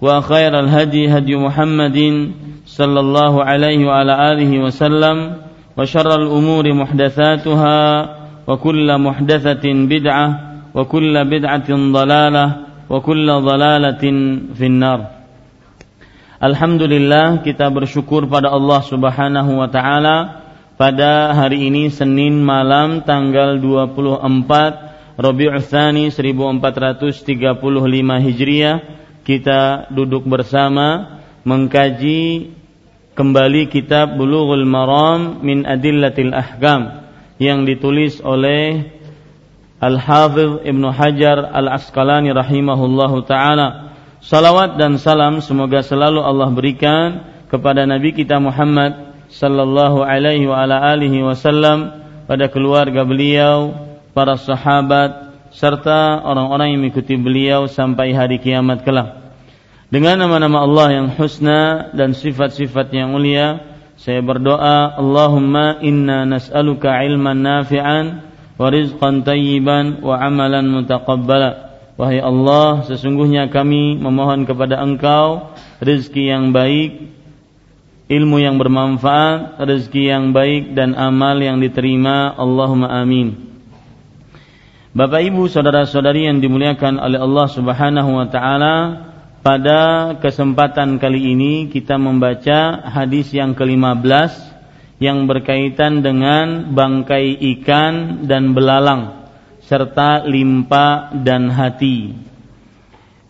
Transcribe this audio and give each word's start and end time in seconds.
وخير 0.00 0.52
الهدي 0.60 1.08
هدي 1.08 1.36
محمد 1.36 1.98
صلى 2.66 3.00
الله 3.00 3.44
عليه 3.44 3.80
وعلى 3.86 4.14
آله 4.32 4.52
وسلم 4.58 5.16
وشر 5.76 6.10
الأمور 6.22 6.64
محدثاتها 6.72 7.80
وكل 8.46 8.88
محدثة 8.98 9.64
بدعة 9.64 10.26
وكل 10.74 11.14
بدعة 11.24 11.70
ضلالة 11.70 12.46
وكل 12.90 13.26
ضلالة 13.32 14.02
في 14.54 14.66
النار 14.66 15.00
Alhamdulillah 16.36 17.40
kita 17.40 17.72
bersyukur 17.72 18.28
pada 18.28 18.52
Allah 18.52 18.84
Subhanahu 18.84 19.56
wa 19.56 19.72
taala 19.72 20.44
pada 20.76 21.32
hari 21.32 21.72
ini 21.72 21.88
Senin 21.88 22.44
malam 22.44 23.00
tanggal 23.08 23.56
24 23.56 25.16
Rabiul 25.16 25.64
Tsani 25.64 26.12
1435 26.12 27.56
Hijriah 28.20 28.84
kita 29.21 29.91
duduk 29.93 30.25
bersama 30.25 31.19
mengkaji 31.45 32.53
kembali 33.13 33.69
kitab 33.69 34.17
Bulughul 34.17 34.65
Maram 34.65 35.41
min 35.45 35.65
Adillatil 35.67 36.33
Ahkam 36.33 37.05
yang 37.41 37.65
ditulis 37.65 38.21
oleh 38.21 38.93
Al-Hafidh 39.81 40.61
Ibnu 40.61 40.93
Hajar 40.93 41.41
Al-Asqalani 41.41 42.29
rahimahullahu 42.33 43.25
taala. 43.25 43.93
Salawat 44.21 44.77
dan 44.77 45.01
salam 45.01 45.41
semoga 45.41 45.81
selalu 45.81 46.21
Allah 46.21 46.53
berikan 46.53 47.25
kepada 47.49 47.89
Nabi 47.89 48.13
kita 48.13 48.37
Muhammad 48.37 49.17
sallallahu 49.33 50.05
alaihi 50.05 50.45
wa 50.45 50.61
ala 50.61 50.93
alihi 50.93 51.25
wasallam 51.25 52.05
pada 52.29 52.45
keluarga 52.45 53.01
beliau, 53.01 53.73
para 54.13 54.37
sahabat 54.37 55.30
serta 55.51 56.23
orang-orang 56.23 56.75
yang 56.75 56.79
mengikuti 56.83 57.15
beliau 57.19 57.67
sampai 57.67 58.15
hari 58.15 58.39
kiamat 58.39 58.87
kelak. 58.87 59.35
Dengan 59.91 60.23
nama-nama 60.23 60.63
Allah 60.63 60.87
yang 61.03 61.07
husna 61.19 61.91
dan 61.91 62.15
sifat-sifat 62.15 62.95
yang 62.95 63.11
mulia, 63.11 63.59
saya 63.99 64.23
berdoa, 64.23 64.95
Allahumma 64.95 65.83
inna 65.83 66.23
nas'aluka 66.23 66.95
ilman 67.03 67.43
nafi'an 67.43 68.05
wa 68.55 68.67
rizqan 68.71 69.27
tayyiban 69.27 69.99
wa 69.99 70.15
amalan 70.15 70.71
mutaqabbala. 70.71 71.75
Wahai 71.99 72.23
Allah, 72.23 72.87
sesungguhnya 72.87 73.51
kami 73.51 73.99
memohon 73.99 74.47
kepada 74.47 74.79
Engkau 74.79 75.51
rezeki 75.83 76.23
yang 76.23 76.55
baik, 76.55 77.11
ilmu 78.07 78.39
yang 78.39 78.55
bermanfaat, 78.55 79.59
rezeki 79.59 80.03
yang 80.07 80.31
baik 80.31 80.71
dan 80.71 80.95
amal 80.95 81.35
yang 81.35 81.59
diterima. 81.59 82.31
Allahumma 82.39 82.95
amin. 82.95 83.50
Bapak 84.91 85.23
Ibu 85.23 85.47
saudara-saudari 85.47 86.27
yang 86.27 86.43
dimuliakan 86.43 86.99
oleh 86.99 87.15
Allah 87.15 87.47
Subhanahu 87.47 88.11
wa 88.11 88.27
taala, 88.27 88.75
pada 89.39 90.13
kesempatan 90.19 90.99
kali 90.99 91.31
ini 91.31 91.71
kita 91.71 91.95
membaca 91.95 92.91
hadis 92.91 93.31
yang 93.31 93.55
ke-15 93.55 94.51
yang 94.99 95.31
berkaitan 95.31 96.03
dengan 96.03 96.75
bangkai 96.75 97.39
ikan 97.55 98.27
dan 98.27 98.51
belalang 98.51 99.31
serta 99.63 100.27
limpa 100.27 101.15
dan 101.23 101.47
hati. 101.47 102.11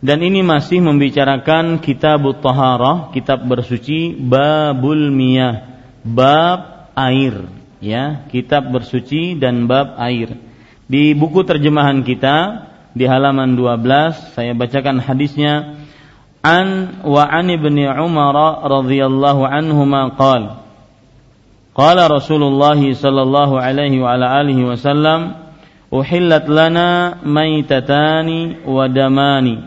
Dan 0.02 0.26
ini 0.26 0.42
masih 0.42 0.82
membicarakan 0.82 1.78
kitab 1.78 2.26
taharah, 2.42 3.14
kitab 3.14 3.46
bersuci 3.46 4.18
babul 4.18 5.14
miyah, 5.14 5.78
bab 6.02 6.90
air, 6.98 7.46
ya, 7.78 8.26
kitab 8.34 8.66
bersuci 8.74 9.38
dan 9.38 9.70
bab 9.70 9.94
air. 10.02 10.50
Di 10.92 11.16
buku 11.16 11.48
terjemahan 11.48 12.04
kita 12.04 12.68
di 12.92 13.08
halaman 13.08 13.56
12 13.56 14.36
saya 14.36 14.52
bacakan 14.52 15.00
hadisnya. 15.00 15.80
An 16.44 17.00
wa 17.08 17.24
an 17.24 17.48
ibni 17.48 17.88
Umar 17.88 18.36
radhiyallahu 18.68 19.48
anhuma 19.48 20.12
qala 20.20 20.68
Qala 21.72 22.12
Rasulullah 22.12 22.76
sallallahu 22.76 23.56
alaihi 23.56 24.04
wa 24.04 24.12
ala 24.12 24.44
alihi 24.44 24.68
wasallam 24.68 25.40
uhillat 25.88 26.52
lana 26.52 27.24
maitatani 27.24 28.68
wa 28.68 28.92
damani. 28.92 29.64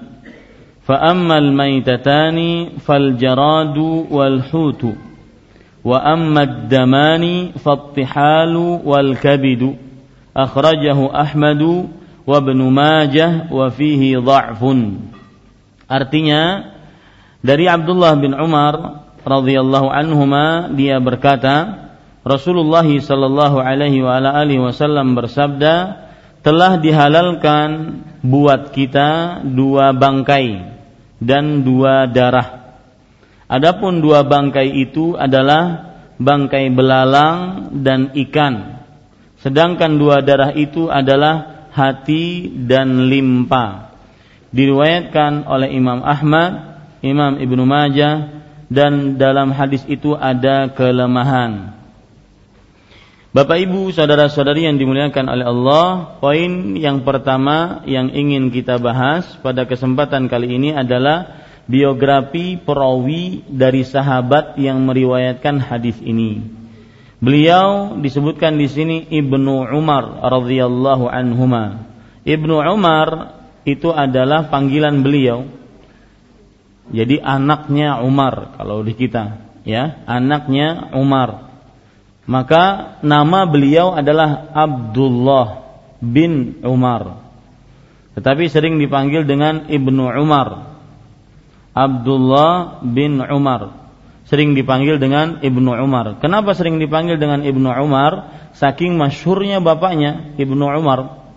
Fa 0.84 1.00
ammal 1.08 1.48
maitatani 1.56 2.76
fal 2.84 3.16
jaradu 3.16 4.04
wal 4.12 4.44
hutu 4.44 4.92
wa 5.80 6.04
akhrajahu 10.34 11.14
Ahmadu 11.14 11.88
wa 12.26 12.36
Ibnu 12.42 12.66
Majah 12.68 13.48
wa 13.48 13.70
fihi 13.70 14.18
dha'fun. 14.18 15.08
Artinya 15.86 16.74
dari 17.40 17.70
Abdullah 17.70 18.18
bin 18.18 18.34
Umar 18.34 19.06
radhiyallahu 19.22 19.88
anhuma 19.88 20.68
dia 20.74 20.98
berkata 20.98 21.86
Rasulullah 22.24 22.84
sallallahu 22.84 23.60
alaihi 23.60 24.00
wa 24.00 24.16
ala 24.16 24.34
alihi 24.42 24.60
wasallam 24.60 25.12
bersabda 25.12 26.04
telah 26.40 26.76
dihalalkan 26.80 28.00
buat 28.24 28.72
kita 28.72 29.40
dua 29.44 29.92
bangkai 29.92 30.76
dan 31.20 31.64
dua 31.64 32.08
darah. 32.08 32.80
Adapun 33.44 34.00
dua 34.00 34.24
bangkai 34.24 34.72
itu 34.72 35.16
adalah 35.20 35.94
bangkai 36.16 36.72
belalang 36.72 37.68
dan 37.84 38.12
ikan 38.16 38.83
Sedangkan 39.44 40.00
dua 40.00 40.24
darah 40.24 40.56
itu 40.56 40.88
adalah 40.88 41.68
hati 41.76 42.48
dan 42.64 43.12
limpa. 43.12 43.92
Diriwayatkan 44.56 45.44
oleh 45.44 45.68
Imam 45.76 46.00
Ahmad, 46.00 46.80
Imam 47.04 47.36
Ibnu 47.36 47.68
Majah 47.68 48.40
dan 48.72 49.20
dalam 49.20 49.52
hadis 49.52 49.84
itu 49.84 50.16
ada 50.16 50.72
kelemahan. 50.72 51.76
Bapak 53.36 53.58
Ibu, 53.68 53.92
saudara-saudari 53.92 54.64
yang 54.64 54.80
dimuliakan 54.80 55.26
oleh 55.28 55.44
Allah, 55.44 56.16
poin 56.22 56.78
yang 56.80 57.04
pertama 57.04 57.84
yang 57.84 58.08
ingin 58.14 58.48
kita 58.48 58.80
bahas 58.80 59.28
pada 59.44 59.68
kesempatan 59.68 60.30
kali 60.30 60.56
ini 60.56 60.72
adalah 60.72 61.44
biografi 61.68 62.56
perawi 62.56 63.44
dari 63.44 63.84
sahabat 63.84 64.56
yang 64.56 64.80
meriwayatkan 64.86 65.60
hadis 65.60 65.98
ini. 66.00 66.63
Beliau 67.24 67.96
disebutkan 68.04 68.60
di 68.60 68.68
sini 68.68 69.08
Ibnu 69.08 69.72
Umar 69.72 70.20
radhiyallahu 70.28 71.08
anhuma. 71.08 71.88
Ibnu 72.28 72.60
Umar 72.60 73.40
itu 73.64 73.88
adalah 73.88 74.52
panggilan 74.52 75.00
beliau. 75.00 75.48
Jadi 76.92 77.16
anaknya 77.24 78.04
Umar 78.04 78.60
kalau 78.60 78.84
di 78.84 78.92
kita, 78.92 79.40
ya, 79.64 80.04
anaknya 80.04 80.92
Umar. 80.92 81.48
Maka 82.28 82.96
nama 83.00 83.48
beliau 83.48 83.96
adalah 83.96 84.52
Abdullah 84.52 85.64
bin 86.04 86.60
Umar. 86.60 87.24
Tetapi 88.20 88.52
sering 88.52 88.76
dipanggil 88.76 89.24
dengan 89.24 89.64
Ibnu 89.72 90.12
Umar. 90.20 90.76
Abdullah 91.72 92.84
bin 92.84 93.24
Umar. 93.24 93.83
Sering 94.24 94.56
dipanggil 94.56 94.96
dengan 94.96 95.44
Ibnu 95.44 95.70
Umar. 95.84 96.16
Kenapa 96.16 96.56
sering 96.56 96.80
dipanggil 96.80 97.20
dengan 97.20 97.44
Ibnu 97.44 97.68
Umar? 97.68 98.32
Saking 98.56 98.96
masyhurnya 98.96 99.60
bapaknya 99.60 100.32
Ibnu 100.40 100.64
Umar. 100.64 101.28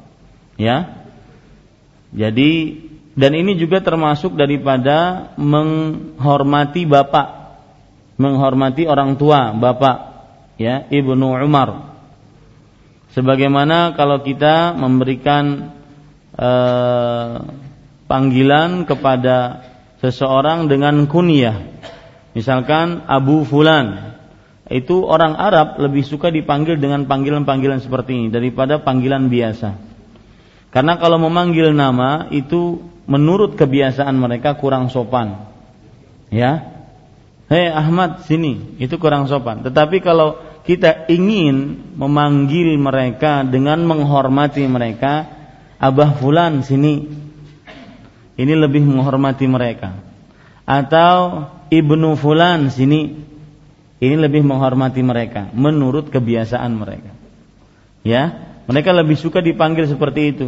Ya. 0.56 1.04
Jadi 2.16 2.80
dan 3.18 3.36
ini 3.36 3.60
juga 3.60 3.84
termasuk 3.84 4.40
daripada 4.40 5.30
menghormati 5.36 6.88
bapak. 6.88 7.60
Menghormati 8.16 8.88
orang 8.88 9.20
tua, 9.20 9.52
bapak. 9.52 9.98
Ya, 10.56 10.88
Ibnu 10.88 11.44
Umar. 11.44 11.98
Sebagaimana 13.12 13.98
kalau 14.00 14.24
kita 14.24 14.78
memberikan 14.78 15.74
eh, 16.38 17.34
panggilan 18.08 18.88
kepada 18.88 19.66
seseorang 20.00 20.70
dengan 20.70 21.10
kunyah 21.10 21.78
Misalkan 22.38 23.10
Abu 23.10 23.50
Fulan 23.50 24.14
itu 24.70 25.02
orang 25.10 25.34
Arab 25.34 25.82
lebih 25.82 26.06
suka 26.06 26.30
dipanggil 26.30 26.78
dengan 26.78 27.10
panggilan-panggilan 27.10 27.82
seperti 27.82 28.14
ini 28.14 28.28
daripada 28.30 28.78
panggilan 28.78 29.26
biasa. 29.26 29.74
Karena 30.70 31.02
kalau 31.02 31.18
memanggil 31.18 31.74
nama 31.74 32.30
itu 32.30 32.78
menurut 33.10 33.58
kebiasaan 33.58 34.14
mereka 34.14 34.54
kurang 34.54 34.94
sopan. 34.94 35.50
Ya. 36.30 36.78
Hei 37.50 37.74
Ahmad 37.74 38.30
sini, 38.30 38.78
itu 38.78 39.02
kurang 39.02 39.26
sopan. 39.26 39.66
Tetapi 39.66 39.98
kalau 40.06 40.38
kita 40.62 41.10
ingin 41.10 41.90
memanggil 41.98 42.78
mereka 42.78 43.42
dengan 43.48 43.82
menghormati 43.82 44.62
mereka, 44.70 45.26
Abah 45.82 46.22
Fulan 46.22 46.62
sini. 46.62 47.26
Ini 48.38 48.54
lebih 48.54 48.86
menghormati 48.86 49.50
mereka. 49.50 49.98
Atau 50.70 51.48
ibnu 51.70 52.16
fulan 52.20 52.72
sini 52.72 53.28
ini 53.98 54.16
lebih 54.16 54.46
menghormati 54.46 55.02
mereka 55.02 55.50
menurut 55.58 56.14
kebiasaan 56.14 56.72
mereka. 56.78 57.12
Ya, 58.06 58.54
mereka 58.70 58.94
lebih 58.94 59.18
suka 59.18 59.42
dipanggil 59.42 59.90
seperti 59.90 60.22
itu. 60.38 60.48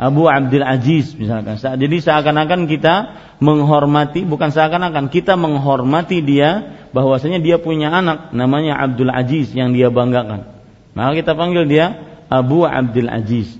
Abu 0.00 0.26
Abdul 0.26 0.64
Aziz 0.64 1.14
misalkan. 1.14 1.60
Jadi 1.60 1.96
seakan-akan 2.02 2.66
kita 2.66 2.94
menghormati 3.38 4.24
bukan 4.24 4.50
seakan-akan 4.50 5.12
kita 5.12 5.36
menghormati 5.38 6.24
dia 6.24 6.80
bahwasanya 6.90 7.38
dia 7.38 7.60
punya 7.60 7.92
anak 7.92 8.32
namanya 8.34 8.80
Abdul 8.82 9.12
Aziz 9.12 9.52
yang 9.52 9.76
dia 9.76 9.92
banggakan. 9.92 10.48
Maka 10.96 11.10
kita 11.16 11.32
panggil 11.36 11.68
dia 11.68 11.86
Abu 12.32 12.64
Abdul 12.64 13.12
Aziz. 13.12 13.52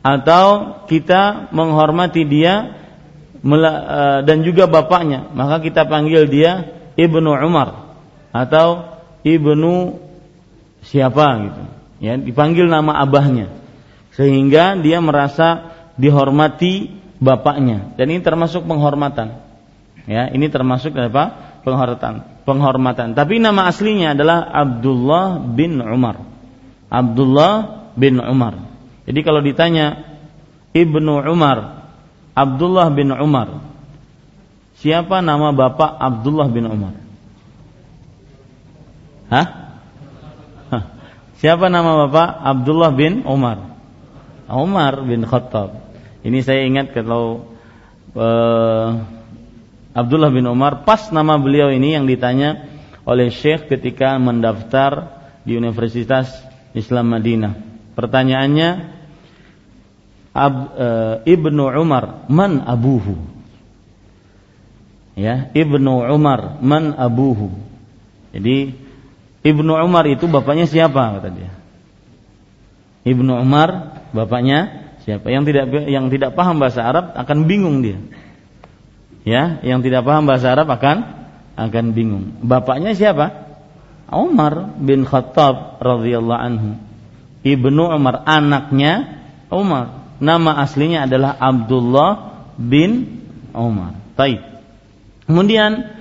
Atau 0.00 0.80
kita 0.88 1.50
menghormati 1.52 2.24
dia 2.24 2.85
dan 4.26 4.38
juga 4.42 4.66
bapaknya. 4.66 5.30
Maka 5.30 5.62
kita 5.62 5.86
panggil 5.86 6.26
dia 6.26 6.74
ibnu 6.98 7.30
Umar 7.30 7.94
atau 8.34 8.98
ibnu 9.22 10.02
siapa 10.82 11.26
gitu. 11.46 11.62
Ya 12.02 12.18
dipanggil 12.18 12.66
nama 12.66 12.98
abahnya. 13.00 13.48
Sehingga 14.16 14.76
dia 14.80 14.98
merasa 14.98 15.76
dihormati 15.96 16.92
bapaknya. 17.22 17.94
Dan 17.96 18.12
ini 18.12 18.20
termasuk 18.20 18.64
penghormatan. 18.64 19.40
Ya 20.06 20.28
ini 20.30 20.46
termasuk 20.48 20.94
apa? 20.96 21.58
Penghormatan. 21.66 22.14
Penghormatan. 22.46 23.08
Tapi 23.18 23.42
nama 23.42 23.66
aslinya 23.66 24.14
adalah 24.14 24.46
Abdullah 24.54 25.42
bin 25.42 25.82
Umar. 25.82 26.22
Abdullah 26.86 27.54
bin 27.98 28.22
Umar. 28.22 28.54
Jadi 29.06 29.20
kalau 29.26 29.42
ditanya 29.42 30.16
ibnu 30.70 31.26
Umar 31.26 31.75
Abdullah 32.36 32.92
bin 32.92 33.08
Umar. 33.16 33.64
Siapa 34.76 35.24
nama 35.24 35.56
bapak 35.56 35.96
Abdullah 35.96 36.52
bin 36.52 36.68
Umar? 36.68 36.94
Hah? 39.32 39.46
Siapa 41.40 41.72
nama 41.72 42.06
bapak 42.06 42.28
Abdullah 42.44 42.92
bin 42.92 43.24
Umar? 43.24 43.76
Umar 44.52 45.00
bin 45.02 45.24
Khattab. 45.24 45.80
Ini 46.22 46.44
saya 46.44 46.68
ingat 46.68 46.92
kalau 46.92 47.56
uh, 48.12 48.88
Abdullah 49.96 50.28
bin 50.28 50.44
Umar 50.44 50.84
pas 50.84 51.08
nama 51.08 51.40
beliau 51.40 51.72
ini 51.72 51.96
yang 51.96 52.04
ditanya 52.04 52.68
oleh 53.08 53.32
Syekh 53.32 53.72
ketika 53.72 54.20
mendaftar 54.20 55.16
di 55.46 55.56
Universitas 55.56 56.28
Islam 56.76 57.16
Madinah. 57.16 57.54
Pertanyaannya, 57.96 58.95
Ab, 60.36 60.54
e, 60.76 60.88
Ibnu 61.32 61.64
Umar 61.80 62.28
man 62.28 62.60
abuhu. 62.68 63.16
Ya 65.16 65.48
Ibnu 65.56 66.12
Umar 66.12 66.60
man 66.60 66.92
abuhu. 66.92 67.56
Jadi 68.36 68.76
Ibnu 69.40 69.72
Umar 69.80 70.04
itu 70.12 70.28
bapaknya 70.28 70.68
siapa 70.68 71.16
kata 71.16 71.32
dia? 71.32 71.56
Ibnu 73.08 73.32
Umar 73.40 74.02
bapaknya 74.12 74.92
siapa? 75.08 75.32
Yang 75.32 75.44
tidak 75.48 75.64
yang 75.88 76.12
tidak 76.12 76.36
paham 76.36 76.60
bahasa 76.60 76.84
Arab 76.84 77.16
akan 77.16 77.38
bingung 77.48 77.80
dia. 77.80 77.96
Ya 79.24 79.56
yang 79.64 79.80
tidak 79.80 80.04
paham 80.04 80.28
bahasa 80.28 80.52
Arab 80.52 80.68
akan 80.68 81.16
akan 81.56 81.84
bingung. 81.96 82.44
Bapaknya 82.44 82.92
siapa? 82.92 83.46
Umar 84.12 84.76
bin 84.78 85.08
Khattab 85.08 85.80
radhiyallahu 85.80 86.42
anhu. 86.44 86.70
Ibnu 87.40 87.82
Umar 87.88 88.26
anaknya 88.26 89.22
Umar 89.48 90.05
nama 90.22 90.60
aslinya 90.62 91.04
adalah 91.04 91.36
Abdullah 91.36 92.10
bin 92.56 93.20
Umar. 93.52 93.96
Taib. 94.16 94.40
Kemudian 95.26 95.96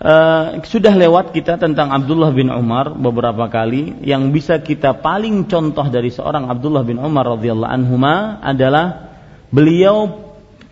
uh, 0.00 0.58
sudah 0.64 0.94
lewat 0.96 1.36
kita 1.36 1.60
tentang 1.60 1.92
Abdullah 1.94 2.34
bin 2.34 2.50
Umar 2.50 2.94
beberapa 2.96 3.46
kali. 3.46 4.02
Yang 4.02 4.22
bisa 4.34 4.54
kita 4.58 4.98
paling 4.98 5.46
contoh 5.46 5.86
dari 5.86 6.10
seorang 6.10 6.50
Abdullah 6.50 6.82
bin 6.82 6.98
Umar 6.98 7.38
radhiyallahu 7.38 7.72
anhu 7.72 7.96
adalah 8.42 9.14
beliau 9.52 10.22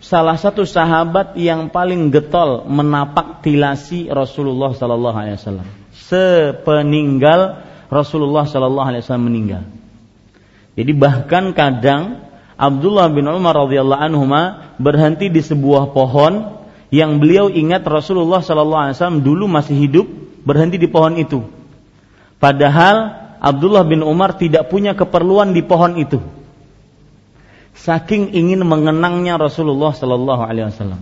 salah 0.01 0.41
satu 0.41 0.65
sahabat 0.65 1.37
yang 1.37 1.69
paling 1.69 2.09
getol 2.09 2.65
menapak 2.67 3.45
tilasi 3.45 4.09
Rasulullah 4.09 4.73
sallallahu 4.73 5.17
alaihi 5.17 5.37
wasallam. 5.37 5.69
Sepeninggal 5.93 7.63
Rasulullah 7.93 8.49
sallallahu 8.49 8.89
alaihi 8.89 9.03
wasallam 9.05 9.29
meninggal. 9.29 9.63
Jadi 10.75 10.93
bahkan 10.97 11.53
kadang 11.53 12.30
Abdullah 12.61 13.09
bin 13.09 13.25
Umar 13.25 13.57
radhiyallahu 13.57 14.05
anhu 14.05 14.29
berhenti 14.77 15.33
di 15.33 15.41
sebuah 15.41 15.97
pohon 15.97 16.61
yang 16.93 17.17
beliau 17.17 17.49
ingat 17.49 17.81
Rasulullah 17.89 18.45
sallallahu 18.45 18.83
alaihi 18.85 18.95
wasallam 19.01 19.25
dulu 19.25 19.49
masih 19.49 19.81
hidup 19.81 20.07
berhenti 20.45 20.77
di 20.77 20.85
pohon 20.85 21.17
itu. 21.17 21.41
Padahal 22.37 23.17
Abdullah 23.41 23.89
bin 23.89 24.05
Umar 24.05 24.37
tidak 24.37 24.69
punya 24.69 24.93
keperluan 24.93 25.57
di 25.57 25.65
pohon 25.65 25.97
itu. 25.97 26.21
Saking 27.81 28.37
ingin 28.37 28.61
mengenangnya 28.61 29.41
Rasulullah 29.41 29.97
sallallahu 29.97 30.43
alaihi 30.45 30.69
wasallam. 30.69 31.01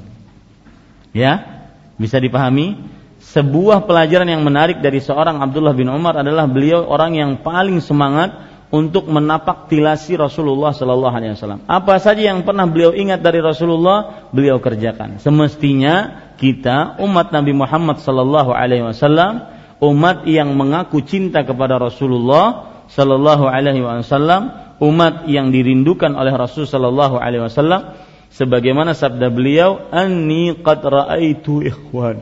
Ya, 1.10 1.66
bisa 1.98 2.22
dipahami? 2.22 2.78
Sebuah 3.18 3.82
pelajaran 3.90 4.30
yang 4.30 4.46
menarik 4.46 4.78
dari 4.78 5.02
seorang 5.02 5.42
Abdullah 5.42 5.74
bin 5.74 5.90
Umar 5.90 6.22
adalah 6.22 6.46
beliau 6.46 6.86
orang 6.86 7.18
yang 7.18 7.30
paling 7.42 7.82
semangat 7.82 8.57
untuk 8.68 9.08
menapak 9.08 9.72
tilasi 9.72 10.20
Rasulullah 10.20 10.76
Sallallahu 10.76 11.14
Alaihi 11.14 11.32
Wasallam. 11.32 11.64
Apa 11.64 11.96
saja 11.96 12.20
yang 12.20 12.44
pernah 12.44 12.68
beliau 12.68 12.92
ingat 12.92 13.24
dari 13.24 13.40
Rasulullah, 13.40 14.28
beliau 14.28 14.60
kerjakan. 14.60 15.16
Semestinya 15.16 16.28
kita 16.36 17.00
umat 17.00 17.32
Nabi 17.32 17.56
Muhammad 17.56 18.04
Sallallahu 18.04 18.52
Alaihi 18.52 18.84
Wasallam, 18.84 19.48
umat 19.80 20.28
yang 20.28 20.52
mengaku 20.52 21.00
cinta 21.00 21.40
kepada 21.48 21.80
Rasulullah 21.80 22.76
Sallallahu 22.92 23.48
Alaihi 23.48 23.80
Wasallam, 23.80 24.76
umat 24.84 25.24
yang 25.24 25.48
dirindukan 25.48 26.12
oleh 26.12 26.36
Rasul 26.36 26.68
Sallallahu 26.68 27.16
Alaihi 27.16 27.48
Wasallam, 27.48 27.96
sebagaimana 28.36 28.92
sabda 28.92 29.32
beliau, 29.32 29.80
"Anni 29.88 30.52
qad 30.60 30.84
raaitu 30.84 31.64
ikhwan." 31.64 32.20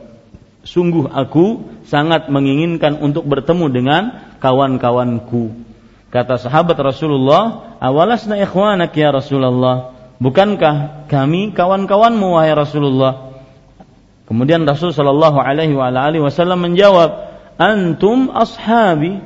Sungguh 0.67 1.11
aku 1.11 1.63
sangat 1.87 2.27
menginginkan 2.27 2.99
untuk 2.99 3.27
bertemu 3.27 3.67
dengan 3.71 4.03
kawan-kawanku 4.43 5.66
Kata 6.17 6.41
sahabat 6.41 6.81
Rasulullah, 6.81 7.77
awalasna 7.77 8.41
ikhwanak 8.41 8.97
ya 8.97 9.13
Rasulullah. 9.13 9.93
Bukankah 10.17 11.05
kami 11.13 11.53
kawan-kawanmu 11.53 12.41
wahai 12.41 12.57
Rasulullah? 12.57 13.37
Kemudian 14.25 14.65
Rasul 14.65 14.97
sallallahu 14.97 15.37
alaihi 15.37 15.77
wasallam 15.77 16.65
menjawab, 16.65 17.37
"Antum 17.61 18.33
ashabi, 18.33 19.21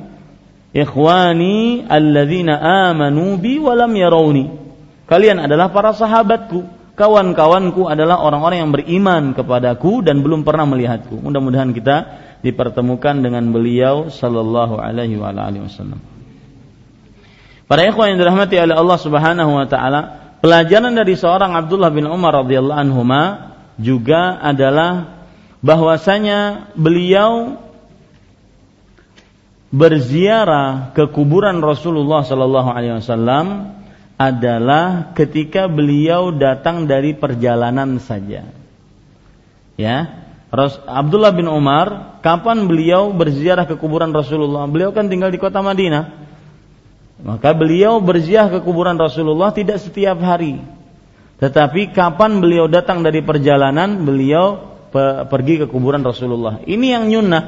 ikhwani 0.75 1.87
alladzina 1.87 2.59
amanu 2.91 3.39
bi 3.39 3.55
wa 3.55 3.71
lam 3.71 3.95
yarawni." 3.95 4.51
Kalian 5.07 5.47
adalah 5.47 5.71
para 5.71 5.95
sahabatku. 5.95 6.83
kawan-kawanku 6.91 7.87
adalah 7.87 8.19
orang-orang 8.19 8.67
yang 8.67 8.71
beriman 8.75 9.23
kepadaku 9.33 10.03
dan 10.05 10.21
belum 10.21 10.43
pernah 10.43 10.67
melihatku. 10.67 11.23
Mudah-mudahan 11.23 11.71
kita 11.73 11.97
dipertemukan 12.43 13.15
dengan 13.25 13.47
beliau 13.49 14.11
sallallahu 14.11 14.77
alaihi 14.77 15.17
wa 15.17 15.33
alihi 15.33 15.65
wasallam. 15.65 16.10
Para 17.71 17.87
ikhwan 17.87 18.11
yang 18.11 18.19
dirahmati 18.19 18.59
oleh 18.59 18.75
Allah 18.75 18.99
Subhanahu 18.99 19.51
wa 19.55 19.63
taala, 19.63 20.35
pelajaran 20.43 20.91
dari 20.91 21.15
seorang 21.15 21.55
Abdullah 21.55 21.87
bin 21.87 22.03
Umar 22.03 22.43
radhiyallahu 22.43 22.75
anhu 22.75 23.07
juga 23.79 24.43
adalah 24.43 25.23
bahwasanya 25.63 26.67
beliau 26.75 27.55
berziarah 29.71 30.91
ke 30.91 31.07
kuburan 31.15 31.63
Rasulullah 31.63 32.27
sallallahu 32.27 32.75
alaihi 32.75 32.99
wasallam 32.99 33.71
adalah 34.19 35.15
ketika 35.15 35.71
beliau 35.71 36.35
datang 36.35 36.91
dari 36.91 37.15
perjalanan 37.15 38.03
saja. 38.03 38.51
Ya. 39.79 40.27
Abdullah 40.91 41.31
bin 41.31 41.47
Umar, 41.47 42.19
kapan 42.19 42.67
beliau 42.67 43.15
berziarah 43.15 43.63
ke 43.63 43.79
kuburan 43.79 44.11
Rasulullah? 44.11 44.67
Beliau 44.67 44.91
kan 44.91 45.07
tinggal 45.07 45.31
di 45.31 45.39
kota 45.39 45.63
Madinah. 45.63 46.30
Maka 47.21 47.53
beliau 47.53 48.01
berziarah 48.01 48.49
ke 48.49 48.59
kuburan 48.65 48.97
Rasulullah 48.97 49.53
tidak 49.53 49.77
setiap 49.77 50.17
hari. 50.25 50.57
Tetapi 51.37 51.93
kapan 51.93 52.41
beliau 52.41 52.65
datang 52.69 53.01
dari 53.01 53.21
perjalanan, 53.21 54.01
beliau 54.05 54.73
pergi 55.29 55.61
ke 55.61 55.65
kuburan 55.69 56.01
Rasulullah. 56.01 56.61
Ini 56.65 56.87
yang 56.97 57.05
nyunnah. 57.09 57.43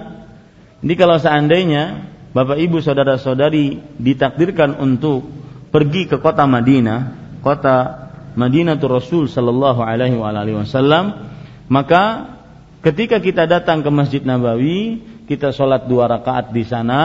Jadi 0.82 0.94
kalau 0.98 1.18
seandainya 1.18 2.10
Bapak 2.34 2.58
Ibu 2.58 2.82
saudara-saudari 2.82 3.98
ditakdirkan 4.02 4.82
untuk 4.82 5.26
pergi 5.70 6.10
ke 6.10 6.18
kota 6.18 6.50
Madinah, 6.50 7.00
kota 7.46 8.10
Madinah 8.34 8.82
tu 8.82 8.90
Rasul 8.90 9.30
sallallahu 9.30 9.86
alaihi 9.86 10.18
wasallam, 10.58 11.30
maka 11.70 12.34
ketika 12.82 13.22
kita 13.22 13.46
datang 13.46 13.86
ke 13.86 13.90
Masjid 13.94 14.26
Nabawi, 14.26 15.02
kita 15.30 15.54
sholat 15.54 15.86
dua 15.86 16.10
rakaat 16.10 16.50
di 16.50 16.66
sana, 16.66 17.02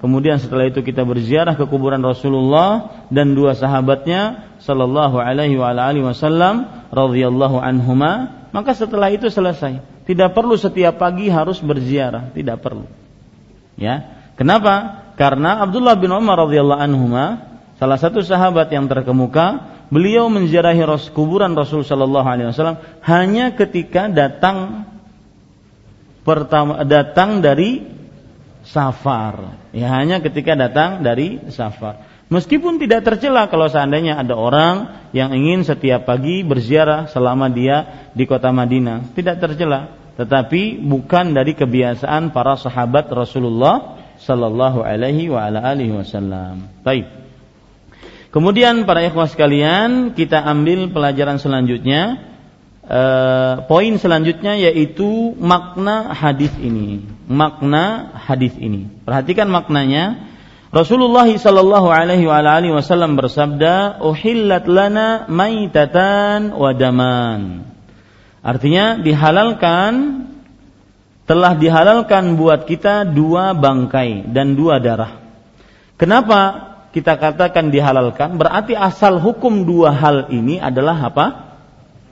kemudian 0.00 0.40
setelah 0.40 0.66
itu 0.66 0.80
kita 0.80 1.04
berziarah 1.06 1.54
ke 1.54 1.64
kuburan 1.68 2.00
Rasulullah 2.00 3.04
dan 3.12 3.36
dua 3.36 3.54
sahabatnya 3.54 4.50
sallallahu 4.60 5.20
alaihi 5.20 5.56
wasallam 6.02 6.88
radhiyallahu 6.90 7.60
anhuma, 7.60 8.44
maka 8.50 8.74
setelah 8.74 9.12
itu 9.12 9.30
selesai. 9.30 9.80
Tidak 10.08 10.34
perlu 10.34 10.58
setiap 10.58 10.98
pagi 10.98 11.30
harus 11.30 11.62
berziarah, 11.62 12.34
tidak 12.34 12.58
perlu. 12.64 12.88
Ya. 13.78 14.18
Kenapa? 14.34 15.06
Karena 15.14 15.62
Abdullah 15.62 15.94
bin 16.00 16.10
Umar 16.10 16.48
radhiyallahu 16.48 16.80
anhuma 16.80 17.46
salah 17.76 18.00
satu 18.00 18.24
sahabat 18.24 18.72
yang 18.72 18.88
terkemuka, 18.88 19.80
beliau 19.92 20.32
menziarahi 20.32 20.80
kuburan 21.12 21.52
Rasul 21.52 21.84
sallallahu 21.84 22.24
alaihi 22.24 22.48
wasallam 22.52 22.80
hanya 23.04 23.52
ketika 23.52 24.08
datang 24.08 24.88
pertama 26.22 26.84
datang 26.86 27.40
dari 27.40 27.99
safar. 28.70 29.58
Ya, 29.74 29.90
hanya 29.98 30.22
ketika 30.22 30.54
datang 30.54 31.02
dari 31.02 31.42
safar. 31.50 32.06
Meskipun 32.30 32.78
tidak 32.78 33.02
tercela 33.02 33.50
kalau 33.50 33.66
seandainya 33.66 34.14
ada 34.14 34.38
orang 34.38 35.10
yang 35.10 35.34
ingin 35.34 35.66
setiap 35.66 36.06
pagi 36.06 36.46
berziarah 36.46 37.10
selama 37.10 37.50
dia 37.50 38.06
di 38.14 38.22
kota 38.22 38.54
Madinah, 38.54 39.10
tidak 39.18 39.42
tercela. 39.42 39.98
Tetapi 40.14 40.78
bukan 40.78 41.34
dari 41.34 41.58
kebiasaan 41.58 42.30
para 42.30 42.54
sahabat 42.54 43.10
Rasulullah 43.10 43.98
sallallahu 44.22 44.86
alaihi 44.86 45.26
wasallam. 45.26 46.70
Baik. 46.86 47.10
Kemudian 48.30 48.86
para 48.86 49.02
ikhwah 49.02 49.26
sekalian, 49.26 50.14
kita 50.14 50.38
ambil 50.46 50.86
pelajaran 50.94 51.42
selanjutnya. 51.42 52.29
E, 52.90 53.02
poin 53.70 53.94
selanjutnya 54.02 54.58
yaitu 54.58 55.38
makna 55.38 56.10
hadis 56.10 56.50
ini. 56.58 57.06
Makna 57.30 58.10
hadis 58.18 58.58
ini. 58.58 58.90
Perhatikan 59.06 59.46
maknanya. 59.46 60.26
Rasulullah 60.74 61.26
sallallahu 61.26 61.86
alaihi 61.90 62.26
wasallam 62.70 63.14
bersabda, 63.14 64.02
"Uhillat 64.02 64.66
lana 64.66 65.26
maitatan 65.30 66.54
wa 66.54 66.70
daman." 66.74 67.66
Artinya 68.42 68.98
dihalalkan 69.02 70.26
telah 71.26 71.54
dihalalkan 71.58 72.34
buat 72.34 72.66
kita 72.66 73.06
dua 73.06 73.54
bangkai 73.54 74.30
dan 74.30 74.58
dua 74.58 74.82
darah. 74.82 75.22
Kenapa 75.94 76.70
kita 76.90 77.18
katakan 77.18 77.70
dihalalkan 77.70 78.34
berarti 78.34 78.74
asal 78.74 79.22
hukum 79.22 79.62
dua 79.62 79.94
hal 79.94 80.30
ini 80.34 80.58
adalah 80.58 80.98
apa? 81.06 81.49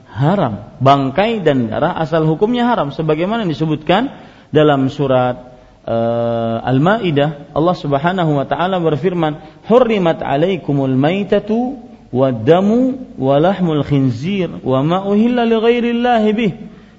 Haram. 0.09 0.75
Bangkai 0.81 1.45
dan 1.45 1.69
darah 1.69 1.93
asal 2.01 2.25
hukumnya 2.25 2.65
haram 2.65 2.89
sebagaimana 2.89 3.45
disebutkan 3.45 4.09
dalam 4.49 4.89
surat 4.89 5.49
uh, 5.85 6.57
Al-Maidah 6.65 7.53
Allah 7.53 7.75
Subhanahu 7.77 8.41
wa 8.41 8.45
taala 8.49 8.81
berfirman, 8.81 9.63
"Hurrimat 9.69 10.25
'alaikumul 10.25 10.97
maitatu 10.97 11.77
wad-damu 12.09 13.13
wa 13.21 13.37
lahmul 13.37 13.85
khinzir 13.85 14.49
wa 14.65 14.81
ma 14.81 14.97
uhilla 15.05 15.45
li 15.45 15.55
ghairillahi 15.55 16.29
bih." 16.33 16.51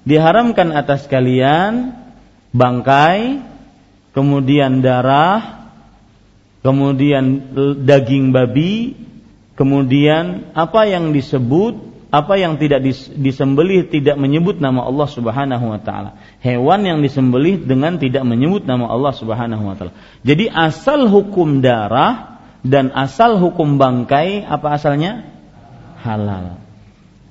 Diharamkan 0.07 0.73
atas 0.73 1.05
kalian 1.11 1.93
bangkai, 2.55 3.43
kemudian 4.17 4.81
darah, 4.81 5.71
kemudian 6.65 7.53
daging 7.85 8.33
babi, 8.33 8.97
kemudian 9.61 10.51
apa 10.57 10.89
yang 10.89 11.13
disebut, 11.13 11.90
apa 12.11 12.35
yang 12.35 12.59
tidak 12.59 12.83
disembelih 13.15 13.87
tidak 13.87 14.19
menyebut 14.19 14.59
nama 14.59 14.83
Allah 14.83 15.07
Subhanahu 15.07 15.65
wa 15.71 15.79
taala. 15.79 16.19
Hewan 16.43 16.83
yang 16.83 16.99
disembelih 17.07 17.63
dengan 17.63 18.03
tidak 18.03 18.27
menyebut 18.27 18.67
nama 18.67 18.91
Allah 18.91 19.15
Subhanahu 19.15 19.63
wa 19.63 19.75
taala. 19.79 19.95
Jadi 20.27 20.51
asal 20.51 21.07
hukum 21.07 21.63
darah 21.63 22.43
dan 22.67 22.91
asal 22.91 23.39
hukum 23.39 23.79
bangkai 23.79 24.43
apa 24.43 24.75
asalnya? 24.75 25.31
Halal. 26.03 26.59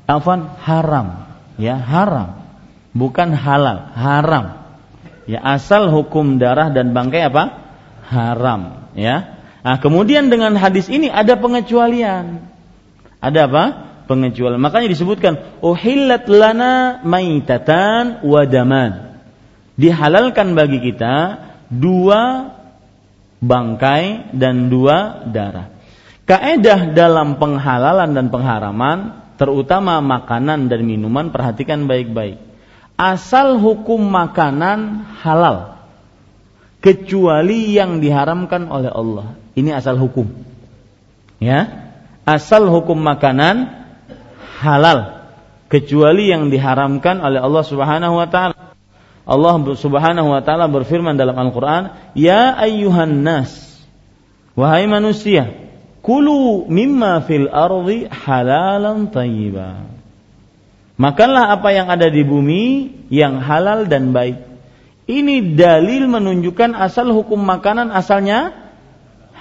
Afan 0.08 0.48
haram, 0.64 1.28
ya 1.60 1.76
haram. 1.76 2.40
Bukan 2.96 3.36
halal, 3.36 3.94
haram. 3.94 4.46
Ya 5.28 5.44
asal 5.44 5.92
hukum 5.92 6.40
darah 6.40 6.72
dan 6.72 6.96
bangkai 6.96 7.28
apa? 7.28 7.44
Haram 8.10 8.90
ya. 8.96 9.38
Nah, 9.60 9.76
kemudian 9.84 10.32
dengan 10.32 10.56
hadis 10.56 10.88
ini 10.88 11.12
ada 11.12 11.36
pengecualian. 11.36 12.48
Ada 13.20 13.52
apa? 13.52 13.89
Pengecualian. 14.10 14.58
Makanya 14.58 14.90
disebutkan 14.90 15.62
uhillat 15.62 16.26
lana 16.26 16.98
maitatan 17.06 18.26
wa 18.26 18.42
daman. 18.50 19.22
Dihalalkan 19.78 20.58
bagi 20.58 20.82
kita 20.82 21.46
dua 21.70 22.50
bangkai 23.38 24.34
dan 24.34 24.74
dua 24.74 25.30
darah. 25.30 25.70
Kaedah 26.26 26.98
dalam 26.98 27.38
penghalalan 27.38 28.18
dan 28.18 28.34
pengharaman, 28.34 28.98
terutama 29.38 30.02
makanan 30.02 30.74
dan 30.74 30.82
minuman, 30.90 31.30
perhatikan 31.30 31.86
baik-baik. 31.86 32.42
Asal 32.98 33.62
hukum 33.62 34.10
makanan 34.10 35.06
halal 35.22 35.80
kecuali 36.82 37.78
yang 37.78 38.02
diharamkan 38.02 38.68
oleh 38.68 38.90
Allah. 38.90 39.38
Ini 39.56 39.78
asal 39.78 40.02
hukum. 40.02 40.28
Ya. 41.40 41.88
Asal 42.28 42.68
hukum 42.70 43.00
makanan 43.00 43.80
halal 44.60 45.24
kecuali 45.72 46.28
yang 46.28 46.52
diharamkan 46.52 47.24
oleh 47.24 47.40
Allah 47.40 47.64
Subhanahu 47.64 48.20
wa 48.20 48.28
taala. 48.28 48.76
Allah 49.24 49.56
Subhanahu 49.78 50.28
wa 50.36 50.42
taala 50.44 50.68
berfirman 50.68 51.16
dalam 51.16 51.38
Al-Qur'an, 51.38 52.12
"Ya 52.18 52.58
ayyuhan 52.60 53.24
nas, 53.24 53.80
wahai 54.60 54.90
manusia, 54.90 55.54
kulu 56.04 56.68
mimma 56.68 57.24
fil 57.24 57.48
ardi 57.48 58.10
halalan 58.12 59.08
tayyiba." 59.08 59.88
Makanlah 61.00 61.56
apa 61.56 61.72
yang 61.72 61.88
ada 61.88 62.12
di 62.12 62.28
bumi 62.28 62.92
yang 63.08 63.40
halal 63.40 63.88
dan 63.88 64.12
baik. 64.12 64.44
Ini 65.08 65.56
dalil 65.56 66.12
menunjukkan 66.12 66.76
asal 66.76 67.10
hukum 67.16 67.40
makanan 67.40 67.90
asalnya 67.96 68.69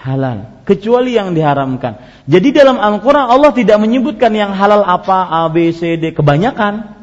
halal, 0.05 0.63
kecuali 0.63 1.19
yang 1.19 1.35
diharamkan. 1.35 2.25
Jadi 2.29 2.55
dalam 2.55 2.79
Al-Quran 2.79 3.27
Allah 3.27 3.51
tidak 3.55 3.79
menyebutkan 3.83 4.31
yang 4.35 4.55
halal 4.55 4.87
apa 4.87 5.27
A, 5.27 5.43
B, 5.51 5.75
C, 5.75 5.99
D, 5.99 6.15
kebanyakan. 6.15 6.95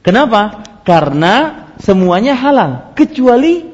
Kenapa? 0.00 0.64
Karena 0.82 1.68
semuanya 1.78 2.34
halal, 2.34 2.92
kecuali 2.96 3.72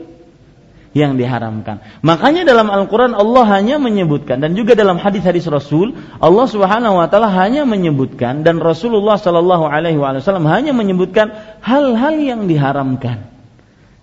yang 0.97 1.21
diharamkan. 1.21 1.85
Makanya 2.01 2.49
dalam 2.49 2.73
Al-Quran 2.73 3.13
Allah 3.13 3.45
hanya 3.55 3.77
menyebutkan 3.79 4.41
dan 4.41 4.57
juga 4.57 4.73
dalam 4.73 4.97
hadis-hadis 4.97 5.47
Rasul 5.47 5.95
Allah 6.19 6.47
Subhanahu 6.49 6.99
Wa 6.99 7.07
Taala 7.13 7.29
hanya 7.31 7.69
menyebutkan 7.69 8.43
dan 8.43 8.59
Rasulullah 8.59 9.21
Shallallahu 9.21 9.69
Alaihi 9.69 10.01
Wasallam 10.01 10.49
hanya 10.49 10.73
menyebutkan 10.73 11.61
hal-hal 11.61 12.19
yang 12.19 12.49
diharamkan. 12.49 13.31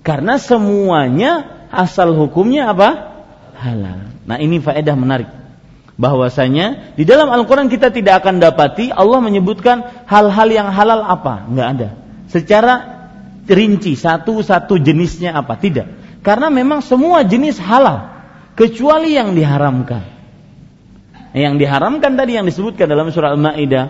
Karena 0.05 0.37
semuanya 0.37 1.65
asal 1.73 2.13
hukumnya 2.13 2.69
apa? 2.69 3.14
Halal. 3.65 4.13
Nah 4.29 4.37
ini 4.37 4.61
faedah 4.61 4.93
menarik. 4.93 5.29
bahwasanya 5.95 6.95
di 6.99 7.07
dalam 7.07 7.31
Al-Qur'an 7.31 7.71
kita 7.71 7.87
tidak 7.87 8.23
akan 8.23 8.43
dapati 8.43 8.91
Allah 8.91 9.23
menyebutkan 9.23 10.05
hal-hal 10.05 10.47
yang 10.51 10.67
halal 10.71 11.01
apa, 11.01 11.47
nggak 11.47 11.67
ada. 11.79 11.89
Secara 12.27 12.73
rinci 13.47 13.95
satu-satu 13.95 14.75
jenisnya 14.83 15.31
apa, 15.31 15.55
tidak. 15.55 15.87
Karena 16.19 16.51
memang 16.51 16.83
semua 16.83 17.23
jenis 17.23 17.61
halal 17.63 18.11
kecuali 18.59 19.15
yang 19.15 19.37
diharamkan. 19.39 20.03
Yang 21.35 21.63
diharamkan 21.63 22.15
tadi 22.19 22.39
yang 22.39 22.47
disebutkan 22.47 22.91
dalam 22.91 23.11
surah 23.11 23.35
Al-Maidah, 23.35 23.85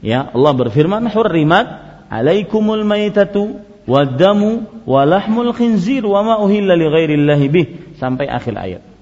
ya 0.00 0.32
Allah 0.32 0.52
berfirman 0.56 1.12
hurrimat 1.12 1.66
alaikumul 2.08 2.84
maitatu 2.88 3.60
wadamu 3.84 4.64
walahmul 4.88 5.52
khinzir 5.52 6.04
wa 6.08 6.24
ma 6.24 6.34
uhilla 6.40 6.72
li 6.72 6.88
bih 7.52 7.96
sampai 8.00 8.32
akhir 8.32 8.56
ayat. 8.56 8.93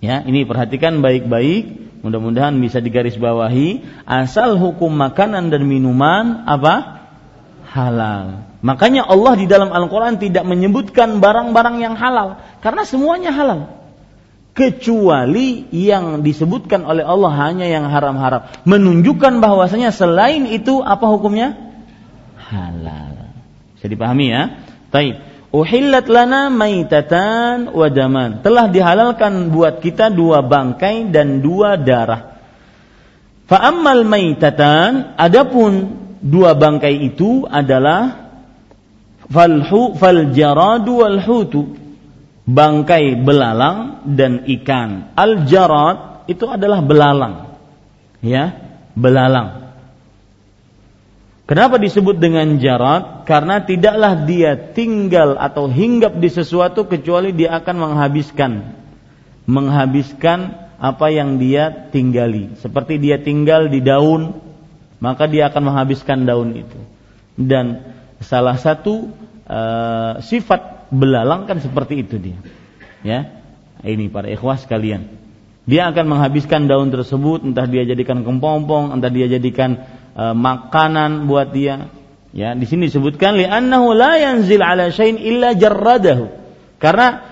Ya, 0.00 0.24
ini 0.24 0.48
perhatikan 0.48 1.04
baik-baik, 1.04 2.00
mudah-mudahan 2.00 2.56
bisa 2.56 2.80
digarisbawahi 2.80 3.84
asal 4.08 4.56
hukum 4.56 4.88
makanan 4.96 5.52
dan 5.52 5.68
minuman 5.68 6.48
apa? 6.48 7.00
halal. 7.70 8.50
Makanya 8.60 9.06
Allah 9.06 9.38
di 9.38 9.46
dalam 9.46 9.70
Al-Qur'an 9.70 10.18
tidak 10.18 10.42
menyebutkan 10.42 11.22
barang-barang 11.22 11.76
yang 11.78 11.94
halal 11.94 12.42
karena 12.64 12.82
semuanya 12.82 13.30
halal. 13.30 13.78
Kecuali 14.50 15.70
yang 15.70 16.26
disebutkan 16.26 16.82
oleh 16.82 17.06
Allah 17.06 17.30
hanya 17.46 17.70
yang 17.70 17.86
haram-haram, 17.86 18.50
menunjukkan 18.66 19.38
bahwasanya 19.38 19.94
selain 19.94 20.50
itu 20.50 20.82
apa 20.82 21.06
hukumnya? 21.06 21.70
halal. 22.50 23.30
Bisa 23.78 23.86
dipahami 23.86 24.26
ya? 24.34 24.42
Taib. 24.90 25.29
Uhillat 25.50 26.06
lana 26.06 26.46
maitatan 26.46 27.74
wa 27.74 27.90
daman. 27.90 28.38
Telah 28.38 28.70
dihalalkan 28.70 29.50
buat 29.50 29.82
kita 29.82 30.06
dua 30.14 30.46
bangkai 30.46 31.10
dan 31.10 31.42
dua 31.42 31.74
darah. 31.74 32.38
Fa 33.50 33.58
ammal 33.66 34.06
maitatan, 34.06 35.18
adapun 35.18 35.98
dua 36.22 36.54
bangkai 36.54 37.02
itu 37.02 37.50
adalah 37.50 38.30
falhu 39.26 39.98
fal 39.98 40.30
jaradu 40.30 41.02
wal 41.02 41.18
hutu. 41.18 41.74
Bangkai 42.46 43.18
belalang 43.18 44.06
dan 44.06 44.46
ikan. 44.46 45.14
Al 45.18 45.50
jarad 45.50 46.30
itu 46.30 46.46
adalah 46.46 46.78
belalang. 46.78 47.58
Ya, 48.22 48.54
belalang. 48.94 49.69
Kenapa 51.50 51.82
disebut 51.82 52.22
dengan 52.22 52.62
jarat? 52.62 53.26
Karena 53.26 53.58
tidaklah 53.58 54.22
dia 54.22 54.54
tinggal 54.70 55.34
atau 55.34 55.66
hinggap 55.66 56.14
di 56.14 56.30
sesuatu 56.30 56.86
kecuali 56.86 57.34
dia 57.34 57.58
akan 57.58 57.90
menghabiskan 57.90 58.78
menghabiskan 59.50 60.70
apa 60.78 61.10
yang 61.10 61.42
dia 61.42 61.90
tinggali. 61.90 62.54
Seperti 62.62 63.02
dia 63.02 63.18
tinggal 63.18 63.66
di 63.66 63.82
daun, 63.82 64.38
maka 65.02 65.26
dia 65.26 65.50
akan 65.50 65.74
menghabiskan 65.74 66.22
daun 66.22 66.54
itu. 66.54 66.78
Dan 67.34 67.82
salah 68.22 68.54
satu 68.54 69.10
uh, 69.50 70.22
sifat 70.22 70.86
belalang 70.94 71.50
kan 71.50 71.58
seperti 71.58 72.06
itu 72.06 72.16
dia. 72.16 72.38
Ya. 73.02 73.20
Ini 73.82 74.12
para 74.12 74.30
ikhwah 74.30 74.60
sekalian. 74.60 75.18
Dia 75.64 75.88
akan 75.90 76.04
menghabiskan 76.14 76.68
daun 76.68 76.92
tersebut, 76.92 77.42
entah 77.42 77.64
dia 77.64 77.82
jadikan 77.82 78.22
kepompong, 78.22 78.92
entah 78.92 79.08
dia 79.08 79.26
jadikan 79.26 79.82
e, 80.14 80.24
makanan 80.34 81.26
buat 81.30 81.50
dia. 81.54 81.90
Ya, 82.30 82.54
di 82.54 82.62
sini 82.62 82.86
disebutkan 82.86 83.34
li'annahu 83.34 83.90
la 83.90 84.14
yanzil 84.18 84.62
ala 84.62 84.90
syai'in 84.94 85.18
illa 85.18 85.54
jarradahu. 85.58 86.30
Karena 86.78 87.26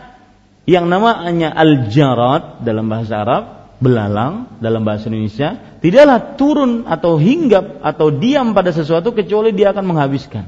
yang 0.69 0.91
namanya 0.91 1.55
al-jarad 1.55 2.61
dalam 2.61 2.91
bahasa 2.91 3.25
Arab, 3.25 3.45
belalang 3.79 4.59
dalam 4.59 4.83
bahasa 4.83 5.09
Indonesia, 5.09 5.79
tidaklah 5.79 6.35
turun 6.35 6.85
atau 6.85 7.17
hinggap 7.17 7.81
atau 7.81 8.11
diam 8.11 8.53
pada 8.53 8.75
sesuatu 8.75 9.15
kecuali 9.15 9.55
dia 9.55 9.71
akan 9.73 9.85
menghabiskan. 9.87 10.45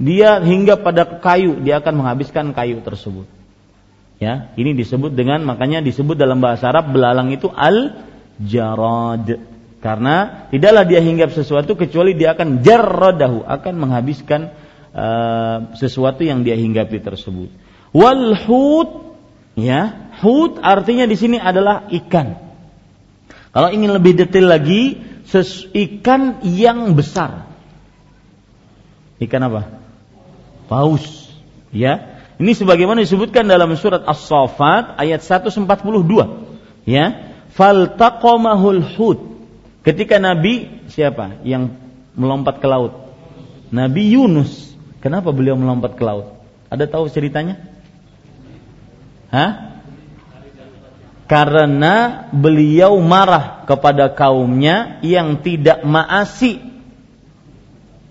Dia 0.00 0.40
hinggap 0.40 0.86
pada 0.86 1.02
kayu, 1.18 1.60
dia 1.60 1.80
akan 1.82 2.04
menghabiskan 2.04 2.52
kayu 2.56 2.80
tersebut. 2.80 3.26
Ya, 4.20 4.52
ini 4.60 4.76
disebut 4.76 5.16
dengan 5.16 5.40
makanya 5.48 5.80
disebut 5.80 6.14
dalam 6.14 6.44
bahasa 6.44 6.68
Arab 6.68 6.92
belalang 6.92 7.32
itu 7.32 7.48
al-jarad. 7.48 9.40
Karena 9.80 10.46
tidaklah 10.52 10.84
dia 10.84 11.00
hinggap 11.00 11.32
sesuatu 11.32 11.72
kecuali 11.72 12.12
dia 12.12 12.36
akan 12.36 12.60
jarradahu, 12.60 13.48
akan 13.48 13.74
menghabiskan 13.80 14.52
uh, 14.92 15.72
sesuatu 15.72 16.20
yang 16.20 16.44
dia 16.44 16.52
hinggapi 16.52 17.00
tersebut. 17.00 17.48
Wal 17.96 18.36
hut 18.44 19.16
ya, 19.56 20.12
hut 20.20 20.60
artinya 20.60 21.08
di 21.08 21.16
sini 21.16 21.40
adalah 21.40 21.88
ikan. 21.88 22.36
Kalau 23.56 23.72
ingin 23.72 23.96
lebih 23.96 24.20
detail 24.20 24.52
lagi, 24.52 25.00
ses 25.24 25.64
ikan 25.72 26.44
yang 26.44 26.92
besar. 26.92 27.48
Ikan 29.16 29.42
apa? 29.48 29.80
Paus. 30.68 31.32
Ya. 31.72 32.20
Ini 32.36 32.52
sebagaimana 32.52 33.00
disebutkan 33.00 33.48
dalam 33.48 33.72
surat 33.80 34.04
As-Saffat 34.04 35.00
ayat 35.00 35.24
142. 35.24 35.64
Ya. 36.84 37.32
Faltaqamahul 37.56 38.84
hut 38.96 39.39
Ketika 39.80 40.20
Nabi 40.20 40.84
siapa 40.92 41.40
yang 41.40 41.72
melompat 42.12 42.60
ke 42.60 42.66
laut? 42.68 43.16
Nabi 43.72 44.12
Yunus. 44.12 44.76
Kenapa 45.00 45.32
beliau 45.32 45.56
melompat 45.56 45.96
ke 45.96 46.04
laut? 46.04 46.36
Ada 46.68 46.84
tahu 46.84 47.08
ceritanya? 47.08 47.56
Hah? 49.32 49.80
Karena 51.24 52.26
beliau 52.34 52.98
marah 53.00 53.64
kepada 53.64 54.12
kaumnya 54.12 54.98
yang 55.00 55.40
tidak 55.40 55.86
maasi 55.86 56.58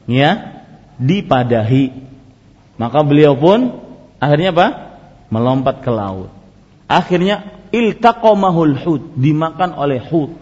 ya 0.10 0.64
dipadahi. 0.98 1.92
Maka 2.80 3.00
beliau 3.04 3.36
pun 3.36 3.76
akhirnya 4.18 4.56
apa? 4.56 4.68
Melompat 5.30 5.84
ke 5.84 5.92
laut. 5.92 6.32
Akhirnya 6.90 7.60
iltaqamahul 7.70 8.80
hud, 8.82 9.04
dimakan 9.20 9.76
oleh 9.78 10.00
hud. 10.00 10.34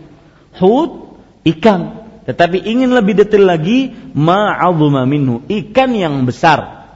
Hud 0.55 1.06
ikan. 1.55 2.09
Tetapi 2.27 2.59
ingin 2.59 2.91
lebih 2.91 3.15
detail 3.15 3.47
lagi, 3.47 3.95
ma'adzuma 4.11 5.07
minhu, 5.07 5.47
ikan 5.47 5.95
yang 5.95 6.27
besar. 6.27 6.89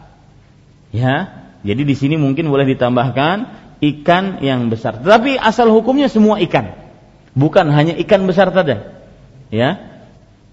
Ya, 0.92 1.42
jadi 1.64 1.88
di 1.88 1.96
sini 1.96 2.20
mungkin 2.20 2.52
boleh 2.52 2.68
ditambahkan 2.76 3.38
ikan 3.82 4.44
yang 4.44 4.68
besar. 4.68 5.00
Tetapi 5.02 5.38
asal 5.38 5.70
hukumnya 5.70 6.10
semua 6.10 6.42
ikan. 6.42 6.74
Bukan 7.32 7.72
hanya 7.72 7.96
ikan 8.02 8.28
besar 8.28 8.52
saja. 8.52 9.02
Ya. 9.54 9.70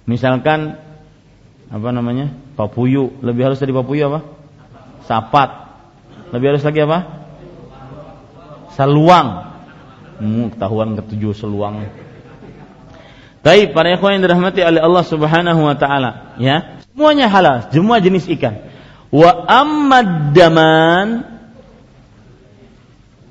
Misalkan 0.06 0.78
apa 1.68 1.88
namanya? 1.92 2.32
Papuyu, 2.56 3.18
lebih 3.20 3.50
halus 3.50 3.60
dari 3.60 3.74
papuyu 3.74 4.08
apa? 4.08 4.20
Sapat. 5.04 5.50
Lebih 6.32 6.54
halus 6.54 6.64
lagi 6.64 6.80
apa? 6.84 6.98
Saluang. 8.78 9.28
Hmm, 10.18 10.54
ketahuan 10.54 10.98
ketujuh 10.98 11.34
seluang. 11.34 12.07
Baik, 13.48 13.72
para 13.72 13.96
ikhwan 13.96 14.20
yang 14.20 14.28
dirahmati 14.28 14.60
oleh 14.60 14.84
Allah 14.84 15.04
Subhanahu 15.08 15.64
wa 15.64 15.72
taala, 15.72 16.36
ya. 16.36 16.84
Semuanya 16.92 17.32
halal, 17.32 17.72
semua 17.72 17.96
jenis 17.96 18.28
ikan. 18.36 18.60
Wa 19.08 19.48
ammad 19.48 20.36
daman 20.36 21.24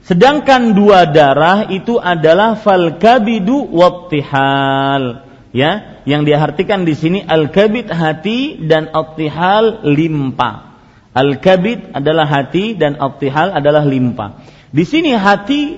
Sedangkan 0.10 0.74
dua 0.74 1.06
darah 1.06 1.70
itu 1.70 2.02
adalah 2.02 2.58
fal 2.58 2.98
kabidu 2.98 3.70
wattihal. 3.70 5.28
Ya, 5.54 6.02
yang 6.10 6.26
diartikan 6.26 6.82
di 6.82 6.98
sini 6.98 7.22
al 7.22 7.54
kabid 7.54 7.94
hati 7.94 8.58
dan 8.66 8.90
attihal 8.90 9.86
limpa. 9.86 10.82
Al 11.14 11.38
kabid 11.38 11.94
adalah 11.94 12.26
hati 12.26 12.74
dan 12.74 12.98
attihal 12.98 13.54
adalah 13.54 13.86
limpa. 13.86 14.42
Di 14.74 14.82
sini 14.82 15.14
hati 15.14 15.78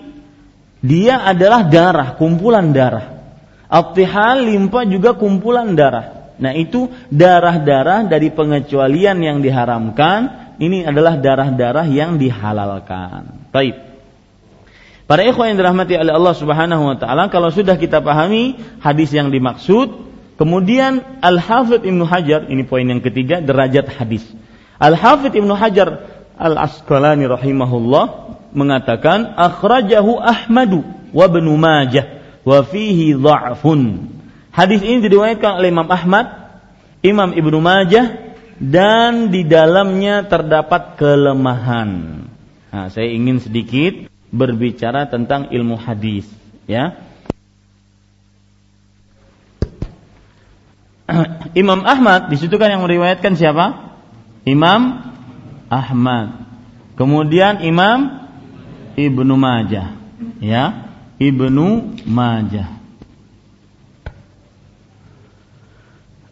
dia 0.80 1.28
adalah 1.28 1.68
darah, 1.68 2.16
kumpulan 2.16 2.72
darah. 2.72 3.19
Abtihal 3.70 4.50
limpa 4.50 4.82
juga 4.90 5.14
kumpulan 5.14 5.78
darah. 5.78 6.34
Nah 6.42 6.58
itu 6.58 6.90
darah-darah 7.14 8.10
dari 8.10 8.34
pengecualian 8.34 9.22
yang 9.22 9.38
diharamkan. 9.46 10.50
Ini 10.58 10.90
adalah 10.90 11.22
darah-darah 11.22 11.86
yang 11.86 12.18
dihalalkan. 12.18 13.48
Baik. 13.54 13.78
Para 15.06 15.22
ikhwan 15.24 15.54
yang 15.54 15.58
dirahmati 15.62 15.96
oleh 15.96 16.14
Allah 16.14 16.36
Subhanahu 16.36 16.84
wa 16.86 16.98
taala, 16.98 17.30
kalau 17.34 17.50
sudah 17.54 17.78
kita 17.78 18.02
pahami 18.02 18.58
hadis 18.82 19.10
yang 19.14 19.34
dimaksud, 19.34 20.06
kemudian 20.38 21.22
Al-Hafidz 21.24 21.86
Ibnu 21.86 22.06
Hajar, 22.06 22.46
ini 22.46 22.62
poin 22.66 22.86
yang 22.86 23.02
ketiga, 23.02 23.42
derajat 23.42 23.90
hadis. 23.90 24.22
Al-Hafidz 24.78 25.34
Ibnu 25.34 25.54
Hajar 25.58 26.06
Al-Asqalani 26.38 27.26
rahimahullah 27.26 28.06
mengatakan 28.54 29.34
akhrajahu 29.34 30.22
Ahmadu 30.22 30.86
wa 31.10 31.26
Ibnu 31.26 31.58
Majah 31.58 32.19
wa 32.44 32.60
fihi 32.64 33.16
dha'fun. 33.16 34.12
Hadis 34.50 34.82
ini 34.84 35.00
diriwayatkan 35.06 35.62
oleh 35.62 35.70
Imam 35.72 35.88
Ahmad, 35.88 36.26
Imam 37.06 37.32
Ibnu 37.32 37.60
Majah 37.64 38.36
dan 38.60 39.32
di 39.32 39.48
dalamnya 39.48 40.28
terdapat 40.28 41.00
kelemahan. 41.00 42.22
Nah, 42.70 42.88
saya 42.92 43.08
ingin 43.10 43.40
sedikit 43.40 44.12
berbicara 44.30 45.08
tentang 45.10 45.50
ilmu 45.50 45.80
hadis, 45.80 46.28
ya. 46.70 47.00
Imam 51.62 51.82
Ahmad 51.88 52.30
di 52.30 52.38
situ 52.38 52.60
kan 52.62 52.70
yang 52.70 52.86
meriwayatkan 52.86 53.34
siapa? 53.40 53.96
Imam 54.46 55.10
Ahmad. 55.72 56.46
Kemudian 57.00 57.64
Imam 57.64 58.28
Ibnu 59.00 59.34
Majah, 59.40 59.96
ya. 60.44 60.89
Ibnu 61.20 62.00
Majah. 62.08 62.80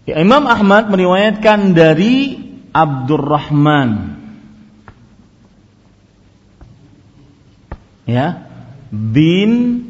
Ya, 0.08 0.24
Imam 0.24 0.48
Ahmad 0.48 0.88
meriwayatkan 0.88 1.76
dari 1.76 2.40
Abdurrahman. 2.72 4.16
Ya, 8.08 8.48
bin 8.88 9.84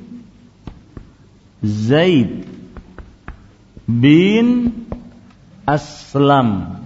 Zaid 1.61 2.49
bin 3.87 4.73
Aslam. 5.69 6.81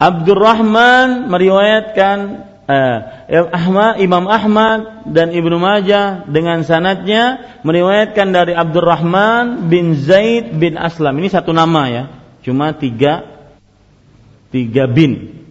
Abdurrahman 0.00 1.28
meriwayatkan 1.30 2.49
eh, 2.70 3.46
Ahmad, 3.50 3.98
Imam 3.98 4.30
Ahmad 4.30 5.10
dan 5.10 5.34
Ibnu 5.34 5.58
Majah 5.58 6.24
dengan 6.30 6.62
sanadnya 6.62 7.58
meriwayatkan 7.66 8.30
dari 8.30 8.54
Abdurrahman 8.54 9.66
bin 9.66 9.98
Zaid 9.98 10.54
bin 10.56 10.78
Aslam. 10.78 11.18
Ini 11.18 11.28
satu 11.28 11.50
nama 11.50 11.90
ya, 11.90 12.04
cuma 12.46 12.70
tiga 12.72 13.26
tiga 14.54 14.86
bin, 14.86 15.42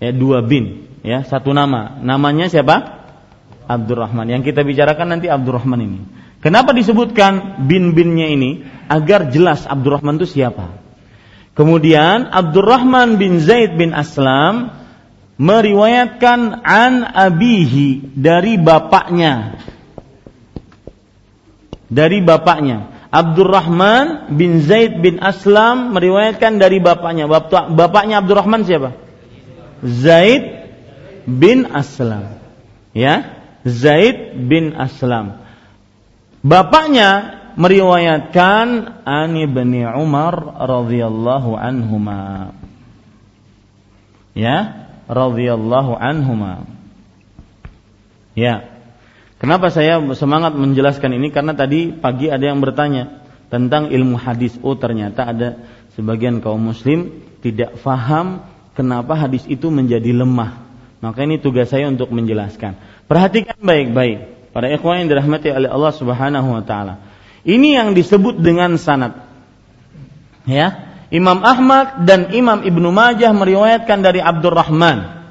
ya 0.00 0.12
dua 0.16 0.40
bin, 0.40 0.88
ya 1.04 1.24
satu 1.24 1.52
nama. 1.52 2.00
Namanya 2.00 2.48
siapa? 2.48 3.00
Abdurrahman. 3.70 4.26
Yang 4.26 4.50
kita 4.50 4.66
bicarakan 4.66 5.14
nanti 5.14 5.30
Abdurrahman 5.30 5.80
ini. 5.84 6.00
Kenapa 6.40 6.72
disebutkan 6.72 7.62
bin-binnya 7.68 8.32
ini? 8.32 8.64
Agar 8.88 9.28
jelas 9.28 9.68
Abdurrahman 9.68 10.18
itu 10.18 10.40
siapa. 10.40 10.72
Kemudian 11.54 12.32
Abdurrahman 12.32 13.20
bin 13.20 13.38
Zaid 13.44 13.76
bin 13.76 13.92
Aslam 13.92 14.79
meriwayatkan 15.40 16.60
an 16.60 17.00
abihi 17.08 18.12
dari 18.12 18.60
bapaknya. 18.60 19.56
Dari 21.88 22.20
bapaknya. 22.20 23.00
Abdurrahman 23.10 24.30
bin 24.36 24.62
Zaid 24.62 25.02
bin 25.02 25.18
Aslam 25.18 25.96
meriwayatkan 25.96 26.60
dari 26.60 26.78
bapaknya. 26.78 27.26
Bapaknya 27.72 28.22
Abdurrahman 28.22 28.62
siapa? 28.68 28.94
Zaid 29.82 30.44
bin 31.24 31.66
Aslam. 31.72 32.38
Ya, 32.94 33.42
Zaid 33.64 34.46
bin 34.46 34.76
Aslam. 34.76 35.42
Bapaknya 36.44 37.40
meriwayatkan 37.58 39.02
Ani 39.02 39.50
bin 39.50 39.74
Umar 39.90 40.36
radhiyallahu 40.62 41.58
anhuma. 41.58 42.54
Ya, 44.38 44.89
radhiyallahu 45.10 45.98
anhuma. 45.98 46.70
Ya. 48.38 48.78
Kenapa 49.42 49.72
saya 49.74 49.98
semangat 50.14 50.54
menjelaskan 50.54 51.16
ini 51.16 51.34
karena 51.34 51.56
tadi 51.56 51.90
pagi 51.90 52.30
ada 52.30 52.44
yang 52.44 52.62
bertanya 52.62 53.24
tentang 53.50 53.90
ilmu 53.90 54.14
hadis. 54.14 54.54
Oh, 54.62 54.78
ternyata 54.78 55.26
ada 55.26 55.48
sebagian 55.98 56.38
kaum 56.38 56.60
muslim 56.60 57.24
tidak 57.42 57.80
faham 57.82 58.46
kenapa 58.78 59.18
hadis 59.18 59.42
itu 59.50 59.66
menjadi 59.72 60.14
lemah. 60.14 60.70
Maka 61.00 61.24
ini 61.24 61.40
tugas 61.40 61.72
saya 61.72 61.88
untuk 61.88 62.12
menjelaskan. 62.12 62.76
Perhatikan 63.08 63.56
baik-baik 63.58 64.40
Para 64.50 64.66
ikhwan 64.66 65.06
yang 65.06 65.08
dirahmati 65.14 65.48
oleh 65.54 65.70
Allah 65.70 65.94
Subhanahu 65.94 66.48
wa 66.50 66.62
taala. 66.66 66.94
Ini 67.46 67.78
yang 67.78 67.88
disebut 67.94 68.42
dengan 68.42 68.74
sanad. 68.76 69.14
Ya. 70.44 70.89
Imam 71.10 71.42
Ahmad 71.42 72.06
dan 72.06 72.30
Imam 72.30 72.62
Ibnu 72.62 72.94
Majah 72.94 73.34
meriwayatkan 73.34 73.98
dari 73.98 74.22
Abdurrahman 74.22 75.26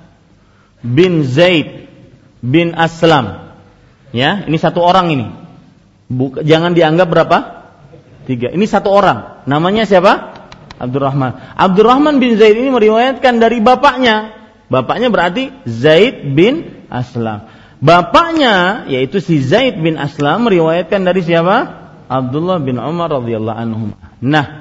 bin 0.84 1.24
Zaid 1.24 1.88
bin 2.44 2.76
Aslam. 2.76 3.56
Ya, 4.12 4.44
ini 4.44 4.60
satu 4.60 4.84
orang 4.84 5.08
ini. 5.16 5.28
Buk, 6.12 6.42
jangan 6.44 6.76
dianggap 6.76 7.08
berapa? 7.08 7.38
Tiga. 8.28 8.52
Ini 8.52 8.66
satu 8.68 8.92
orang. 8.92 9.48
Namanya 9.48 9.88
siapa? 9.88 10.36
Abdurrahman. 10.80 11.56
Abdurrahman 11.56 12.20
bin 12.20 12.36
Zaid 12.36 12.60
ini 12.60 12.72
meriwayatkan 12.74 13.40
dari 13.40 13.64
bapaknya. 13.64 14.36
Bapaknya 14.68 15.08
berarti 15.14 15.54
Zaid 15.64 16.36
bin 16.36 16.86
Aslam. 16.92 17.48
Bapaknya 17.80 18.84
yaitu 18.92 19.24
si 19.24 19.40
Zaid 19.40 19.80
bin 19.80 19.96
Aslam 19.96 20.44
meriwayatkan 20.50 21.08
dari 21.08 21.24
siapa? 21.24 21.80
Abdullah 22.10 22.60
bin 22.60 22.82
Umar 22.82 23.14
radhiyallahu 23.14 23.60
anhu. 23.60 23.86
Nah, 24.20 24.59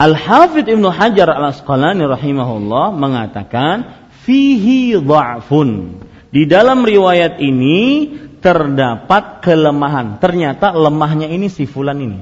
Al 0.00 0.16
Hafidh 0.16 0.64
Ibnu 0.64 0.88
Hajar 0.88 1.28
Al 1.28 1.52
Asqalani 1.52 2.08
rahimahullah 2.08 2.96
mengatakan 2.96 4.08
fihi 4.24 4.96
dha'fun. 4.96 6.00
Di 6.32 6.48
dalam 6.48 6.88
riwayat 6.88 7.36
ini 7.44 8.08
terdapat 8.40 9.44
kelemahan. 9.44 10.16
Ternyata 10.16 10.72
lemahnya 10.72 11.28
ini 11.28 11.52
si 11.52 11.68
fulan 11.68 12.00
ini. 12.00 12.20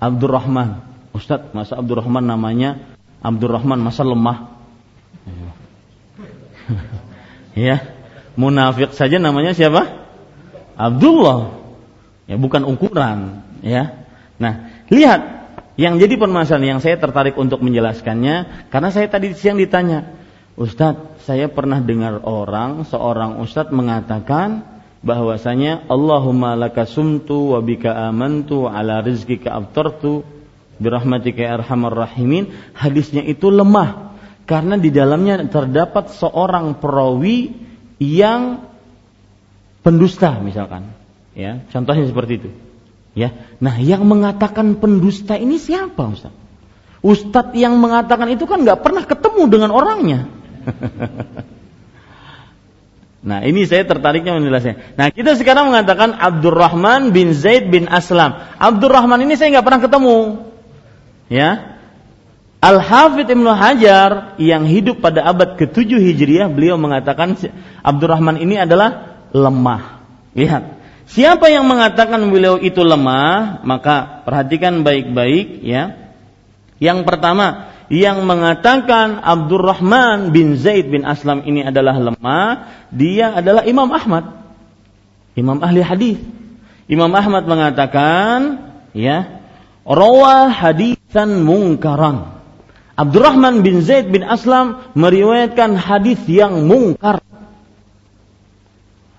Abdurrahman. 0.00 0.80
Ustaz, 1.12 1.52
masa 1.52 1.76
Abdurrahman 1.76 2.24
namanya 2.24 2.96
Abdurrahman 3.20 3.80
masa 3.80 4.02
lemah? 4.04 4.56
Ya, 7.56 7.88
munafik 8.36 8.92
saja 8.92 9.16
namanya 9.16 9.56
siapa? 9.56 10.04
Abdullah. 10.76 11.56
Ya, 12.28 12.36
bukan 12.36 12.68
ukuran, 12.68 13.40
ya. 13.64 14.04
Nah, 14.36 14.84
lihat 14.92 15.36
yang 15.76 16.00
jadi 16.00 16.16
permasalahan 16.16 16.76
yang 16.76 16.80
saya 16.80 16.96
tertarik 16.96 17.36
untuk 17.36 17.60
menjelaskannya 17.60 18.68
karena 18.72 18.88
saya 18.88 19.12
tadi 19.12 19.36
siang 19.36 19.60
ditanya, 19.60 20.16
Ustadz, 20.56 21.28
saya 21.28 21.52
pernah 21.52 21.84
dengar 21.84 22.24
orang, 22.24 22.88
seorang 22.88 23.44
ustadz 23.44 23.76
mengatakan 23.76 24.64
bahwasanya 25.04 25.84
Allahumma 25.92 26.56
laka 26.56 26.88
sumtu 26.88 27.52
wa 27.52 27.60
bika 27.60 27.92
amantu 28.08 28.64
ala 28.64 29.04
rizqika 29.04 29.52
abtartu 29.52 30.24
birahmatika 30.80 31.44
ya 31.44 31.60
arhamar 31.60 31.92
rahimin. 32.08 32.56
Hadisnya 32.72 33.20
itu 33.20 33.52
lemah 33.52 34.16
karena 34.48 34.80
di 34.80 34.88
dalamnya 34.88 35.44
terdapat 35.44 36.16
seorang 36.16 36.80
perawi 36.80 37.52
yang 38.00 38.64
pendusta 39.84 40.38
misalkan 40.42 40.90
ya 41.34 41.62
contohnya 41.70 42.06
seperti 42.06 42.32
itu 42.42 42.50
ya 43.16 43.32
nah 43.58 43.80
yang 43.80 44.04
mengatakan 44.04 44.76
pendusta 44.76 45.40
ini 45.40 45.56
siapa 45.56 46.04
Ustaz 46.12 46.34
Ustadz 47.00 47.56
yang 47.56 47.80
mengatakan 47.80 48.28
itu 48.28 48.44
kan 48.44 48.60
nggak 48.62 48.84
pernah 48.84 49.02
ketemu 49.08 49.42
dengan 49.48 49.70
orangnya 49.72 50.28
Nah 53.26 53.42
ini 53.42 53.66
saya 53.66 53.82
tertariknya 53.82 54.38
menjelasnya. 54.38 54.94
Nah 54.94 55.10
kita 55.10 55.34
sekarang 55.34 55.74
mengatakan 55.74 56.14
Abdurrahman 56.14 57.10
bin 57.10 57.34
Zaid 57.34 57.74
bin 57.74 57.90
Aslam. 57.90 58.38
Abdurrahman 58.54 59.18
ini 59.26 59.34
saya 59.34 59.58
nggak 59.58 59.66
pernah 59.66 59.82
ketemu. 59.82 60.18
Ya, 61.26 61.74
al 62.62 62.78
Hafidh 62.78 63.26
Ibnu 63.26 63.50
Hajar 63.50 64.38
yang 64.38 64.70
hidup 64.70 65.02
pada 65.02 65.26
abad 65.26 65.58
ke-7 65.58 65.98
Hijriah 65.98 66.46
beliau 66.46 66.78
mengatakan 66.78 67.34
Abdurrahman 67.82 68.38
ini 68.38 68.62
adalah 68.62 69.18
lemah. 69.34 70.06
Lihat, 70.38 70.75
siapa 71.10 71.48
yang 71.48 71.66
mengatakan 71.66 72.30
beliau 72.30 72.60
itu 72.60 72.82
lemah, 72.82 73.62
maka 73.62 74.22
perhatikan 74.26 74.82
baik-baik 74.86 75.62
ya. 75.62 76.12
Yang 76.76 77.08
pertama, 77.08 77.72
yang 77.88 78.26
mengatakan 78.28 79.22
Abdurrahman 79.24 80.34
bin 80.34 80.60
Zaid 80.60 80.92
bin 80.92 81.06
Aslam 81.08 81.46
ini 81.48 81.64
adalah 81.64 81.96
lemah, 81.96 82.50
dia 82.92 83.32
adalah 83.32 83.64
Imam 83.64 83.88
Ahmad. 83.88 84.44
Imam 85.36 85.60
ahli 85.64 85.80
hadis. 85.80 86.18
Imam 86.86 87.10
Ahmad 87.16 87.48
mengatakan, 87.48 88.38
ya, 88.92 89.42
rawa 89.88 90.52
hadisan 90.52 91.42
mungkaran 91.42 92.36
Abdurrahman 92.96 93.60
bin 93.60 93.84
Zaid 93.84 94.08
bin 94.08 94.24
Aslam 94.24 94.80
meriwayatkan 94.96 95.76
hadis 95.76 96.16
yang 96.24 96.64
mungkar. 96.64 97.20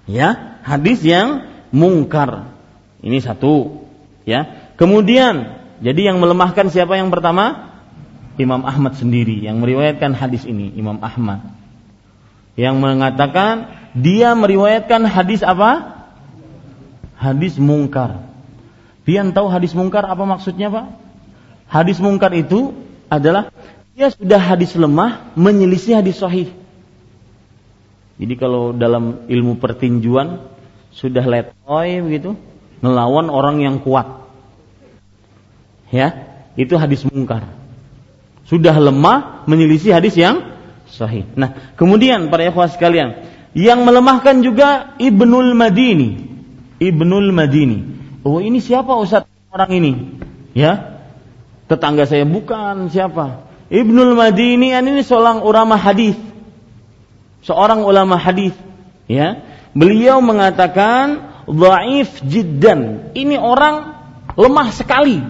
Ya, 0.10 0.58
hadis 0.66 1.06
yang 1.06 1.46
mungkar. 1.72 2.54
Ini 3.02 3.18
satu, 3.22 3.86
ya. 4.26 4.74
Kemudian, 4.76 5.58
jadi 5.82 6.14
yang 6.14 6.18
melemahkan 6.18 6.70
siapa 6.74 6.98
yang 6.98 7.14
pertama? 7.14 7.74
Imam 8.38 8.62
Ahmad 8.70 8.94
sendiri 8.94 9.42
yang 9.42 9.58
meriwayatkan 9.62 10.14
hadis 10.14 10.46
ini, 10.46 10.70
Imam 10.78 11.02
Ahmad. 11.02 11.42
Yang 12.54 12.76
mengatakan 12.78 13.54
dia 13.98 14.38
meriwayatkan 14.38 15.06
hadis 15.10 15.42
apa? 15.42 16.06
Hadis 17.18 17.58
mungkar. 17.58 18.22
Pian 19.06 19.34
tahu 19.34 19.50
hadis 19.50 19.74
mungkar 19.74 20.06
apa 20.06 20.22
maksudnya, 20.22 20.70
Pak? 20.70 20.86
Hadis 21.66 21.98
mungkar 21.98 22.34
itu 22.38 22.78
adalah 23.10 23.50
dia 23.98 24.14
sudah 24.14 24.38
hadis 24.38 24.78
lemah 24.78 25.34
menyelisih 25.34 25.98
hadis 25.98 26.22
sahih. 26.22 26.54
Jadi 28.18 28.34
kalau 28.38 28.74
dalam 28.74 29.26
ilmu 29.30 29.58
pertinjuan 29.58 30.42
sudah 30.98 31.22
letoy 31.30 32.02
begitu, 32.02 32.34
melawan 32.82 33.30
orang 33.30 33.62
yang 33.62 33.78
kuat. 33.78 34.26
Ya, 35.94 36.42
itu 36.58 36.74
hadis 36.76 37.06
mungkar. 37.06 37.46
Sudah 38.50 38.74
lemah 38.74 39.46
menyelisih 39.46 39.94
hadis 39.94 40.18
yang 40.18 40.58
sahih. 40.90 41.30
Nah, 41.38 41.76
kemudian 41.78 42.34
para 42.34 42.50
ikhwah 42.50 42.68
sekalian, 42.72 43.30
yang 43.54 43.86
melemahkan 43.86 44.42
juga 44.42 44.98
Ibnul 44.98 45.54
Madini. 45.54 46.26
Ibnul 46.82 47.30
Madini. 47.30 47.80
Oh, 48.26 48.42
ini 48.42 48.58
siapa 48.58 48.98
Ustaz 48.98 49.30
orang 49.54 49.72
ini? 49.72 49.92
Ya. 50.58 50.98
Tetangga 51.70 52.10
saya 52.10 52.26
bukan 52.26 52.90
siapa? 52.90 53.46
Ibnul 53.70 54.16
Madini 54.18 54.74
ini 54.74 55.04
seorang 55.04 55.46
ulama 55.46 55.78
hadis. 55.78 56.16
Seorang 57.44 57.86
ulama 57.86 58.18
hadis, 58.20 58.56
ya. 59.06 59.46
Beliau 59.78 60.26
mengatakan 60.26 61.30
dhaif 61.46 62.26
jiddan. 62.26 63.14
Ini 63.14 63.38
orang 63.38 63.94
lemah 64.34 64.74
sekali. 64.74 65.22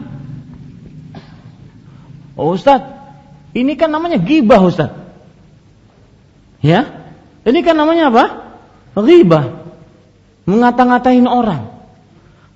Oh 2.39 2.55
Ustaz, 2.55 2.79
ini 3.51 3.75
kan 3.75 3.91
namanya 3.91 4.15
gibah 4.23 4.63
Ustaz. 4.63 4.95
Ya? 6.63 7.12
Ini 7.43 7.60
kan 7.60 7.75
namanya 7.75 8.07
apa? 8.07 8.25
Ghibah. 8.95 9.67
Mengata-ngatain 10.47 11.27
orang. 11.27 11.67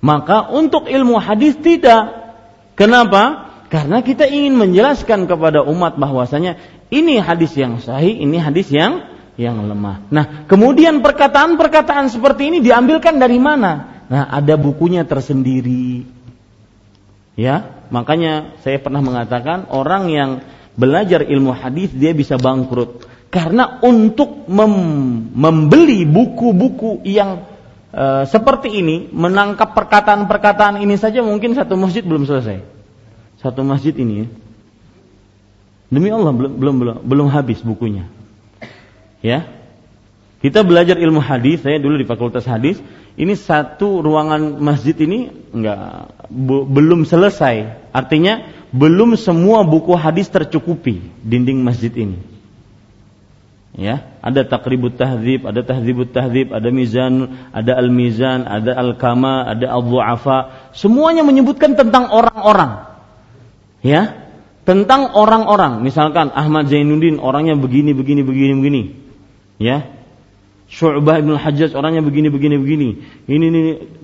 Maka 0.00 0.48
untuk 0.48 0.88
ilmu 0.88 1.20
hadis 1.20 1.60
tidak. 1.60 2.32
Kenapa? 2.72 3.52
Karena 3.68 4.00
kita 4.00 4.24
ingin 4.24 4.56
menjelaskan 4.56 5.28
kepada 5.28 5.60
umat 5.60 6.00
bahwasanya 6.00 6.56
ini 6.88 7.20
hadis 7.20 7.52
yang 7.56 7.80
sahih, 7.80 8.16
ini 8.16 8.36
hadis 8.40 8.68
yang 8.72 9.11
yang 9.40 9.64
lemah. 9.64 10.08
Nah, 10.12 10.44
kemudian 10.44 11.00
perkataan-perkataan 11.00 12.12
seperti 12.12 12.52
ini 12.52 12.58
diambilkan 12.60 13.16
dari 13.16 13.40
mana? 13.40 14.04
Nah, 14.08 14.28
ada 14.28 14.60
bukunya 14.60 15.08
tersendiri. 15.08 16.04
Ya, 17.32 17.84
makanya 17.88 18.60
saya 18.60 18.76
pernah 18.76 19.00
mengatakan 19.00 19.72
orang 19.72 20.12
yang 20.12 20.30
belajar 20.76 21.24
ilmu 21.24 21.56
hadis 21.56 21.88
dia 21.92 22.12
bisa 22.12 22.36
bangkrut 22.36 23.08
karena 23.32 23.80
untuk 23.80 24.44
mem 24.44 24.74
membeli 25.32 26.04
buku-buku 26.04 27.00
yang 27.08 27.48
e, 27.88 28.28
seperti 28.28 28.84
ini, 28.84 29.08
menangkap 29.08 29.72
perkataan-perkataan 29.72 30.84
ini 30.84 31.00
saja 31.00 31.24
mungkin 31.24 31.56
satu 31.56 31.72
masjid 31.80 32.04
belum 32.04 32.28
selesai. 32.28 32.60
Satu 33.40 33.64
masjid 33.64 33.96
ini 33.96 34.14
ya. 34.20 34.26
Demi 35.88 36.12
Allah 36.12 36.28
belum 36.36 36.52
belum, 36.60 36.76
belum 37.08 37.28
habis 37.32 37.64
bukunya. 37.64 38.04
Ya. 39.22 39.48
Kita 40.42 40.66
belajar 40.66 40.98
ilmu 40.98 41.22
hadis, 41.22 41.62
saya 41.62 41.78
dulu 41.78 41.94
di 41.94 42.02
Fakultas 42.02 42.42
Hadis, 42.42 42.82
ini 43.14 43.38
satu 43.38 44.02
ruangan 44.02 44.58
masjid 44.58 44.98
ini 44.98 45.30
enggak 45.54 46.10
belum 46.66 47.06
selesai. 47.06 47.86
Artinya 47.94 48.50
belum 48.72 49.14
semua 49.20 49.62
buku 49.68 49.92
hadis 49.94 50.26
tercukupi 50.32 50.98
dinding 51.22 51.62
masjid 51.62 51.94
ini. 51.94 52.18
Ya. 53.76 54.18
Ada 54.18 54.48
takribut 54.48 54.96
tahdzib 54.96 55.44
ada 55.44 55.60
tahdzibut 55.62 56.10
tahdzib 56.10 56.50
ada 56.50 56.68
mizan 56.74 57.46
ada 57.54 57.78
al 57.78 57.88
mizan 57.92 58.48
ada 58.48 58.74
al 58.74 58.96
kama 58.96 59.44
ada 59.46 59.70
al 59.70 59.84
du'afa 59.84 60.72
semuanya 60.74 61.22
menyebutkan 61.22 61.76
tentang 61.76 62.10
orang-orang. 62.10 62.88
Ya. 63.84 64.32
Tentang 64.66 65.14
orang-orang. 65.14 65.84
Misalkan 65.84 66.34
Ahmad 66.34 66.66
Zainuddin 66.66 67.20
orangnya 67.22 67.54
begini 67.54 67.92
begini 67.92 68.26
begini 68.26 68.52
begini 68.56 68.82
ya 69.62 69.86
Syu'bah 70.66 71.22
bin 71.22 71.38
Hajjaj 71.38 71.78
orangnya 71.78 72.02
begini 72.02 72.28
begini 72.28 72.58
begini 72.58 72.88
ini 73.30 73.44
ini 73.46 73.60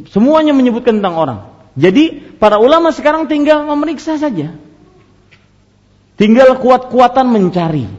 semuanya 0.07 0.55
menyebutkan 0.55 1.03
tentang 1.03 1.19
orang 1.19 1.39
jadi 1.75 2.39
para 2.39 2.63
ulama 2.63 2.95
sekarang 2.95 3.27
tinggal 3.27 3.67
memeriksa 3.67 4.15
saja 4.15 4.55
tinggal 6.15 6.63
kuat-kuatan 6.63 7.27
mencari 7.27 7.91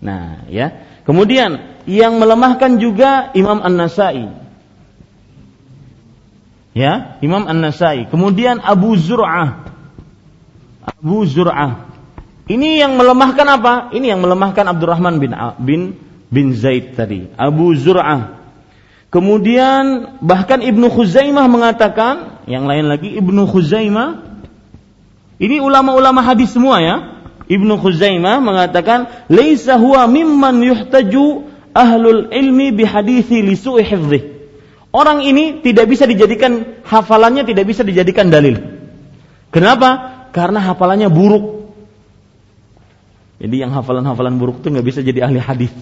nah 0.00 0.48
ya 0.48 0.86
Kemudian 1.06 1.78
yang 1.86 2.18
melemahkan 2.18 2.82
juga 2.82 3.30
Imam 3.38 3.62
An-Nasai. 3.62 4.26
Ya, 6.74 7.16
Imam 7.22 7.46
An-Nasai. 7.46 8.10
Kemudian 8.10 8.58
Abu 8.58 8.98
Zur'ah. 8.98 9.70
Abu 10.82 11.22
Zur'ah. 11.30 11.86
Ini 12.50 12.82
yang 12.82 12.98
melemahkan 12.98 13.46
apa? 13.46 13.74
Ini 13.94 14.18
yang 14.18 14.20
melemahkan 14.20 14.66
Abdurrahman 14.66 15.22
bin 15.22 15.30
bin 15.62 15.80
bin 16.30 16.54
Zaid 16.56 16.98
tadi. 16.98 17.30
Abu 17.38 17.74
Zur'ah. 17.76 18.36
Kemudian 19.10 20.18
bahkan 20.20 20.60
Ibnu 20.60 20.90
Khuzaimah 20.92 21.46
mengatakan, 21.46 22.44
yang 22.50 22.66
lain 22.66 22.90
lagi 22.90 23.14
Ibnu 23.16 23.48
Khuzaimah 23.48 24.26
ini 25.36 25.60
ulama-ulama 25.60 26.24
hadis 26.24 26.52
semua 26.52 26.80
ya. 26.80 26.96
Ibnu 27.46 27.78
Khuzaimah 27.78 28.42
mengatakan, 28.42 29.28
"Laisa 29.30 29.78
huwa 29.78 30.08
mimman 30.10 30.58
yuhtaju 30.64 31.46
ahlul 31.76 32.32
ilmi 32.32 32.72
bihadithi 32.72 33.44
li 33.44 33.54
su'i 33.54 33.84
Orang 34.96 35.20
ini 35.20 35.60
tidak 35.60 35.92
bisa 35.92 36.08
dijadikan 36.08 36.80
hafalannya 36.80 37.44
tidak 37.44 37.68
bisa 37.68 37.84
dijadikan 37.84 38.32
dalil. 38.32 38.56
Kenapa? 39.52 40.24
Karena 40.32 40.64
hafalannya 40.72 41.12
buruk. 41.12 41.68
Jadi 43.36 43.60
yang 43.60 43.76
hafalan-hafalan 43.76 44.40
buruk 44.40 44.64
itu 44.64 44.72
nggak 44.72 44.86
bisa 44.88 45.04
jadi 45.04 45.28
ahli 45.28 45.36
hadis. 45.36 45.72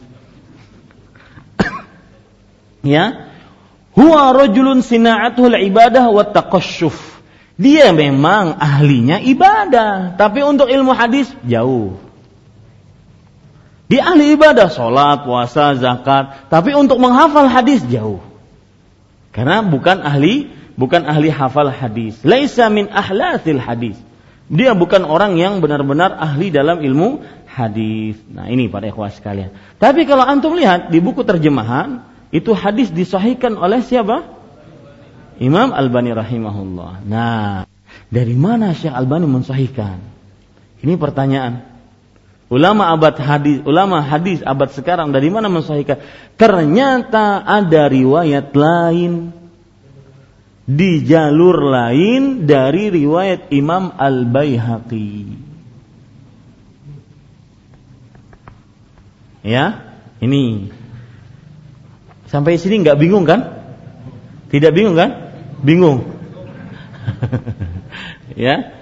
Ya, 2.84 3.32
huwa 3.96 4.30
rajulun 4.36 4.84
sina'atul 4.84 5.56
ibadah 5.56 6.12
wa 6.12 6.24
dia 7.54 7.94
memang 7.94 8.58
ahlinya 8.58 9.22
ibadah, 9.22 10.18
tapi 10.18 10.42
untuk 10.42 10.66
ilmu 10.66 10.90
hadis 10.90 11.30
jauh. 11.46 12.02
Dia 13.86 14.10
ahli 14.10 14.34
ibadah, 14.34 14.66
sholat, 14.74 15.22
puasa, 15.22 15.78
zakat, 15.78 16.50
tapi 16.50 16.74
untuk 16.74 16.98
menghafal 16.98 17.46
hadis 17.46 17.84
jauh. 17.86 18.18
Karena 19.30 19.62
bukan 19.62 20.02
ahli, 20.02 20.50
bukan 20.74 21.06
ahli 21.06 21.30
hafal 21.30 21.70
hadis. 21.70 22.18
Laisa 22.26 22.66
min 22.74 22.90
ahlatil 22.90 23.62
hadis. 23.62 23.98
Dia 24.50 24.74
bukan 24.74 25.06
orang 25.06 25.38
yang 25.38 25.62
benar-benar 25.62 26.10
ahli 26.10 26.50
dalam 26.50 26.82
ilmu 26.82 27.22
hadis. 27.46 28.18
Nah 28.30 28.50
ini 28.50 28.66
para 28.66 28.90
ikhwah 28.90 29.14
sekalian. 29.14 29.54
Tapi 29.78 30.10
kalau 30.10 30.26
antum 30.26 30.58
lihat 30.58 30.90
di 30.90 30.98
buku 30.98 31.22
terjemahan, 31.22 32.02
itu 32.34 32.50
hadis 32.50 32.90
disahihkan 32.90 33.54
oleh 33.54 33.78
siapa? 33.78 34.26
Imam 35.38 35.70
Albani 35.70 36.10
rahimahullah. 36.10 37.06
Nah, 37.06 37.62
dari 38.10 38.34
mana 38.34 38.74
Syekh 38.74 38.90
Albani 38.90 39.30
mensahihkan? 39.30 40.02
Ini 40.82 40.98
pertanyaan. 40.98 41.62
Ulama 42.50 42.90
abad 42.90 43.14
hadis, 43.22 43.62
ulama 43.62 44.02
hadis 44.02 44.42
abad 44.42 44.74
sekarang 44.74 45.14
dari 45.14 45.30
mana 45.30 45.46
mensahihkan? 45.46 46.02
Ternyata 46.34 47.38
ada 47.38 47.86
riwayat 47.86 48.50
lain 48.50 49.30
di 50.66 51.06
jalur 51.06 51.70
lain 51.70 52.50
dari 52.50 52.90
riwayat 52.90 53.54
Imam 53.54 53.94
Al-Baihaqi. 53.94 55.14
Ya, 59.46 59.94
ini 60.18 60.72
sampai 62.34 62.58
sini 62.58 62.82
nggak 62.82 62.98
bingung 62.98 63.22
kan? 63.22 63.62
Tidak 64.50 64.74
bingung 64.74 64.98
kan? 64.98 65.24
bingung. 65.64 66.04
ya. 68.44 68.74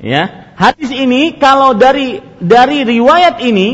Ya. 0.00 0.22
Hadis 0.56 0.88
ini 0.94 1.36
kalau 1.36 1.76
dari 1.76 2.24
dari 2.40 2.86
riwayat 2.88 3.44
ini 3.44 3.68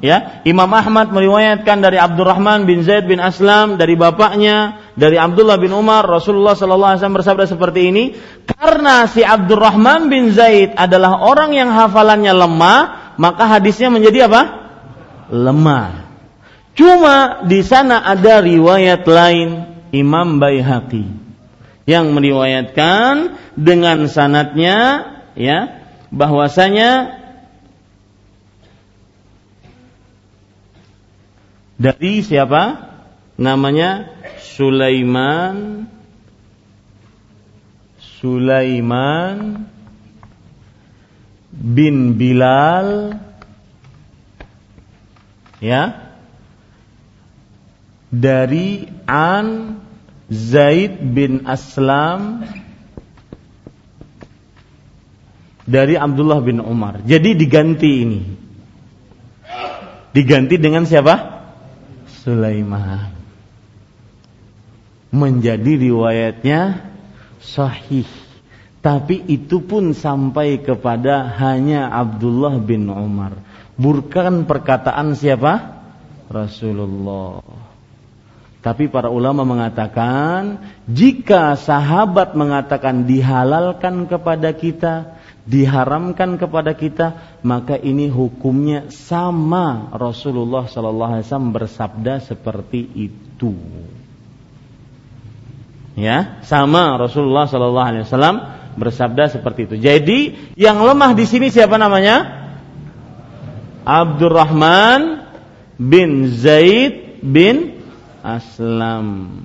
ya, 0.00 0.40
Imam 0.48 0.68
Ahmad 0.72 1.12
meriwayatkan 1.12 1.84
dari 1.84 2.00
Abdurrahman 2.00 2.64
bin 2.64 2.80
Zaid 2.86 3.04
bin 3.04 3.20
Aslam 3.20 3.76
dari 3.76 3.92
bapaknya 3.98 4.80
dari 4.96 5.20
Abdullah 5.20 5.60
bin 5.60 5.76
Umar 5.76 6.08
Rasulullah 6.08 6.56
sallallahu 6.56 6.96
alaihi 6.96 7.00
wasallam 7.04 7.18
bersabda 7.20 7.44
seperti 7.48 7.80
ini 7.92 8.04
karena 8.48 9.04
si 9.08 9.20
Abdurrahman 9.20 10.08
bin 10.08 10.32
Zaid 10.32 10.72
adalah 10.76 11.20
orang 11.20 11.52
yang 11.52 11.68
hafalannya 11.68 12.32
lemah 12.32 12.80
maka 13.20 13.44
hadisnya 13.44 13.92
menjadi 13.92 14.28
apa? 14.32 14.42
lemah. 15.32 16.11
Cuma 16.72 17.44
di 17.44 17.60
sana 17.60 18.00
ada 18.00 18.40
riwayat 18.40 19.04
lain 19.04 19.48
Imam 19.92 20.40
Baihaqi 20.40 21.04
yang 21.84 22.16
meriwayatkan 22.16 23.36
dengan 23.60 24.08
sanatnya 24.08 25.04
ya 25.36 25.84
bahwasanya 26.08 27.20
dari 31.76 32.24
siapa? 32.24 32.88
Namanya 33.36 34.08
Sulaiman. 34.40 35.88
Sulaiman 38.22 39.66
bin 41.50 42.14
Bilal. 42.14 43.18
Ya 45.58 46.01
dari 48.12 48.84
An 49.08 49.80
Zaid 50.28 51.00
bin 51.00 51.48
Aslam 51.48 52.44
dari 55.64 55.96
Abdullah 55.96 56.44
bin 56.44 56.60
Umar. 56.60 57.00
Jadi 57.08 57.32
diganti 57.32 57.90
ini. 58.04 58.20
Diganti 60.12 60.60
dengan 60.60 60.84
siapa? 60.84 61.40
Sulaiman. 62.20 63.16
Menjadi 65.12 65.72
riwayatnya 65.80 66.92
sahih. 67.40 68.08
Tapi 68.82 69.24
itu 69.30 69.62
pun 69.64 69.94
sampai 69.96 70.60
kepada 70.60 71.32
hanya 71.40 71.88
Abdullah 71.88 72.60
bin 72.60 72.90
Umar. 72.92 73.40
Bukan 73.78 74.44
perkataan 74.44 75.14
siapa? 75.16 75.80
Rasulullah. 76.28 77.61
Tapi 78.62 78.86
para 78.86 79.10
ulama 79.10 79.42
mengatakan, 79.42 80.62
jika 80.86 81.58
sahabat 81.58 82.38
mengatakan 82.38 83.10
dihalalkan 83.10 84.06
kepada 84.06 84.54
kita, 84.54 85.18
diharamkan 85.42 86.38
kepada 86.38 86.70
kita, 86.78 87.38
maka 87.42 87.74
ini 87.74 88.06
hukumnya 88.06 88.86
sama 88.94 89.90
Rasulullah 89.90 90.70
Sallallahu 90.70 91.10
Alaihi 91.10 91.26
Wasallam 91.26 91.50
bersabda 91.50 92.14
seperti 92.22 92.86
itu. 92.94 93.50
Ya, 95.98 96.38
sama 96.46 96.94
Rasulullah 97.02 97.50
Sallallahu 97.50 97.88
Alaihi 97.90 98.06
Wasallam 98.06 98.36
bersabda 98.78 99.26
seperti 99.26 99.66
itu. 99.66 99.76
Jadi 99.82 100.18
yang 100.54 100.86
lemah 100.86 101.18
di 101.18 101.26
sini 101.26 101.50
siapa 101.50 101.82
namanya? 101.82 102.46
Abdurrahman 103.82 105.26
bin 105.82 106.30
Zaid 106.30 107.18
bin 107.26 107.81
Aslam. 108.22 109.42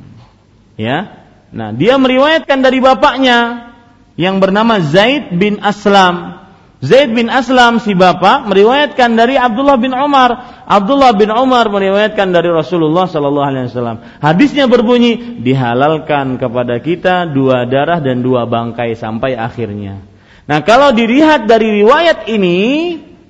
Ya. 0.77 1.25
Nah, 1.49 1.73
dia 1.73 1.97
meriwayatkan 1.97 2.61
dari 2.61 2.77
bapaknya 2.77 3.69
yang 4.17 4.37
bernama 4.37 4.77
Zaid 4.81 5.33
bin 5.35 5.59
Aslam. 5.59 6.37
Zaid 6.77 7.09
bin 7.17 7.25
Aslam 7.33 7.81
si 7.81 7.97
bapak 7.97 8.45
meriwayatkan 8.45 9.17
dari 9.17 9.33
Abdullah 9.33 9.81
bin 9.81 9.97
Umar. 9.97 10.61
Abdullah 10.69 11.17
bin 11.17 11.33
Umar 11.33 11.73
meriwayatkan 11.73 12.29
dari 12.29 12.53
Rasulullah 12.53 13.09
sallallahu 13.09 13.49
alaihi 13.49 13.65
wasallam. 13.73 13.97
Hadisnya 14.21 14.69
berbunyi 14.69 15.41
dihalalkan 15.41 16.37
kepada 16.37 16.77
kita 16.77 17.25
dua 17.33 17.65
darah 17.65 17.97
dan 17.97 18.21
dua 18.21 18.45
bangkai 18.45 18.93
sampai 18.93 19.33
akhirnya. 19.33 20.05
Nah, 20.45 20.61
kalau 20.61 20.93
dilihat 20.93 21.49
dari 21.49 21.81
riwayat 21.81 22.29
ini, 22.29 22.59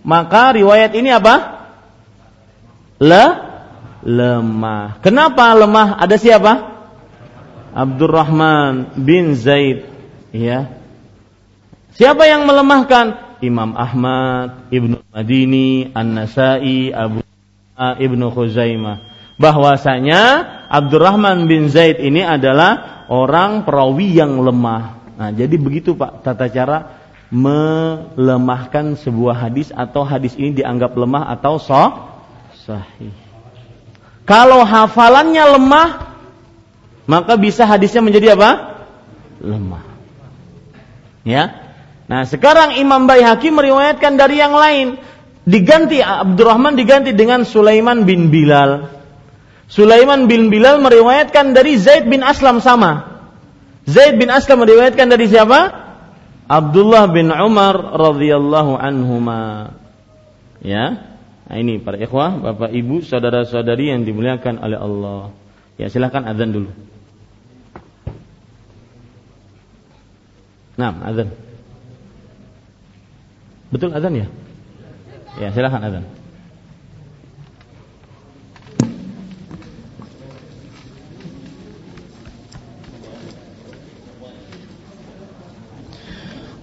maka 0.04 0.52
riwayat 0.52 0.92
ini 0.92 1.10
apa? 1.16 1.36
Le 3.00 3.47
lemah. 4.08 5.04
Kenapa 5.04 5.52
lemah? 5.52 6.00
Ada 6.00 6.16
siapa? 6.16 6.54
Abdurrahman 7.76 8.96
bin 9.04 9.36
Zaid, 9.36 9.84
ya. 10.32 10.72
Siapa 11.94 12.24
yang 12.24 12.48
melemahkan? 12.48 13.38
Imam 13.44 13.78
Ahmad, 13.78 14.72
Ibnu 14.74 14.98
Madini, 15.14 15.94
An-Nasai, 15.94 16.90
Abu 16.90 17.22
Ibnu 17.78 18.34
Khuzaimah. 18.34 19.06
Bahwasanya 19.38 20.22
Abdurrahman 20.74 21.46
bin 21.46 21.70
Zaid 21.70 22.02
ini 22.02 22.26
adalah 22.26 23.06
orang 23.14 23.62
perawi 23.62 24.18
yang 24.18 24.42
lemah. 24.42 25.14
Nah, 25.14 25.30
jadi 25.30 25.54
begitu 25.62 25.94
Pak 25.94 26.26
tata 26.26 26.50
cara 26.50 26.98
melemahkan 27.30 28.98
sebuah 28.98 29.46
hadis 29.46 29.70
atau 29.70 30.02
hadis 30.02 30.34
ini 30.34 30.58
dianggap 30.58 30.98
lemah 30.98 31.30
atau 31.38 31.62
sah 31.62 32.18
sahih. 32.66 33.27
Kalau 34.28 34.68
hafalannya 34.68 35.56
lemah, 35.56 35.90
maka 37.08 37.40
bisa 37.40 37.64
hadisnya 37.64 38.04
menjadi 38.04 38.36
apa? 38.36 38.84
Lemah. 39.40 39.88
Ya, 41.24 41.68
Nah, 42.08 42.24
sekarang 42.24 42.80
Imam 42.80 43.04
Baihaqi 43.04 43.52
meriwayatkan 43.52 44.16
dari 44.16 44.40
yang 44.40 44.56
lain. 44.56 44.96
Diganti 45.48 46.00
Abdurrahman 46.00 46.76
diganti 46.76 47.12
dengan 47.12 47.44
Sulaiman 47.44 48.08
bin 48.08 48.32
Bilal. 48.32 48.92
Sulaiman 49.68 50.32
bin 50.32 50.48
Bilal 50.48 50.80
meriwayatkan 50.80 51.52
dari 51.52 51.76
Zaid 51.76 52.08
bin 52.08 52.24
Aslam 52.24 52.64
sama. 52.64 53.20
Zaid 53.88 54.16
bin 54.16 54.32
Aslam 54.32 54.64
meriwayatkan 54.64 55.08
dari 55.08 55.28
siapa? 55.28 55.72
Abdullah 56.48 57.12
bin 57.12 57.28
Umar 57.28 57.76
radhiyallahu 57.76 58.80
anhuma. 58.80 59.76
Ya. 60.64 61.17
Nah, 61.48 61.56
ini 61.56 61.80
para 61.80 61.96
ikhwah, 61.96 62.44
Bapak 62.44 62.76
Ibu, 62.76 63.08
saudara-saudari 63.08 63.96
yang 63.96 64.04
dimuliakan 64.04 64.60
oleh 64.60 64.76
Allah. 64.76 65.32
Ya, 65.80 65.88
silakan 65.88 66.28
azan 66.28 66.52
dulu. 66.52 66.72
Nah, 70.76 70.92
azan. 71.08 71.32
Betul 73.72 73.96
azan 73.96 74.14
ya? 74.20 74.28
Ya, 75.40 75.50
silakan 75.56 75.82
azan. 75.88 76.04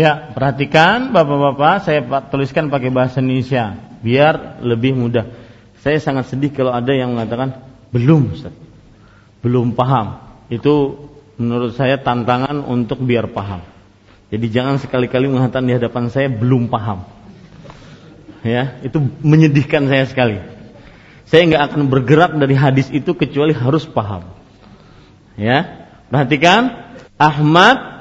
Ya, 0.00 0.32
perhatikan 0.32 1.12
Bapak-bapak, 1.12 1.84
saya 1.84 2.00
tuliskan 2.32 2.72
pakai 2.72 2.88
bahasa 2.88 3.20
Indonesia 3.20 3.76
biar 4.00 4.64
lebih 4.64 4.96
mudah. 4.96 5.28
Saya 5.84 6.00
sangat 6.00 6.32
sedih 6.32 6.56
kalau 6.56 6.72
ada 6.72 6.88
yang 6.96 7.12
mengatakan 7.12 7.60
belum, 7.92 8.32
Ustaz. 8.32 8.56
Belum 9.44 9.76
paham. 9.76 10.24
Itu 10.48 11.04
menurut 11.36 11.76
saya 11.76 12.00
tantangan 12.00 12.64
untuk 12.64 13.04
biar 13.04 13.28
paham. 13.28 13.60
Jadi 14.32 14.46
jangan 14.48 14.80
sekali-kali 14.80 15.28
mengatakan 15.28 15.68
di 15.68 15.76
hadapan 15.76 16.08
saya 16.08 16.32
belum 16.32 16.72
paham. 16.72 17.04
Ya, 18.40 18.80
itu 18.80 19.04
menyedihkan 19.20 19.84
saya 19.84 20.08
sekali. 20.08 20.40
Saya 21.28 21.44
nggak 21.44 21.76
akan 21.76 21.82
bergerak 21.92 22.32
dari 22.40 22.56
hadis 22.56 22.88
itu 22.88 23.12
kecuali 23.12 23.52
harus 23.52 23.84
paham. 23.84 24.32
Ya, 25.36 25.92
perhatikan 26.08 26.88
Ahmad 27.20 27.99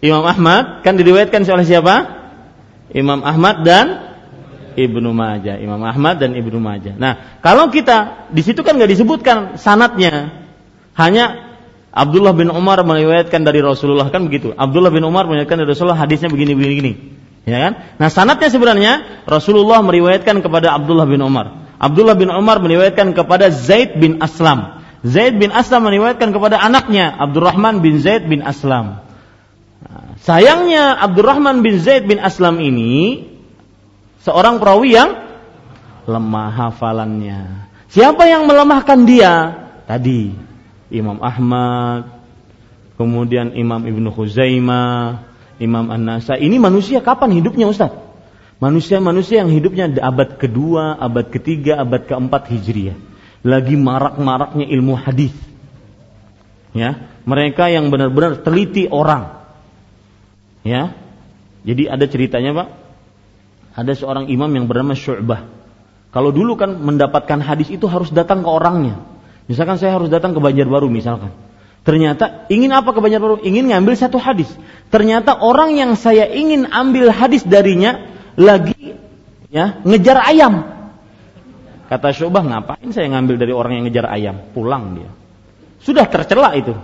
Imam 0.00 0.24
Ahmad 0.24 0.80
kan 0.80 0.96
diriwayatkan 0.96 1.44
oleh 1.44 1.68
siapa? 1.68 1.94
Imam 2.90 3.20
Ahmad 3.20 3.62
dan 3.62 4.10
Ibnu 4.74 5.12
Majah. 5.12 5.60
Imam 5.60 5.80
Ahmad 5.84 6.18
dan 6.18 6.32
Ibnu 6.32 6.56
Majah. 6.56 6.96
Nah, 6.96 7.40
kalau 7.44 7.68
kita 7.68 8.28
di 8.32 8.40
situ 8.40 8.64
kan 8.64 8.80
nggak 8.80 8.90
disebutkan 8.90 9.60
sanatnya, 9.60 10.32
hanya 10.96 11.50
Abdullah 11.90 12.32
bin 12.32 12.48
Umar 12.48 12.80
meriwayatkan 12.86 13.42
dari 13.42 13.60
Rasulullah 13.60 14.08
kan 14.08 14.30
begitu. 14.30 14.54
Abdullah 14.54 14.94
bin 14.94 15.02
Umar 15.02 15.26
meriwayatkan 15.26 15.58
dari 15.58 15.68
Rasulullah 15.74 15.98
hadisnya 15.98 16.30
begini 16.30 16.54
begini 16.54 16.72
begini. 16.78 16.92
Ya 17.48 17.58
kan? 17.66 17.72
Nah, 17.98 18.08
sanatnya 18.12 18.48
sebenarnya 18.52 18.92
Rasulullah 19.26 19.82
meriwayatkan 19.82 20.44
kepada 20.44 20.76
Abdullah 20.76 21.08
bin 21.08 21.18
Umar. 21.24 21.76
Abdullah 21.80 22.14
bin 22.14 22.28
Umar 22.28 22.60
meriwayatkan 22.60 23.16
kepada 23.16 23.48
Zaid 23.48 23.96
bin 23.96 24.20
Aslam. 24.20 24.80
Zaid 25.00 25.40
bin 25.40 25.48
Aslam 25.48 25.88
meriwayatkan 25.88 26.30
kepada 26.30 26.60
anaknya 26.60 27.08
Abdurrahman 27.16 27.80
bin 27.80 27.98
Zaid 27.98 28.28
bin 28.28 28.44
Aslam. 28.44 29.09
Sayangnya 30.20 31.00
Abdurrahman 31.00 31.64
bin 31.64 31.80
Zaid 31.80 32.04
bin 32.04 32.20
Aslam 32.20 32.60
ini 32.60 33.24
seorang 34.20 34.60
perawi 34.60 34.92
yang 34.92 35.10
lemah 36.04 36.52
hafalannya. 36.52 37.68
Siapa 37.88 38.28
yang 38.28 38.44
melemahkan 38.44 39.08
dia? 39.08 39.32
Tadi 39.88 40.36
Imam 40.92 41.18
Ahmad, 41.24 42.20
kemudian 43.00 43.56
Imam 43.56 43.80
Ibnu 43.80 44.12
Khuzaimah, 44.12 45.24
Imam 45.56 45.88
An-Nasai. 45.88 46.44
Ini 46.44 46.60
manusia 46.60 47.00
kapan 47.00 47.32
hidupnya 47.40 47.72
Ustaz? 47.72 47.96
Manusia-manusia 48.60 49.40
yang 49.40 49.48
hidupnya 49.48 49.88
abad 50.04 50.36
kedua, 50.36 51.00
abad 51.00 51.32
ketiga, 51.32 51.80
abad 51.80 52.04
keempat 52.04 52.52
Hijriah. 52.52 53.00
Lagi 53.40 53.72
marak-maraknya 53.72 54.68
ilmu 54.68 55.00
hadis. 55.00 55.32
Ya, 56.76 57.08
mereka 57.24 57.72
yang 57.72 57.88
benar-benar 57.88 58.44
teliti 58.44 58.84
orang 58.84 59.39
Ya. 60.66 60.96
Jadi 61.64 61.88
ada 61.88 62.04
ceritanya, 62.08 62.56
Pak. 62.56 62.68
Ada 63.76 63.92
seorang 63.96 64.28
imam 64.28 64.50
yang 64.50 64.66
bernama 64.66 64.96
Syu'bah. 64.96 65.46
Kalau 66.10 66.34
dulu 66.34 66.58
kan 66.58 66.74
mendapatkan 66.74 67.38
hadis 67.38 67.70
itu 67.70 67.86
harus 67.86 68.10
datang 68.10 68.42
ke 68.42 68.50
orangnya. 68.50 68.98
Misalkan 69.46 69.78
saya 69.78 69.94
harus 69.94 70.10
datang 70.10 70.34
ke 70.34 70.42
Banjarbaru 70.42 70.90
misalkan. 70.90 71.30
Ternyata 71.86 72.50
ingin 72.50 72.74
apa 72.74 72.90
ke 72.90 72.98
Banjarbaru? 72.98 73.46
Ingin 73.46 73.70
ngambil 73.70 73.94
satu 73.94 74.18
hadis. 74.18 74.50
Ternyata 74.90 75.38
orang 75.38 75.78
yang 75.78 75.94
saya 75.94 76.26
ingin 76.26 76.66
ambil 76.66 77.14
hadis 77.14 77.46
darinya 77.46 78.10
lagi 78.34 78.98
ya 79.54 79.80
ngejar 79.86 80.18
ayam. 80.18 80.66
Kata 81.90 82.14
Syu'bah, 82.14 82.46
ngapain 82.46 82.90
saya 82.94 83.10
ngambil 83.10 83.34
dari 83.38 83.50
orang 83.50 83.82
yang 83.82 83.84
ngejar 83.90 84.06
ayam? 84.06 84.50
Pulang 84.54 84.94
dia. 84.94 85.10
Sudah 85.82 86.06
tercela 86.06 86.54
itu. 86.54 86.74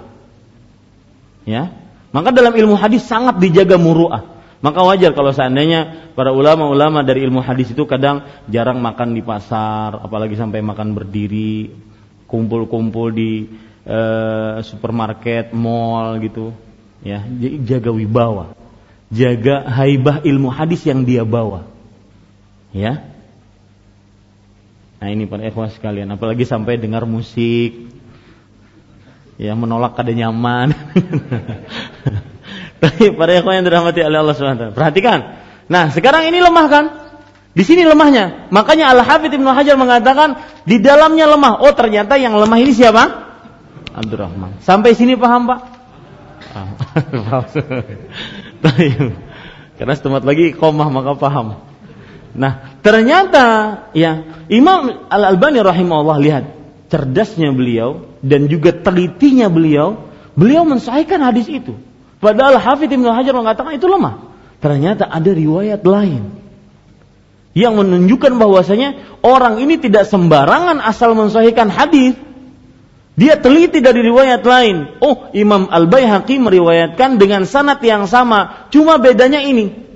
Ya, 1.47 1.71
maka 2.17 2.33
dalam 2.33 2.57
ilmu 2.57 2.81
hadis 2.81 3.05
sangat 3.05 3.37
dijaga 3.37 3.77
muruah. 3.77 4.25
Maka 4.65 4.81
wajar 4.81 5.13
kalau 5.13 5.37
seandainya 5.37 6.09
para 6.17 6.33
ulama-ulama 6.33 7.05
dari 7.05 7.21
ilmu 7.29 7.45
hadis 7.45 7.77
itu 7.77 7.85
kadang 7.85 8.25
jarang 8.49 8.81
makan 8.81 9.13
di 9.13 9.21
pasar, 9.21 10.01
apalagi 10.01 10.33
sampai 10.33 10.65
makan 10.65 10.97
berdiri, 10.97 11.77
kumpul-kumpul 12.25 13.13
di 13.13 13.45
eh, 13.85 14.57
supermarket, 14.65 15.53
mall 15.53 16.17
gitu. 16.25 16.57
Ya, 17.05 17.21
jaga 17.69 17.93
wibawa. 17.93 18.57
Jaga 19.13 19.69
haibah 19.77 20.25
ilmu 20.25 20.49
hadis 20.49 20.89
yang 20.89 21.05
dia 21.05 21.21
bawa. 21.21 21.69
Ya. 22.73 23.13
Nah, 25.05 25.13
ini 25.13 25.29
para 25.29 25.45
ikhwah 25.45 25.69
sekalian, 25.69 26.09
apalagi 26.17 26.49
sampai 26.49 26.81
dengar 26.81 27.05
musik, 27.05 27.93
ya 29.37 29.53
menolak 29.53 30.01
kada 30.01 30.17
nyaman. 30.17 30.73
Tapi 32.83 33.13
para 33.17 33.33
ikhwan 33.37 33.63
yang 33.63 33.67
dirahmati 33.67 34.01
oleh 34.05 34.19
Allah 34.21 34.35
SWT. 34.37 34.77
Perhatikan. 34.77 35.19
Nah, 35.67 35.91
sekarang 35.91 36.29
ini 36.29 36.39
lemah 36.39 36.67
kan? 36.69 36.85
Di 37.57 37.65
sini 37.65 37.89
lemahnya. 37.89 38.53
Makanya 38.53 38.93
Al-Hafidh 38.93 39.33
Ibnu 39.33 39.49
Hajar 39.49 39.81
mengatakan 39.81 40.37
di 40.69 40.77
dalamnya 40.77 41.25
lemah. 41.25 41.65
Oh, 41.65 41.73
ternyata 41.73 42.21
yang 42.21 42.37
lemah 42.37 42.59
ini 42.61 42.77
siapa? 42.77 43.33
Abdurrahman. 43.97 44.61
Sampai 44.61 44.93
sini 44.93 45.17
paham, 45.17 45.49
Pak? 45.49 45.61
Karena 49.81 49.93
setemat 49.97 50.25
lagi 50.25 50.53
komah 50.53 50.89
maka 50.93 51.17
paham. 51.17 51.65
Nah, 52.37 52.77
ternyata 52.85 53.45
ya 53.97 54.21
Imam 54.53 55.09
Al 55.09 55.37
Albani 55.37 55.65
rahimahullah 55.65 56.19
lihat 56.21 56.45
cerdasnya 56.93 57.53
beliau 57.57 58.05
dan 58.21 58.53
juga 58.53 58.77
telitinya 58.77 59.49
beliau, 59.49 60.13
beliau 60.37 60.69
mensahihkan 60.69 61.25
hadis 61.25 61.49
itu. 61.49 61.77
Padahal 62.27 62.59
Hafidh 62.59 62.91
Ibnu 62.91 63.07
Hajar 63.07 63.39
mengatakan 63.39 63.79
itu 63.79 63.87
lemah. 63.87 64.35
Ternyata 64.59 65.07
ada 65.07 65.31
riwayat 65.31 65.87
lain 65.87 66.43
yang 67.55 67.79
menunjukkan 67.79 68.35
bahwasanya 68.35 69.23
orang 69.23 69.63
ini 69.63 69.79
tidak 69.79 70.11
sembarangan 70.11 70.83
asal 70.83 71.15
mensahihkan 71.15 71.71
hadis. 71.71 72.19
Dia 73.15 73.39
teliti 73.39 73.79
dari 73.79 74.03
riwayat 74.03 74.43
lain. 74.43 74.99
Oh, 74.99 75.31
Imam 75.33 75.71
Al-Baihaqi 75.71 76.37
meriwayatkan 76.43 77.17
dengan 77.17 77.47
sanad 77.47 77.79
yang 77.81 78.11
sama, 78.11 78.69
cuma 78.75 78.99
bedanya 78.99 79.41
ini. 79.41 79.87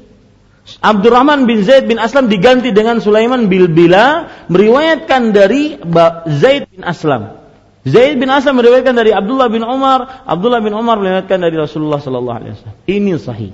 Abdurrahman 0.79 1.51
bin 1.51 1.67
Zaid 1.67 1.91
bin 1.91 1.99
Aslam 1.99 2.31
diganti 2.31 2.71
dengan 2.71 3.03
Sulaiman 3.03 3.51
bin 3.51 3.75
Bila 3.75 4.31
meriwayatkan 4.47 5.35
dari 5.35 5.83
Zaid 6.31 6.71
bin 6.71 6.87
Aslam. 6.87 7.40
Zaid 7.81 8.21
bin 8.21 8.29
Aslam 8.29 8.61
meriwayatkan 8.61 8.93
dari 8.93 9.09
Abdullah 9.09 9.49
bin 9.49 9.65
Umar, 9.65 10.29
Abdullah 10.29 10.61
bin 10.61 10.77
Umar 10.77 11.01
meriwayatkan 11.01 11.41
dari 11.41 11.57
Rasulullah 11.57 11.97
sallallahu 11.97 12.37
alaihi 12.37 12.53
wasallam. 12.53 12.79
Ini 12.85 13.13
sahih. 13.17 13.53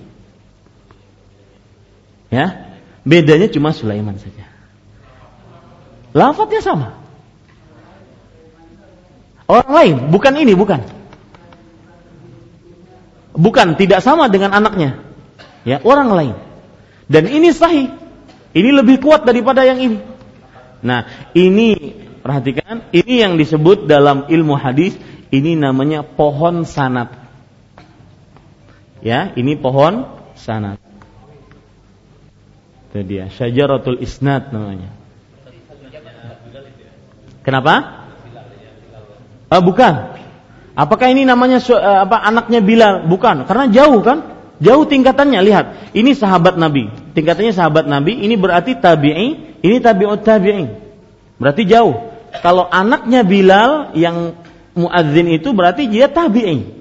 Ya. 2.35 2.75
Bedanya 3.07 3.47
cuma 3.47 3.71
Sulaiman 3.71 4.19
saja. 4.19 4.51
Lafadznya 6.11 6.59
sama. 6.59 6.89
Orang 9.47 9.71
lain, 9.71 9.97
bukan 10.11 10.35
ini, 10.35 10.59
bukan. 10.59 10.83
Bukan, 13.39 13.79
tidak 13.79 14.03
sama 14.03 14.27
dengan 14.27 14.51
anaknya. 14.51 14.99
Ya, 15.63 15.79
orang 15.87 16.11
lain. 16.11 16.35
Dan 17.07 17.31
ini 17.31 17.55
sahih. 17.55 17.95
Ini 18.57 18.71
lebih 18.75 18.99
kuat 18.99 19.23
daripada 19.23 19.63
yang 19.63 19.79
ini. 19.79 20.03
Nah, 20.83 21.07
ini 21.31 21.95
Perhatikan, 22.27 22.91
ini 22.91 23.23
yang 23.23 23.39
disebut 23.39 23.87
dalam 23.87 24.27
ilmu 24.27 24.59
hadis, 24.59 24.99
ini 25.31 25.55
namanya 25.55 26.03
pohon 26.03 26.67
sanat. 26.67 27.15
Ya, 28.99 29.31
ini 29.39 29.55
pohon 29.55 30.11
sanat. 30.35 30.83
Itu 32.91 33.07
dia, 33.07 33.31
syajaratul 33.31 34.03
isnad 34.03 34.51
namanya. 34.51 34.91
Kenapa? 37.47 38.11
Ah, 39.47 39.63
bukan. 39.63 40.19
Apakah 40.75 41.07
ini 41.15 41.23
namanya 41.23 41.63
eh, 41.63 41.79
apa 41.79 42.27
anaknya 42.27 42.59
Bilal? 42.59 43.07
Bukan, 43.07 43.47
karena 43.47 43.71
jauh 43.71 44.03
kan? 44.03 44.35
Jauh 44.59 44.83
tingkatannya. 44.83 45.47
Lihat, 45.47 45.95
ini 45.95 46.11
sahabat 46.11 46.59
Nabi. 46.59 46.91
Tingkatannya 47.15 47.55
sahabat 47.55 47.87
Nabi, 47.87 48.19
ini 48.19 48.35
berarti 48.35 48.75
tabi'i, 48.75 49.63
ini 49.63 49.77
tabi'ut 49.79 50.27
tabi'in. 50.27 50.75
Berarti 51.39 51.71
jauh 51.71 52.16
kalau 52.43 52.65
anaknya 52.69 53.23
Bilal 53.23 53.97
yang 53.97 54.37
muadzin 54.77 55.29
itu 55.33 55.53
berarti 55.57 55.89
dia 55.89 56.11
tabi'in. 56.13 56.77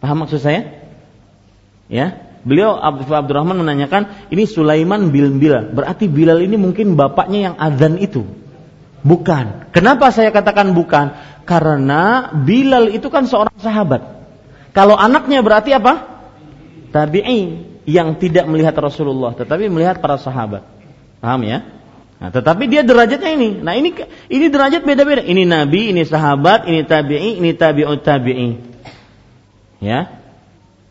Paham 0.00 0.24
maksud 0.24 0.40
saya? 0.40 0.88
Ya. 1.90 2.28
Beliau 2.46 2.78
Abdurrahman 2.80 3.60
menanyakan, 3.60 4.30
ini 4.32 4.48
Sulaiman 4.48 5.10
bin 5.12 5.36
Bilal. 5.42 5.74
Berarti 5.74 6.08
Bilal 6.08 6.40
ini 6.40 6.56
mungkin 6.56 6.94
bapaknya 6.96 7.52
yang 7.52 7.54
azan 7.58 8.00
itu. 8.00 8.24
Bukan. 9.04 9.68
Kenapa 9.74 10.08
saya 10.14 10.32
katakan 10.32 10.72
bukan? 10.72 11.12
Karena 11.44 12.32
Bilal 12.32 12.94
itu 12.94 13.10
kan 13.12 13.26
seorang 13.28 13.56
sahabat. 13.58 14.00
Kalau 14.72 14.94
anaknya 14.94 15.42
berarti 15.42 15.74
apa? 15.74 16.22
Tabi'i 16.94 17.68
yang 17.88 18.20
tidak 18.20 18.44
melihat 18.48 18.76
Rasulullah 18.76 19.32
tetapi 19.32 19.68
melihat 19.72 20.00
para 20.00 20.20
sahabat. 20.20 20.64
Paham 21.18 21.40
ya? 21.44 21.77
Nah, 22.18 22.34
tetapi 22.34 22.66
dia 22.66 22.82
derajatnya 22.82 23.30
ini. 23.30 23.62
Nah, 23.62 23.78
ini 23.78 23.94
ini 24.26 24.46
derajat 24.50 24.82
beda-beda. 24.82 25.22
Ini 25.22 25.46
nabi, 25.46 25.94
ini 25.94 26.02
sahabat, 26.02 26.66
ini 26.66 26.82
tabi'i, 26.82 27.38
ini 27.38 27.54
tabi'ut 27.54 28.02
tabi'i. 28.02 28.58
Ya. 29.78 30.18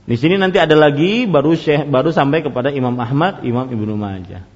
Di 0.08 0.16
sini 0.16 0.40
nanti 0.40 0.56
ada 0.56 0.72
lagi 0.72 1.28
baru 1.28 1.52
syekh, 1.52 1.92
baru 1.92 2.16
sampai 2.16 2.40
kepada 2.40 2.72
Imam 2.72 2.96
Ahmad, 2.96 3.44
Imam 3.44 3.68
Ibnu 3.68 4.00
Majah. 4.00 4.48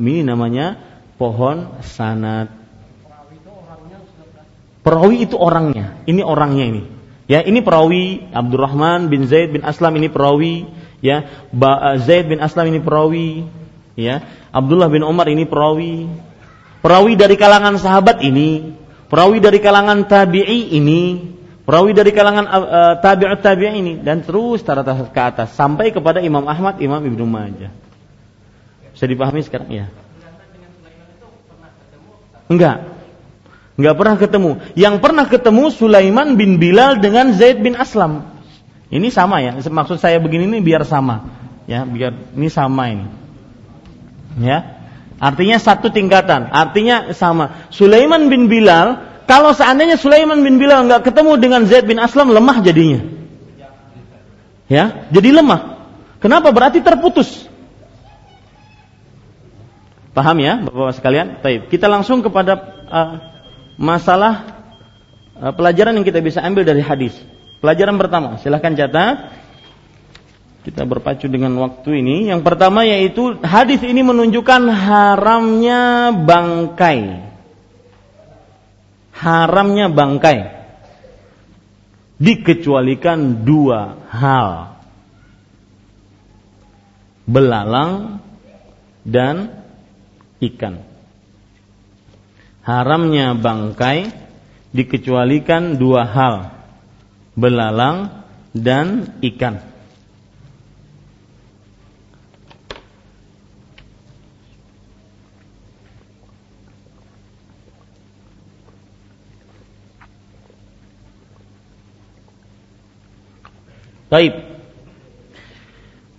Ini 0.00 0.24
namanya 0.24 0.80
pohon 1.20 1.84
sanad. 1.84 2.48
Perawi 4.80 5.28
itu 5.28 5.36
orangnya. 5.36 6.00
Ini 6.08 6.24
orangnya 6.24 6.64
ini. 6.64 6.82
Ya, 7.28 7.40
ini 7.44 7.60
perawi 7.60 8.24
Abdurrahman 8.32 9.12
bin 9.12 9.28
Zaid 9.28 9.52
bin 9.52 9.64
Aslam 9.64 9.96
ini 10.00 10.08
perawi, 10.08 10.68
ya. 11.04 11.28
Zaid 12.00 12.32
bin 12.32 12.40
Aslam 12.40 12.72
ini 12.72 12.80
perawi, 12.80 13.44
ya. 13.98 14.22
Abdullah 14.54 14.90
bin 14.90 15.02
Umar 15.02 15.26
ini 15.30 15.46
perawi. 15.46 16.06
Perawi 16.84 17.16
dari 17.16 17.40
kalangan 17.40 17.80
sahabat 17.80 18.20
ini, 18.20 18.76
perawi 19.08 19.40
dari 19.40 19.56
kalangan 19.56 20.04
tabi'i 20.04 20.76
ini, 20.76 21.32
perawi 21.64 21.96
dari 21.96 22.12
kalangan 22.12 22.44
uh, 22.44 22.94
tabi'ut 23.00 23.40
tabi'i 23.40 23.80
ini 23.80 23.92
dan 24.04 24.20
terus 24.20 24.60
ke 24.60 25.20
atas 25.24 25.56
sampai 25.56 25.96
kepada 25.96 26.20
Imam 26.20 26.44
Ahmad, 26.44 26.76
Imam 26.84 27.00
Ibnu 27.00 27.24
Majah. 27.24 27.72
Bisa 28.92 29.08
dipahami 29.08 29.40
sekarang 29.40 29.72
ya? 29.72 29.86
Enggak. 32.52 32.84
Enggak 33.74 33.94
pernah 33.96 34.16
ketemu. 34.20 34.50
Yang 34.76 34.94
pernah 35.00 35.24
ketemu 35.26 35.64
Sulaiman 35.72 36.28
bin 36.36 36.60
Bilal 36.60 37.00
dengan 37.00 37.32
Zaid 37.32 37.64
bin 37.64 37.74
Aslam. 37.80 38.28
Ini 38.92 39.08
sama 39.08 39.40
ya. 39.40 39.56
Maksud 39.56 39.98
saya 39.98 40.20
begini 40.20 40.46
ini 40.46 40.60
biar 40.60 40.84
sama. 40.84 41.26
Ya, 41.64 41.82
biar 41.88 42.12
ini 42.36 42.52
sama 42.52 42.92
ini. 42.92 43.23
Ya. 44.38 44.82
Artinya 45.22 45.56
satu 45.62 45.88
tingkatan. 45.88 46.50
Artinya 46.50 47.14
sama. 47.14 47.70
Sulaiman 47.70 48.26
bin 48.28 48.50
Bilal 48.50 49.14
kalau 49.24 49.56
seandainya 49.56 49.96
Sulaiman 49.96 50.44
bin 50.44 50.60
Bilal 50.60 50.84
enggak 50.84 51.08
ketemu 51.08 51.32
dengan 51.40 51.60
Zaid 51.64 51.88
bin 51.88 51.96
Aslam 51.96 52.32
lemah 52.32 52.60
jadinya. 52.60 53.00
Ya, 54.68 55.08
jadi 55.12 55.40
lemah. 55.40 55.80
Kenapa? 56.20 56.48
Berarti 56.52 56.80
terputus. 56.80 57.48
Paham 60.16 60.40
ya, 60.40 60.62
Bapak-bapak 60.62 60.94
sekalian? 60.96 61.26
Baik, 61.42 61.68
kita 61.68 61.90
langsung 61.90 62.22
kepada 62.22 62.54
uh, 62.86 63.12
masalah 63.76 64.62
uh, 65.36 65.52
pelajaran 65.52 65.92
yang 65.98 66.06
kita 66.06 66.22
bisa 66.22 66.38
ambil 66.40 66.62
dari 66.62 66.80
hadis. 66.80 67.12
Pelajaran 67.58 67.98
pertama, 67.98 68.38
silahkan 68.40 68.72
catat. 68.76 69.43
Kita 70.64 70.88
berpacu 70.88 71.28
dengan 71.28 71.52
waktu 71.60 72.00
ini. 72.00 72.32
Yang 72.32 72.40
pertama 72.40 72.88
yaitu 72.88 73.36
hadis 73.44 73.84
ini 73.84 74.00
menunjukkan 74.00 74.62
haramnya 74.72 76.10
bangkai. 76.24 77.28
Haramnya 79.12 79.92
bangkai. 79.92 80.38
Dikecualikan 82.16 83.44
dua 83.44 84.08
hal. 84.08 84.80
Belalang 87.28 88.24
dan 89.04 89.52
ikan 90.40 90.94
haramnya 92.64 93.36
bangkai 93.36 94.08
dikecualikan 94.74 95.76
dua 95.76 96.08
hal, 96.08 96.34
belalang 97.36 98.24
dan 98.56 99.14
ikan. 99.20 99.60
Baik. 114.14 114.46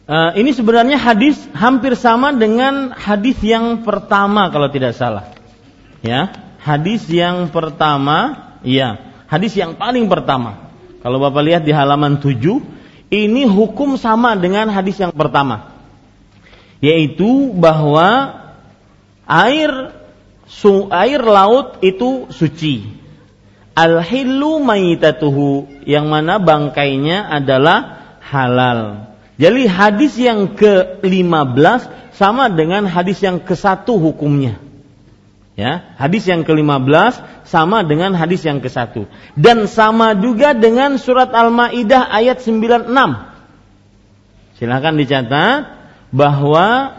Uh, 0.03 0.35
ini 0.35 0.51
sebenarnya 0.51 0.99
hadis 0.99 1.39
hampir 1.55 1.95
sama 1.95 2.35
dengan 2.35 2.91
hadis 2.91 3.39
yang 3.39 3.87
pertama 3.87 4.51
kalau 4.51 4.67
tidak 4.67 4.99
salah. 4.99 5.31
Ya, 6.03 6.35
hadis 6.59 7.07
yang 7.07 7.47
pertama, 7.55 8.51
ya, 8.67 8.99
hadis 9.31 9.55
yang 9.55 9.79
paling 9.79 10.11
pertama. 10.11 10.75
Kalau 10.99 11.23
Bapak 11.23 11.39
lihat 11.47 11.63
di 11.63 11.71
halaman 11.71 12.19
7, 12.19 12.35
ini 13.15 13.47
hukum 13.47 13.95
sama 13.95 14.35
dengan 14.35 14.67
hadis 14.75 14.99
yang 14.99 15.15
pertama. 15.15 15.71
Yaitu 16.83 17.55
bahwa 17.55 18.43
air 19.23 19.71
su, 20.51 20.91
air 20.91 21.23
laut 21.23 21.79
itu 21.79 22.27
suci. 22.27 23.04
Al-hillu 23.75 24.63
mayitatuhu 24.63 25.83
yang 25.83 26.07
mana 26.07 26.39
bangkainya 26.39 27.27
adalah 27.27 28.07
halal. 28.23 29.11
Jadi 29.35 29.67
hadis 29.67 30.15
yang 30.15 30.55
ke-15 30.55 32.15
sama 32.15 32.47
dengan 32.47 32.87
hadis 32.87 33.19
yang 33.19 33.43
ke-1 33.43 33.83
hukumnya. 33.83 34.63
Ya, 35.55 35.95
hadis 35.99 36.27
yang 36.27 36.47
ke-15 36.47 37.47
sama 37.47 37.83
dengan 37.87 38.11
hadis 38.11 38.43
yang 38.43 38.59
ke-1 38.59 39.07
dan 39.39 39.71
sama 39.71 40.11
juga 40.11 40.51
dengan 40.51 40.99
surat 40.99 41.31
Al-Maidah 41.31 42.11
ayat 42.11 42.43
96. 42.43 42.91
Silakan 44.59 44.95
dicatat 44.99 45.59
bahwa 46.11 46.95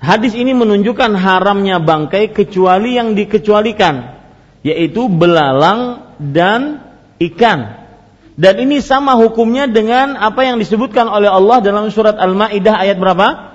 hadis 0.00 0.32
ini 0.32 0.56
menunjukkan 0.56 1.12
haramnya 1.16 1.84
bangkai 1.84 2.32
kecuali 2.32 2.96
yang 2.96 3.12
dikecualikan 3.12 4.21
yaitu 4.62 5.10
belalang 5.10 6.10
dan 6.18 6.82
ikan. 7.18 7.82
Dan 8.32 8.64
ini 8.64 8.80
sama 8.80 9.18
hukumnya 9.20 9.68
dengan 9.68 10.16
apa 10.16 10.48
yang 10.48 10.56
disebutkan 10.56 11.04
oleh 11.04 11.28
Allah 11.28 11.60
dalam 11.60 11.92
surat 11.92 12.16
Al-Maidah 12.16 12.74
ayat 12.80 12.96
berapa? 12.96 13.52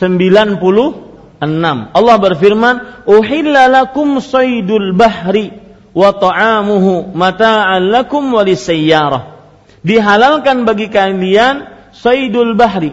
90 0.00 1.08
6. 1.38 1.94
Allah 1.94 2.16
berfirman, 2.18 3.06
"Uhilla 3.06 3.70
lakum 3.70 4.18
saydul 4.18 4.90
bahri 4.98 5.54
wa 5.94 6.10
ta'amuhu 6.10 7.14
mata'an 7.14 7.94
lakum 7.94 8.34
walisayyarah." 8.34 9.38
Dihalalkan 9.86 10.66
bagi 10.66 10.90
kalian 10.90 11.70
saydul 11.94 12.58
bahri, 12.58 12.90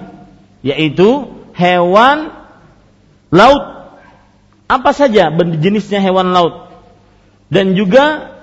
yaitu 0.61 1.25
hewan 1.57 2.29
laut. 3.33 3.89
Apa 4.69 4.93
saja 4.93 5.33
jenisnya 5.33 5.97
hewan 6.01 6.29
laut. 6.29 6.64
Dan 7.55 7.71
juga 7.79 8.35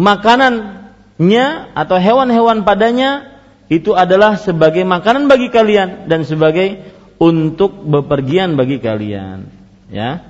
makanannya 0.00 1.46
atau 1.76 1.96
hewan-hewan 2.00 2.64
padanya 2.64 3.36
itu 3.68 3.92
adalah 3.92 4.40
sebagai 4.40 4.80
makanan 4.80 5.28
bagi 5.28 5.52
kalian 5.52 6.08
dan 6.08 6.24
sebagai 6.24 6.88
untuk 7.20 7.84
bepergian 7.84 8.56
bagi 8.56 8.80
kalian 8.80 9.44
ya. 9.92 10.24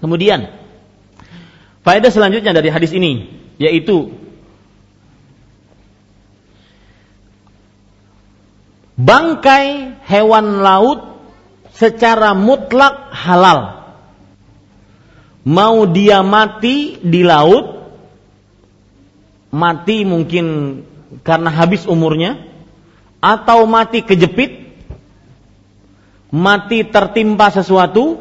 Kemudian 0.00 0.48
faedah 1.84 2.08
selanjutnya 2.08 2.56
dari 2.56 2.72
hadis 2.72 2.92
ini 2.96 3.28
yaitu 3.60 4.16
bangkai 8.96 9.96
hewan 10.08 10.64
laut 10.64 11.13
secara 11.74 12.32
mutlak 12.32 13.10
halal 13.10 13.82
mau 15.44 15.84
dia 15.90 16.22
mati 16.24 16.96
di 17.02 17.20
laut 17.26 17.74
mati 19.54 20.02
mungkin 20.02 20.46
karena 21.22 21.50
habis 21.54 21.86
umurnya 21.86 22.42
atau 23.24 23.64
mati 23.64 24.04
kejepit, 24.04 24.76
mati 26.28 26.84
tertimpa 26.84 27.48
sesuatu, 27.48 28.20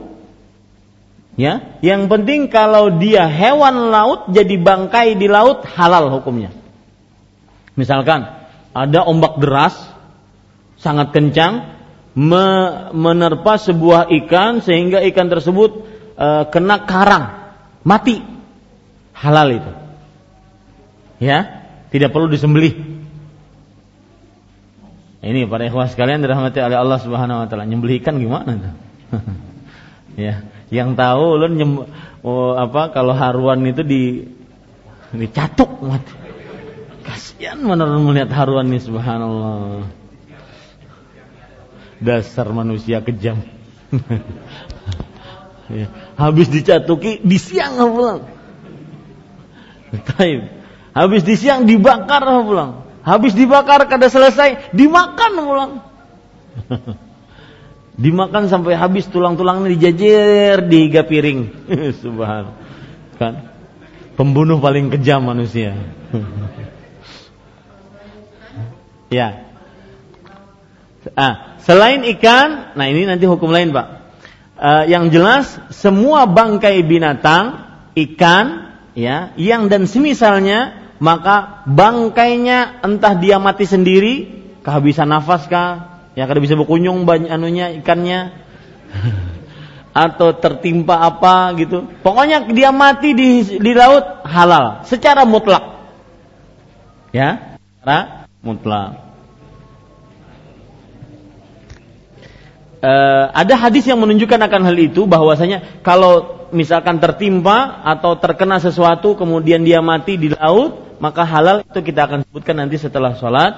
ya. 1.36 1.76
Yang 1.84 2.08
penting 2.08 2.42
kalau 2.48 3.02
dia 3.02 3.28
hewan 3.28 3.92
laut 3.92 4.32
jadi 4.32 4.56
bangkai 4.56 5.20
di 5.20 5.28
laut 5.28 5.68
halal 5.68 6.08
hukumnya. 6.14 6.56
Misalkan 7.76 8.30
ada 8.72 9.04
ombak 9.04 9.42
deras 9.44 9.76
sangat 10.80 11.12
kencang 11.12 11.83
menerpa 12.14 13.58
sebuah 13.58 14.14
ikan 14.24 14.62
sehingga 14.62 15.02
ikan 15.10 15.28
tersebut 15.34 15.72
e, 16.14 16.28
kena 16.54 16.86
karang, 16.86 17.26
mati. 17.82 18.22
Halal 19.14 19.50
itu. 19.56 19.72
Ya, 21.22 21.64
tidak 21.90 22.12
perlu 22.12 22.28
disembelih 22.30 22.94
ini 25.24 25.48
para 25.48 25.64
ikhwah 25.64 25.88
sekalian 25.88 26.20
dirahmati 26.20 26.60
oleh 26.60 26.76
Allah 26.76 27.00
Subhanahu 27.00 27.40
wa 27.40 27.48
taala. 27.48 27.64
Nyembelih 27.64 28.04
ikan 28.04 28.20
gimana 28.20 28.60
tuh? 28.60 28.76
ya. 30.28 30.44
Yang 30.68 31.00
tahu 31.00 31.24
ulun 31.40 31.54
nyem, 31.56 31.72
oh, 32.28 32.60
apa 32.60 32.92
kalau 32.92 33.16
haruan 33.16 33.64
itu 33.64 33.88
di 33.88 34.28
dicatuk 35.16 35.80
mati. 35.80 36.12
Kasihan 37.08 37.64
menurut 37.64 38.04
melihat 38.04 38.36
haruan 38.36 38.68
ini 38.68 38.84
subhanallah. 38.84 39.88
Dasar 42.04 42.52
manusia 42.52 43.00
kejam. 43.00 43.40
ya. 45.80 45.88
Habis 46.20 46.52
dicatuki 46.52 47.24
di 47.24 47.40
siang 47.40 47.80
pulang. 47.80 48.28
Taib. 50.04 50.52
Habis 50.92 51.24
di 51.24 51.40
siang 51.40 51.64
dibakar 51.64 52.28
pulang. 52.44 52.84
Habis 53.08 53.32
dibakar 53.34 53.88
kada 53.88 54.12
selesai 54.12 54.76
dimakan 54.76 55.32
pulang. 55.40 55.72
Dimakan 57.94 58.50
sampai 58.50 58.74
habis 58.74 59.06
tulang-tulangnya 59.06 59.78
dijajar 59.78 60.66
di 60.66 60.90
tiga 60.90 61.06
piring. 61.06 61.70
Subhan. 62.02 62.58
Kan? 63.22 63.54
Pembunuh 64.18 64.58
paling 64.58 64.90
kejam 64.90 65.22
manusia. 65.22 65.78
ya. 69.14 69.53
Ah, 71.12 71.60
selain 71.60 72.08
ikan, 72.16 72.72
nah 72.80 72.86
ini 72.88 73.04
nanti 73.04 73.28
hukum 73.28 73.52
lain, 73.52 73.76
Pak. 73.76 73.88
Uh, 74.56 74.84
yang 74.88 75.12
jelas 75.12 75.60
semua 75.76 76.24
bangkai 76.24 76.80
binatang, 76.88 77.60
ikan, 77.92 78.72
ya, 78.96 79.36
yang 79.36 79.68
dan 79.68 79.84
semisalnya, 79.84 80.94
maka 81.04 81.68
bangkainya 81.68 82.80
entah 82.80 83.20
dia 83.20 83.36
mati 83.44 83.68
sendiri, 83.68 84.32
kehabisan 84.64 85.12
nafas 85.12 85.52
kah, 85.52 86.00
yang 86.16 86.32
kada 86.32 86.40
bisa 86.40 86.56
berkunjung 86.56 87.04
banyak 87.04 87.28
anunya 87.28 87.76
ikannya 87.84 88.32
atau 90.08 90.32
tertimpa 90.40 91.04
apa 91.04 91.52
gitu. 91.60 91.92
Pokoknya 92.00 92.48
dia 92.56 92.72
mati 92.72 93.12
di 93.12 93.44
di 93.60 93.72
laut 93.76 94.24
halal 94.24 94.88
secara 94.88 95.28
mutlak. 95.28 95.84
Ya, 97.12 97.60
secara 97.84 98.32
mutlak. 98.40 99.03
Uh, 102.84 103.32
ada 103.32 103.56
hadis 103.56 103.88
yang 103.88 103.96
menunjukkan 104.04 104.36
akan 104.44 104.68
hal 104.68 104.76
itu 104.76 105.08
bahwasanya 105.08 105.80
kalau 105.88 106.44
misalkan 106.52 107.00
tertimpa 107.00 107.80
atau 107.80 108.20
terkena 108.20 108.60
sesuatu 108.60 109.16
kemudian 109.16 109.64
dia 109.64 109.80
mati 109.80 110.20
di 110.20 110.28
laut 110.36 111.00
maka 111.00 111.24
halal 111.24 111.64
itu 111.64 111.80
kita 111.80 112.12
akan 112.12 112.28
sebutkan 112.28 112.60
nanti 112.60 112.76
setelah 112.76 113.16
sholat 113.16 113.52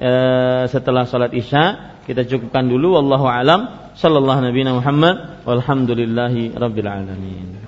uh, 0.00 0.64
setelah 0.64 1.04
sholat 1.04 1.36
isya. 1.36 1.92
Kita 2.08 2.24
cukupkan 2.24 2.66
dulu. 2.66 2.96
Wallahu 2.96 3.28
alam. 3.28 3.92
Sallallahu 3.94 4.40
nabi 4.48 4.64
Muhammad 4.64 5.44
walhamdulillahi 5.44 6.56
rabbil 6.56 6.88
alamin 6.88 7.60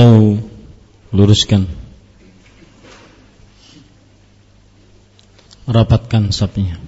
Stau 0.00 0.40
luruskan. 1.12 1.68
Rapatkan 5.68 6.32
sapnya 6.32 6.80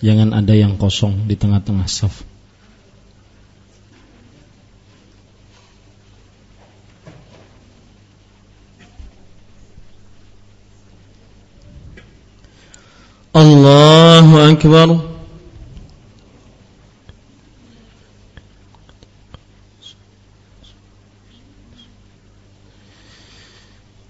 Jangan 0.00 0.32
ada 0.32 0.56
yang 0.56 0.80
kosong 0.80 1.28
di 1.28 1.36
tengah-tengah 1.36 1.84
saf. 1.84 2.24
Allahu 13.36 14.34
Akbar 14.48 15.13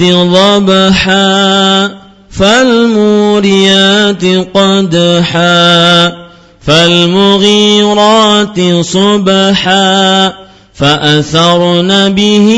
ضبحا 0.00 1.90
فالموريات 2.30 4.24
قدحا 4.54 6.12
فالمغيرات 6.66 8.60
صبحا 8.80 10.32
فأثرن 10.74 12.08
به 12.08 12.48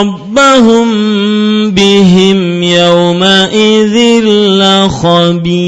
ربهم 0.00 0.90
بهم 1.70 2.62
يومئذ 2.62 4.24
لخبير. 4.60 5.60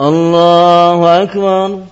الله 0.00 1.22
أكبر. 1.22 1.91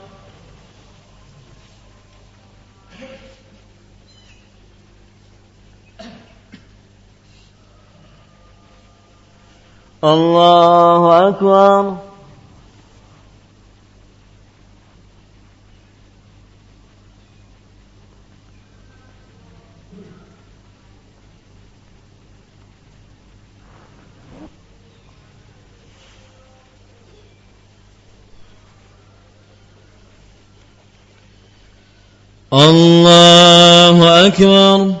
الله 10.03 11.27
أكبر. 11.29 11.97
الله 32.53 34.27
أكبر. 34.27 35.00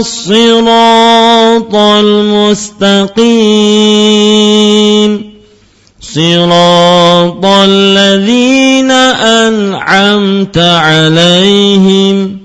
الصراط 0.00 1.74
المستقيم. 1.74 3.20
صراط 6.00 7.44
الذين 7.44 8.90
أنعمت 8.90 10.58
عليهم 10.58 12.39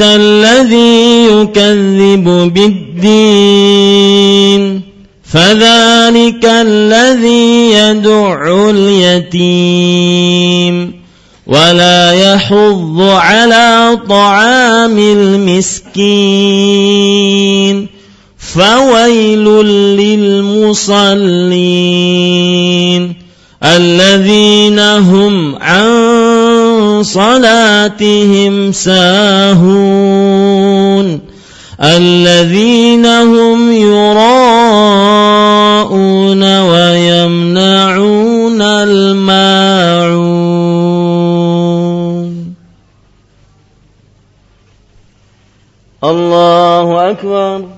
أرأيت 0.00 0.20
الذي 0.20 1.26
يكذب 1.26 2.24
بالدين 2.54 3.82
فذلك 5.24 6.44
الذي 6.44 7.72
يدع 7.72 8.70
اليتيم 8.70 9.94
ولا 11.46 12.12
يحض 12.12 13.00
على 13.00 13.98
طعام 14.08 14.98
المسكين 14.98 16.28
فويل 18.38 19.44
للمصلين 19.96 21.08
الذين 23.64 24.78
هم 24.78 25.56
عن 25.56 26.27
صلاتهم 27.02 28.72
ساهون 28.72 30.18
الذين 31.82 33.06
هم 33.06 33.72
يراءون 33.72 34.82
ويمنعون 36.60 37.82
الماعون. 38.62 40.38
الله 46.04 47.10
أكبر. 47.10 47.77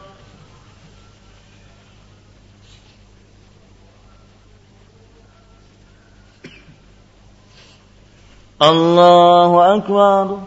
الله 8.61 9.75
أكبر. 9.75 10.37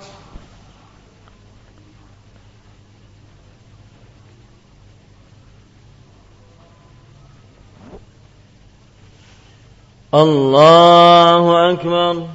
الله 10.15 11.71
أكبر. 11.73 12.27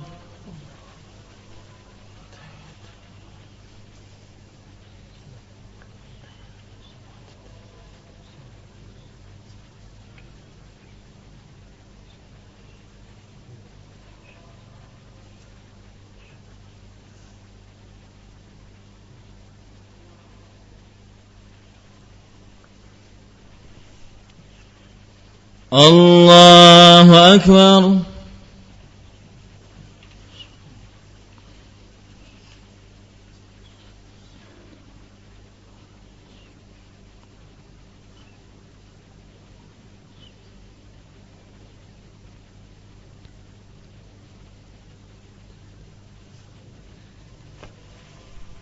الله 25.79 27.35
أكبر. 27.35 27.99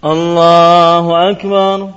الله 0.04 1.32
أكبر. 1.32 1.97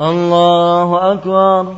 الله 0.00 1.12
أكبر. 1.12 1.76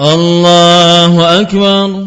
الله 0.00 1.40
أكبر. 1.40 2.06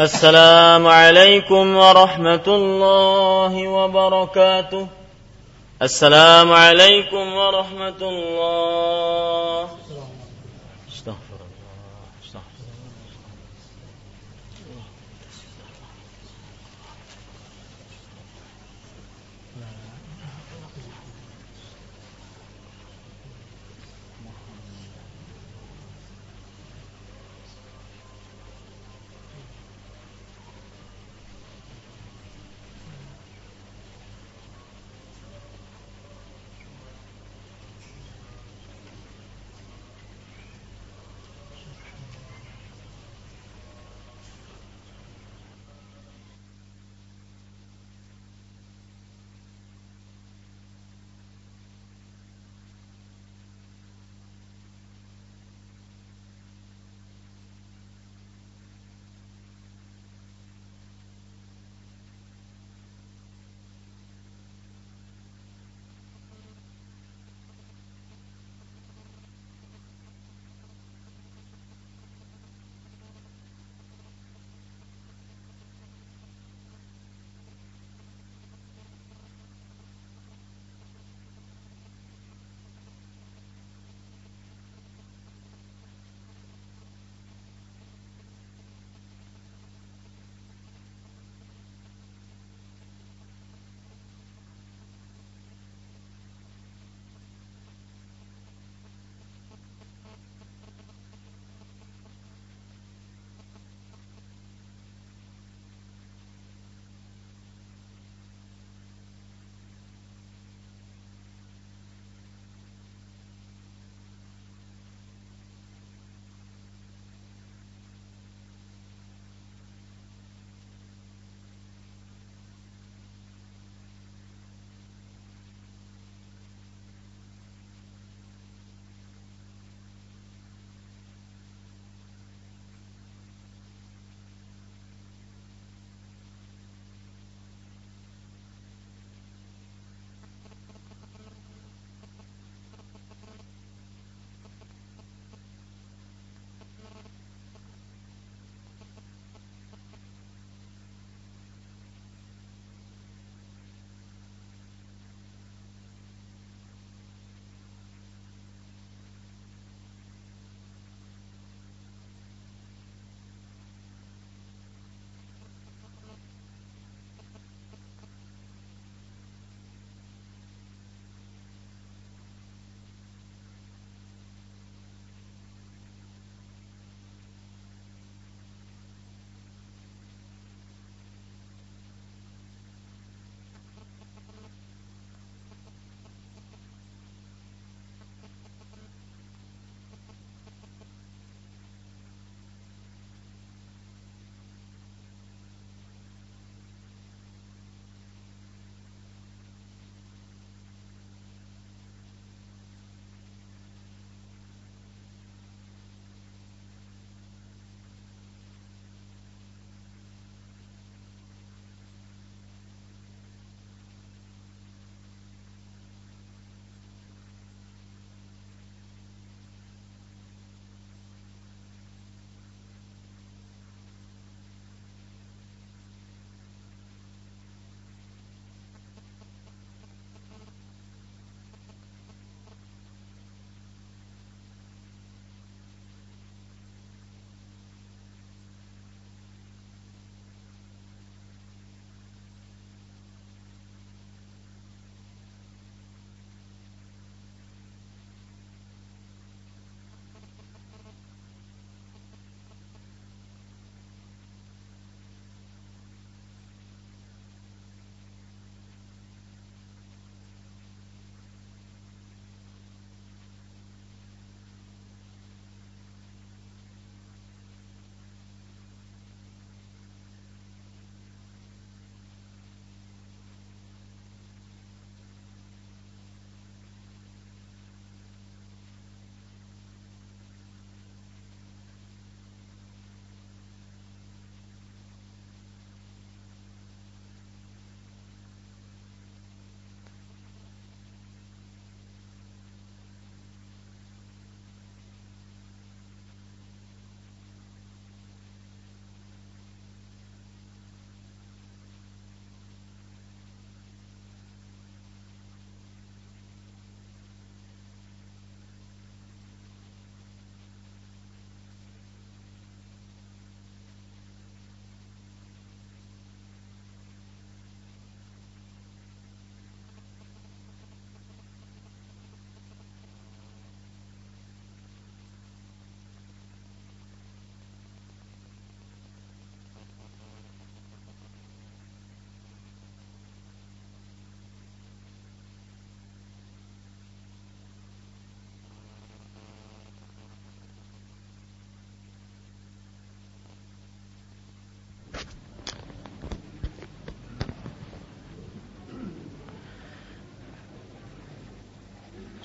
السلام 0.00 0.86
عليكم 0.86 1.76
ورحمة 1.76 2.46
الله 2.46 3.52
وبركاته. 3.68 4.86
السلام 5.82 6.52
عليكم 6.52 7.34
ورحمة 7.40 8.00
الله 8.12 9.29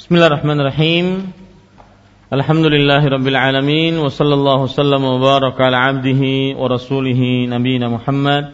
Bismillahirrahmanirrahim. 0.06 1.34
Alhamdulillahirabbil 2.30 3.34
alamin 3.42 3.98
wa 3.98 4.14
sallallahu 4.14 4.70
sallam 4.70 5.02
wa 5.02 5.18
baraka 5.18 5.66
ala 5.66 5.98
abdihi 5.98 6.54
wa 6.54 6.70
rasulih 6.70 7.50
nabiyina 7.50 7.90
Muhammad 7.90 8.54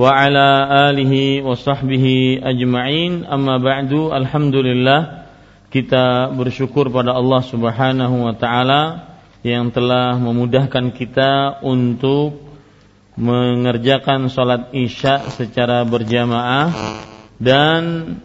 wa 0.00 0.08
ala 0.08 0.88
alihi 0.88 1.44
wa 1.44 1.52
sahbihi 1.52 2.40
ajma'in. 2.40 3.28
Amma 3.28 3.60
ba'du. 3.60 4.16
Alhamdulillah 4.16 5.28
kita 5.68 6.32
bersyukur 6.32 6.88
pada 6.88 7.12
Allah 7.12 7.44
Subhanahu 7.44 8.24
wa 8.24 8.32
taala 8.32 9.12
yang 9.44 9.68
telah 9.68 10.16
memudahkan 10.16 10.96
kita 10.96 11.60
untuk 11.68 12.48
mengerjakan 13.12 14.32
sholat 14.32 14.72
isya 14.72 15.28
secara 15.36 15.84
berjamaah 15.84 16.72
dan 17.36 18.16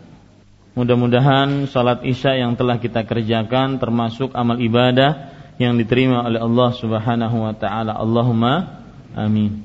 mudah-mudahan 0.73 1.69
sholat 1.69 2.05
isya 2.05 2.37
yang 2.41 2.57
telah 2.57 2.77
kita 2.77 3.05
kerjakan 3.05 3.81
termasuk 3.81 4.33
amal 4.33 4.57
ibadah 4.57 5.33
yang 5.61 5.77
diterima 5.77 6.25
oleh 6.25 6.41
Allah 6.41 6.69
Subhanahu 6.73 7.37
wa 7.45 7.53
taala. 7.53 7.93
Allahumma 7.97 8.83
amin. 9.13 9.61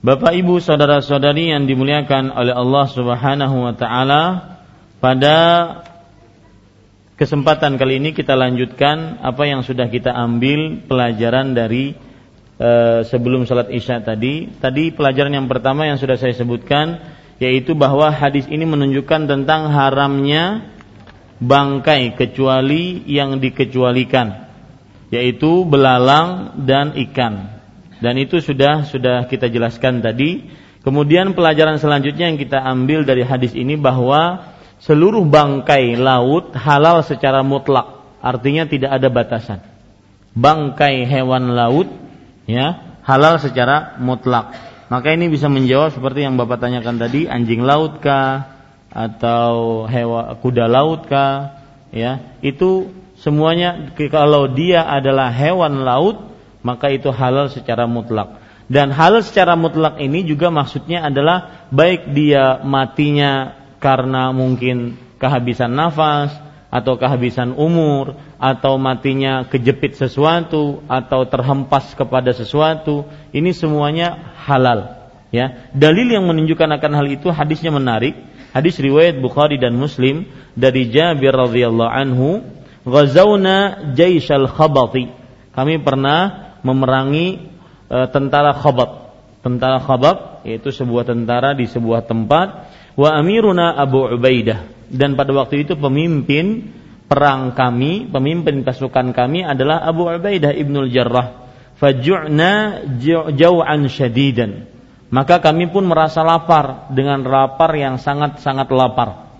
Bapak 0.00 0.32
Ibu 0.32 0.64
saudara-saudari 0.64 1.52
yang 1.52 1.68
dimuliakan 1.68 2.32
oleh 2.32 2.56
Allah 2.56 2.84
Subhanahu 2.88 3.56
wa 3.68 3.74
taala, 3.76 4.22
pada 4.96 5.36
kesempatan 7.20 7.76
kali 7.76 8.00
ini 8.00 8.16
kita 8.16 8.32
lanjutkan 8.32 9.20
apa 9.20 9.44
yang 9.44 9.60
sudah 9.60 9.92
kita 9.92 10.08
ambil 10.08 10.88
pelajaran 10.88 11.52
dari 11.52 11.92
Eh, 12.60 13.00
sebelum 13.08 13.48
sholat 13.48 13.72
isya 13.72 14.04
tadi. 14.04 14.44
Tadi 14.60 14.92
pelajaran 14.92 15.32
yang 15.32 15.48
pertama 15.48 15.88
yang 15.88 15.96
sudah 15.96 16.20
saya 16.20 16.36
sebutkan 16.36 17.00
yaitu 17.40 17.72
bahwa 17.72 18.12
hadis 18.12 18.44
ini 18.52 18.68
menunjukkan 18.68 19.26
tentang 19.26 19.72
haramnya 19.72 20.70
bangkai 21.40 22.14
kecuali 22.14 23.00
yang 23.08 23.40
dikecualikan 23.40 24.52
yaitu 25.10 25.66
belalang 25.66 26.54
dan 26.64 26.94
ikan. 27.10 27.58
Dan 28.00 28.16
itu 28.16 28.40
sudah 28.40 28.86
sudah 28.88 29.26
kita 29.26 29.50
jelaskan 29.50 30.00
tadi. 30.00 30.48
Kemudian 30.80 31.36
pelajaran 31.36 31.76
selanjutnya 31.76 32.32
yang 32.32 32.40
kita 32.40 32.56
ambil 32.56 33.04
dari 33.04 33.20
hadis 33.20 33.52
ini 33.52 33.76
bahwa 33.76 34.48
seluruh 34.80 35.28
bangkai 35.28 36.00
laut 36.00 36.56
halal 36.56 37.04
secara 37.04 37.44
mutlak, 37.44 38.00
artinya 38.24 38.64
tidak 38.64 38.96
ada 38.96 39.12
batasan. 39.12 39.60
Bangkai 40.32 41.04
hewan 41.04 41.52
laut 41.52 41.90
ya 42.48 42.96
halal 43.04 43.36
secara 43.36 44.00
mutlak. 44.00 44.69
Maka 44.90 45.14
ini 45.14 45.30
bisa 45.30 45.46
menjawab 45.46 45.94
seperti 45.94 46.26
yang 46.26 46.34
Bapak 46.34 46.58
tanyakan 46.58 46.98
tadi, 46.98 47.30
anjing 47.30 47.62
laut 47.62 48.02
kah 48.02 48.58
atau 48.90 49.86
hewan 49.86 50.34
kuda 50.42 50.66
laut 50.66 51.06
kah? 51.06 51.62
Ya, 51.94 52.18
itu 52.42 52.90
semuanya 53.22 53.94
kalau 54.10 54.50
dia 54.50 54.82
adalah 54.82 55.30
hewan 55.30 55.86
laut, 55.86 56.18
maka 56.66 56.90
itu 56.90 57.14
halal 57.14 57.46
secara 57.46 57.86
mutlak. 57.86 58.42
Dan 58.66 58.90
halal 58.90 59.22
secara 59.22 59.54
mutlak 59.54 60.02
ini 60.02 60.26
juga 60.26 60.50
maksudnya 60.50 61.06
adalah 61.06 61.70
baik 61.70 62.10
dia 62.10 62.58
matinya 62.66 63.54
karena 63.78 64.34
mungkin 64.34 64.98
kehabisan 65.22 65.70
nafas 65.70 66.34
atau 66.70 66.94
kehabisan 66.94 67.58
umur 67.58 68.14
atau 68.38 68.78
matinya 68.78 69.42
kejepit 69.50 69.98
sesuatu 69.98 70.86
atau 70.86 71.26
terhempas 71.26 71.92
kepada 71.98 72.30
sesuatu 72.30 73.10
ini 73.34 73.50
semuanya 73.50 74.38
halal 74.46 75.10
ya. 75.34 75.70
Dalil 75.74 76.14
yang 76.14 76.30
menunjukkan 76.30 76.70
akan 76.78 76.92
hal 76.94 77.06
itu 77.10 77.28
hadisnya 77.34 77.74
menarik. 77.74 78.14
Hadis 78.50 78.78
riwayat 78.82 79.18
Bukhari 79.22 79.62
dan 79.62 79.78
Muslim 79.78 80.26
dari 80.58 80.90
Jabir 80.90 81.34
radhiyallahu 81.34 81.90
anhu 81.90 82.42
ghazawna 82.86 83.90
jaishal 83.94 84.46
khabati. 84.46 85.10
Kami 85.54 85.82
pernah 85.82 86.54
memerangi 86.66 87.46
e, 87.86 87.98
tentara 88.10 88.54
khabat. 88.54 88.90
Tentara 89.46 89.78
khabat 89.78 90.42
yaitu 90.42 90.74
sebuah 90.74 91.06
tentara 91.06 91.54
di 91.54 91.70
sebuah 91.70 92.10
tempat. 92.10 92.74
Wa 92.98 93.14
amiruna 93.22 93.78
Abu 93.78 94.02
Ubaidah 94.02 94.79
dan 94.90 95.14
pada 95.14 95.30
waktu 95.30 95.62
itu 95.62 95.78
pemimpin 95.78 96.74
perang 97.06 97.54
kami, 97.54 98.10
pemimpin 98.10 98.66
pasukan 98.66 99.14
kami 99.14 99.46
adalah 99.46 99.86
Abu 99.86 100.06
Ubaidah 100.06 100.54
ibnul 100.54 100.90
Jarrah. 100.90 101.50
Faju'na 101.78 102.84
jau'an 103.34 103.82
syadidan. 103.88 104.68
Maka 105.10 105.42
kami 105.42 105.72
pun 105.74 105.90
merasa 105.90 106.22
lapar 106.22 106.92
dengan 106.94 107.24
lapar 107.26 107.74
yang 107.74 107.98
sangat-sangat 107.98 108.70
lapar. 108.70 109.30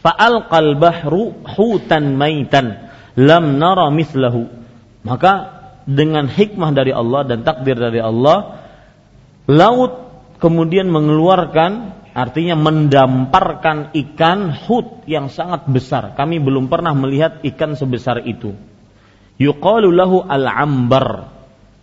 Fa'al 0.00 0.46
bahru 0.78 1.34
hutan 1.56 2.14
maitan 2.14 2.90
lam 3.18 3.58
nara 3.58 3.90
mislahu. 3.90 4.46
Maka 5.02 5.32
dengan 5.88 6.30
hikmah 6.30 6.70
dari 6.70 6.94
Allah 6.94 7.26
dan 7.26 7.42
takdir 7.42 7.74
dari 7.74 7.98
Allah, 7.98 8.62
laut 9.50 9.92
kemudian 10.38 10.86
mengeluarkan 10.88 11.99
Artinya 12.20 12.52
mendamparkan 12.52 13.96
ikan 13.96 14.52
hut 14.52 15.08
yang 15.08 15.32
sangat 15.32 15.64
besar. 15.72 16.12
Kami 16.12 16.36
belum 16.36 16.68
pernah 16.68 16.92
melihat 16.92 17.40
ikan 17.40 17.72
sebesar 17.72 18.28
itu. 18.28 18.52
Yuqalu 19.40 19.88
lahu 19.88 20.20
al-ambar. 20.20 21.32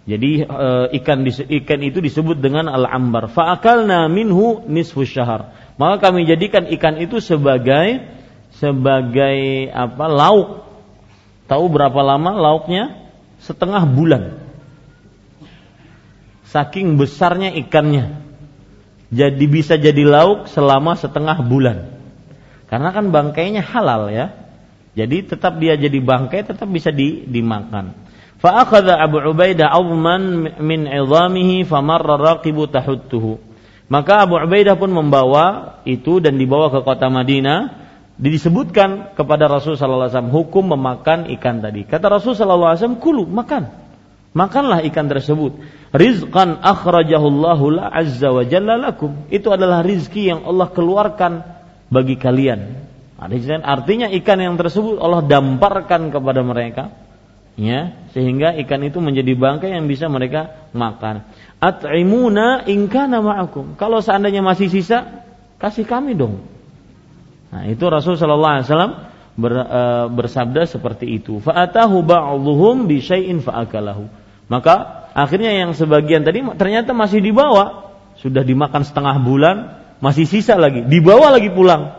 Jadi 0.06 0.46
e, 0.46 0.68
ikan 1.02 1.26
ikan 1.26 1.82
itu 1.82 2.06
disebut 2.06 2.38
dengan 2.38 2.70
al-ambar. 2.70 3.34
Fa'akalna 3.34 4.06
minhu 4.14 4.62
nisfu 4.70 5.10
syahar. 5.10 5.74
Maka 5.82 6.14
kami 6.14 6.30
jadikan 6.30 6.70
ikan 6.70 7.02
itu 7.02 7.18
sebagai 7.18 8.06
sebagai 8.54 9.74
apa? 9.74 10.06
lauk. 10.06 10.70
Tahu 11.50 11.66
berapa 11.66 11.98
lama 12.06 12.38
lauknya? 12.38 13.10
Setengah 13.42 13.90
bulan. 13.90 14.38
Saking 16.46 16.94
besarnya 16.94 17.58
ikannya 17.58 18.27
jadi 19.08 19.46
bisa 19.48 19.80
jadi 19.80 20.04
lauk 20.04 20.52
selama 20.52 21.00
setengah 21.00 21.40
bulan. 21.48 21.96
Karena 22.68 22.92
kan 22.92 23.08
bangkainya 23.08 23.64
halal 23.64 24.12
ya. 24.12 24.36
Jadi 24.98 25.30
tetap 25.30 25.56
dia 25.62 25.78
jadi 25.80 25.96
bangkai 26.02 26.44
tetap 26.44 26.68
bisa 26.68 26.92
di, 26.92 27.24
dimakan. 27.24 27.96
Fa'akhadha 28.38 29.00
Abu 29.00 29.24
Ubaidah 29.24 29.72
awman 29.72 30.58
min 30.60 30.86
'idhamihi 30.86 31.64
famarra 31.64 32.18
raqibu 32.18 32.68
tahuttuhu. 32.68 33.40
Maka 33.88 34.28
Abu 34.28 34.36
Ubaidah 34.42 34.76
pun 34.76 34.92
membawa 34.92 35.80
itu 35.88 36.20
dan 36.20 36.36
dibawa 36.36 36.68
ke 36.68 36.84
kota 36.84 37.08
Madinah 37.08 37.88
disebutkan 38.20 39.14
kepada 39.14 39.48
Rasul 39.48 39.78
sallallahu 39.78 40.10
alaihi 40.10 40.16
wasallam 40.18 40.36
hukum 40.36 40.64
memakan 40.76 41.20
ikan 41.38 41.64
tadi. 41.64 41.86
Kata 41.86 42.12
Rasul 42.12 42.34
sallallahu 42.36 42.76
alaihi 42.76 42.82
wasallam, 42.84 43.00
"Kulu, 43.00 43.24
makan." 43.30 43.87
Makanlah 44.38 44.86
ikan 44.86 45.10
tersebut. 45.10 45.58
Rizqan 45.90 46.62
akhrajahullahu 46.62 47.74
la 47.74 47.90
azza 47.90 48.30
wa 48.30 48.46
jalla 48.46 48.78
lakum. 48.78 49.26
Itu 49.34 49.50
adalah 49.50 49.82
rizki 49.82 50.30
yang 50.30 50.46
Allah 50.46 50.70
keluarkan 50.70 51.42
bagi 51.90 52.22
kalian. 52.22 52.86
Artinya 53.18 54.14
ikan 54.22 54.38
yang 54.38 54.62
tersebut 54.62 55.02
Allah 55.02 55.26
damparkan 55.26 56.14
kepada 56.14 56.46
mereka. 56.46 56.94
Ya, 57.58 58.06
sehingga 58.14 58.54
ikan 58.62 58.86
itu 58.86 59.02
menjadi 59.02 59.34
bangkai 59.34 59.74
yang 59.74 59.90
bisa 59.90 60.06
mereka 60.06 60.70
makan. 60.78 61.26
At'imuna 61.58 62.70
in 62.70 62.86
kana 62.86 63.18
ma'akum. 63.18 63.74
Kalau 63.82 63.98
seandainya 63.98 64.46
masih 64.46 64.70
sisa, 64.70 65.26
kasih 65.58 65.90
kami 65.90 66.14
dong. 66.14 66.46
Nah, 67.50 67.66
itu 67.66 67.82
Rasul 67.90 68.14
sallallahu 68.14 68.54
alaihi 68.62 68.68
wasallam 68.70 68.94
ber, 69.34 69.54
e, 69.58 69.82
bersabda 70.14 70.70
seperti 70.70 71.18
itu. 71.18 71.42
Fa'atahu 71.42 72.06
ba'dhuhum 72.06 72.86
bi 72.86 73.02
syai'in 73.02 73.42
fa'akalahu 73.42 74.27
maka 74.48 75.08
akhirnya 75.12 75.52
yang 75.52 75.72
sebagian 75.76 76.24
tadi 76.24 76.44
ternyata 76.56 76.96
masih 76.96 77.20
dibawa, 77.20 77.96
sudah 78.20 78.44
dimakan 78.44 78.84
setengah 78.84 79.16
bulan, 79.24 79.58
masih 80.00 80.28
sisa 80.28 80.56
lagi, 80.56 80.84
dibawa 80.84 81.36
lagi 81.36 81.52
pulang. 81.52 81.96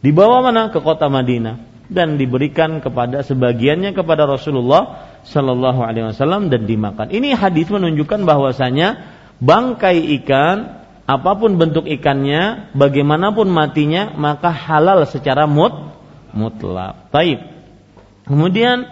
Dibawa 0.00 0.40
mana? 0.40 0.72
Ke 0.72 0.80
kota 0.80 1.12
Madinah 1.12 1.70
dan 1.90 2.14
diberikan 2.16 2.78
kepada 2.78 3.26
sebagiannya 3.26 3.92
kepada 3.92 4.24
Rasulullah 4.24 5.10
Shallallahu 5.26 5.82
Alaihi 5.82 6.14
Wasallam 6.14 6.48
dan 6.48 6.64
dimakan. 6.64 7.10
Ini 7.10 7.34
hadis 7.34 7.66
menunjukkan 7.68 8.22
bahwasanya 8.24 9.10
bangkai 9.42 9.98
ikan 10.22 10.80
apa 11.10 11.34
pun 11.34 11.58
bentuk 11.58 11.90
ikannya, 11.90 12.70
bagaimanapun 12.78 13.50
matinya, 13.50 14.14
maka 14.14 14.54
halal 14.54 15.02
secara 15.10 15.50
mut 15.50 15.74
mutlak. 16.30 17.10
Taib. 17.10 17.42
Kemudian 18.30 18.86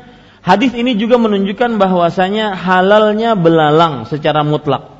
Hadis 0.48 0.72
ini 0.72 0.96
juga 0.96 1.20
menunjukkan 1.20 1.76
bahwasanya 1.76 2.56
halalnya 2.56 3.36
belalang 3.36 4.08
secara 4.08 4.40
mutlak. 4.40 4.96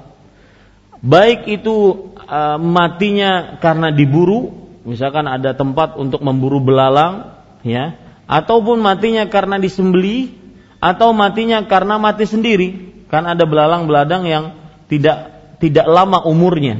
Baik 1.00 1.48
itu 1.48 2.10
e, 2.20 2.40
matinya 2.60 3.56
karena 3.56 3.88
diburu, 3.88 4.52
misalkan 4.84 5.24
ada 5.24 5.56
tempat 5.56 5.96
untuk 5.96 6.20
memburu 6.20 6.60
belalang, 6.60 7.32
ya, 7.64 7.96
ataupun 8.28 8.76
matinya 8.76 9.24
karena 9.32 9.56
disembeli, 9.56 10.36
atau 10.84 11.16
matinya 11.16 11.64
karena 11.64 11.96
mati 11.96 12.28
sendiri. 12.28 13.00
Kan 13.08 13.24
ada 13.24 13.48
belalang-beladang 13.48 14.28
yang 14.28 14.44
tidak 14.92 15.32
tidak 15.64 15.88
lama 15.88 16.28
umurnya. 16.28 16.76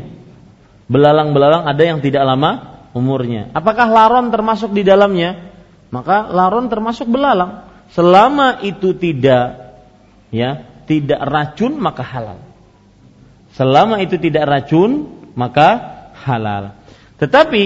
Belalang-belalang 0.93 1.65
ada 1.65 1.83
yang 1.89 2.05
tidak 2.05 2.21
lama 2.21 2.85
umurnya. 2.93 3.49
Apakah 3.57 3.89
laron 3.89 4.29
termasuk 4.29 4.77
di 4.77 4.85
dalamnya? 4.85 5.49
maka 5.89 6.29
laron 6.29 6.69
termasuk 6.69 7.09
belalang. 7.09 7.65
Selama 7.93 8.61
itu 8.61 8.93
tidak 8.93 9.73
ya, 10.29 10.65
tidak 10.85 11.21
racun 11.25 11.81
maka 11.81 12.05
halal. 12.05 12.39
Selama 13.57 14.01
itu 14.05 14.21
tidak 14.21 14.45
racun 14.45 15.09
maka 15.33 15.69
halal. 16.25 16.77
Tetapi 17.19 17.65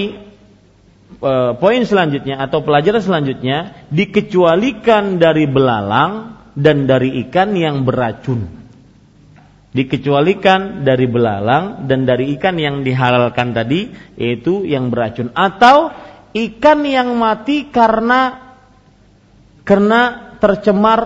e, 1.19 1.33
poin 1.59 1.83
selanjutnya 1.83 2.39
atau 2.41 2.63
pelajaran 2.63 3.03
selanjutnya 3.03 3.89
dikecualikan 3.91 5.19
dari 5.19 5.45
belalang 5.51 6.39
dan 6.55 6.87
dari 6.87 7.21
ikan 7.27 7.53
yang 7.57 7.83
beracun. 7.83 8.63
Dikecualikan 9.73 10.85
dari 10.85 11.09
belalang 11.09 11.89
dan 11.89 12.05
dari 12.05 12.37
ikan 12.37 12.61
yang 12.61 12.85
dihalalkan 12.85 13.57
tadi 13.57 13.89
yaitu 14.21 14.69
yang 14.69 14.93
beracun 14.93 15.33
atau 15.33 15.89
ikan 16.37 16.81
yang 16.85 17.17
mati 17.17 17.73
karena 17.73 18.52
karena 19.63 20.35
tercemar 20.43 21.01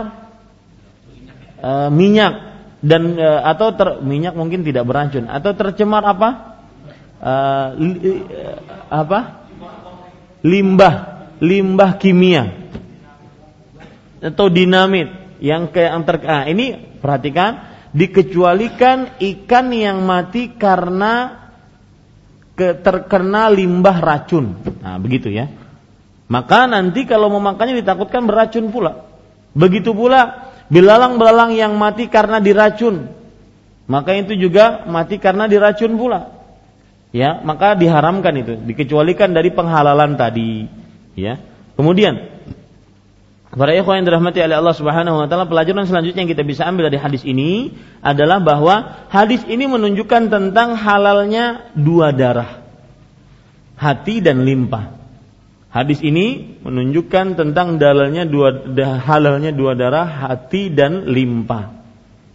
e, 1.61 1.71
minyak 1.93 2.35
dan 2.81 3.17
e, 3.17 3.29
atau 3.45 3.73
ter, 3.77 3.89
minyak 4.01 4.33
mungkin 4.37 4.65
tidak 4.65 4.85
beracun 4.89 5.29
atau 5.29 5.53
tercemar 5.53 6.03
apa? 6.05 6.29
E, 7.21 7.33
li, 7.81 7.93
e, 8.27 8.43
apa? 8.89 9.49
Limbah, 10.47 10.95
limbah 11.43 11.99
kimia 11.99 12.67
atau 14.21 14.49
dinamit 14.49 15.39
yang 15.45 15.69
ke 15.69 15.85
yang 15.85 16.03
ter, 16.09 16.17
ah, 16.25 16.45
ini 16.49 16.97
perhatikan 16.99 17.77
dikecualikan 17.93 19.21
ikan 19.21 19.67
yang 19.73 20.05
mati 20.05 20.57
karena 20.57 21.47
ke, 22.57 22.81
terkena 22.81 23.53
limbah 23.53 24.01
racun. 24.01 24.57
Nah, 24.81 24.97
begitu 24.97 25.29
ya. 25.29 25.53
Maka 26.27 26.67
nanti 26.67 27.07
kalau 27.07 27.31
memakannya 27.31 27.79
ditakutkan 27.81 28.27
beracun 28.27 28.75
pula. 28.75 29.07
Begitu 29.55 29.95
pula 29.95 30.53
belalang-belalang 30.67 31.55
yang 31.55 31.79
mati 31.79 32.11
karena 32.11 32.43
diracun. 32.43 33.11
Maka 33.87 34.19
itu 34.19 34.35
juga 34.35 34.83
mati 34.91 35.23
karena 35.23 35.47
diracun 35.47 35.95
pula. 35.95 36.35
Ya, 37.15 37.39
maka 37.41 37.79
diharamkan 37.79 38.35
itu, 38.37 38.59
dikecualikan 38.67 39.33
dari 39.33 39.49
penghalalan 39.55 40.19
tadi, 40.19 40.69
ya. 41.17 41.39
Kemudian 41.79 42.37
Para 43.57 43.73
ikhwan 43.73 44.05
yang 44.05 44.07
dirahmati 44.13 44.43
oleh 44.45 44.57
Allah 44.61 44.77
Subhanahu 44.77 45.17
wa 45.17 45.27
taala, 45.33 45.49
pelajaran 45.49 45.89
selanjutnya 45.89 46.29
yang 46.29 46.33
kita 46.35 46.45
bisa 46.45 46.69
ambil 46.69 46.93
dari 46.93 47.01
hadis 47.01 47.25
ini 47.25 47.73
adalah 48.05 48.37
bahwa 48.37 49.09
hadis 49.09 49.49
ini 49.49 49.65
menunjukkan 49.65 50.29
tentang 50.29 50.77
halalnya 50.77 51.73
dua 51.73 52.13
darah. 52.13 52.61
Hati 53.81 54.21
dan 54.21 54.45
limpa. 54.45 54.96
Hadis 55.77 56.01
ini 56.01 56.57
menunjukkan 56.65 57.37
tentang 57.37 57.77
dalalnya 57.77 58.25
dua 58.25 58.65
halalnya 58.97 59.53
dua 59.53 59.77
darah, 59.77 60.09
hati 60.09 60.73
dan 60.73 61.05
limpa. 61.05 61.85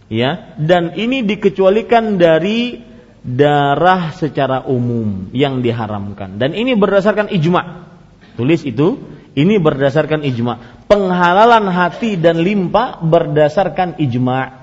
Ya, 0.06 0.54
dan 0.62 0.94
ini 0.94 1.26
dikecualikan 1.26 2.22
dari 2.22 2.78
darah 3.26 4.14
secara 4.14 4.62
umum 4.70 5.26
yang 5.34 5.58
diharamkan. 5.58 6.38
Dan 6.38 6.54
ini 6.54 6.78
berdasarkan 6.78 7.34
ijma. 7.34 7.82
Tulis 8.38 8.62
itu 8.62 9.02
ini 9.34 9.58
berdasarkan 9.58 10.22
ijma. 10.22 10.86
Penghalalan 10.86 11.66
hati 11.66 12.14
dan 12.14 12.46
limpa 12.46 13.02
berdasarkan 13.02 13.98
ijma. 13.98 14.54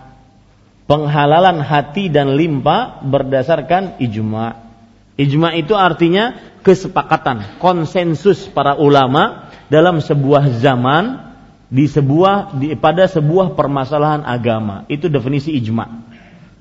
Penghalalan 0.87 1.59
hati 1.67 2.07
dan 2.07 2.31
limpa 2.39 3.03
berdasarkan 3.03 3.99
ijma. 3.99 4.71
Ijma 5.19 5.51
itu 5.59 5.75
artinya 5.75 6.48
kesepakatan, 6.61 7.59
konsensus 7.61 8.47
para 8.51 8.75
ulama 8.75 9.51
dalam 9.71 10.03
sebuah 10.03 10.59
zaman 10.59 11.29
di 11.69 11.85
sebuah 11.85 12.57
di, 12.57 12.73
pada 12.73 13.05
sebuah 13.05 13.53
permasalahan 13.53 14.25
agama. 14.25 14.89
Itu 14.89 15.07
definisi 15.07 15.53
ijma. 15.53 15.85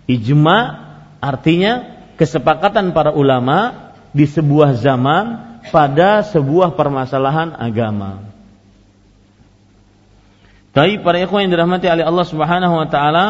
Ijma 0.05 0.59
artinya 1.19 2.05
kesepakatan 2.21 2.93
para 2.93 3.11
ulama 3.17 3.91
di 4.13 4.29
sebuah 4.29 4.77
zaman 4.79 5.25
pada 5.73 6.25
sebuah 6.25 6.77
permasalahan 6.77 7.57
agama. 7.57 8.29
Tapi 10.73 11.01
para 11.03 11.19
ikhwan 11.19 11.49
yang 11.49 11.53
dirahmati 11.59 11.91
oleh 11.91 12.05
Allah 12.07 12.27
Subhanahu 12.29 12.75
wa 12.77 12.87
taala 12.87 13.27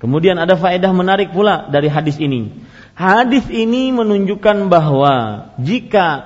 Kemudian 0.00 0.40
ada 0.40 0.56
faedah 0.56 0.96
menarik 0.96 1.36
pula 1.36 1.68
dari 1.68 1.92
hadis 1.92 2.16
ini. 2.16 2.48
Hadis 2.96 3.44
ini 3.52 3.92
menunjukkan 3.92 4.72
bahwa 4.72 5.48
jika 5.60 6.24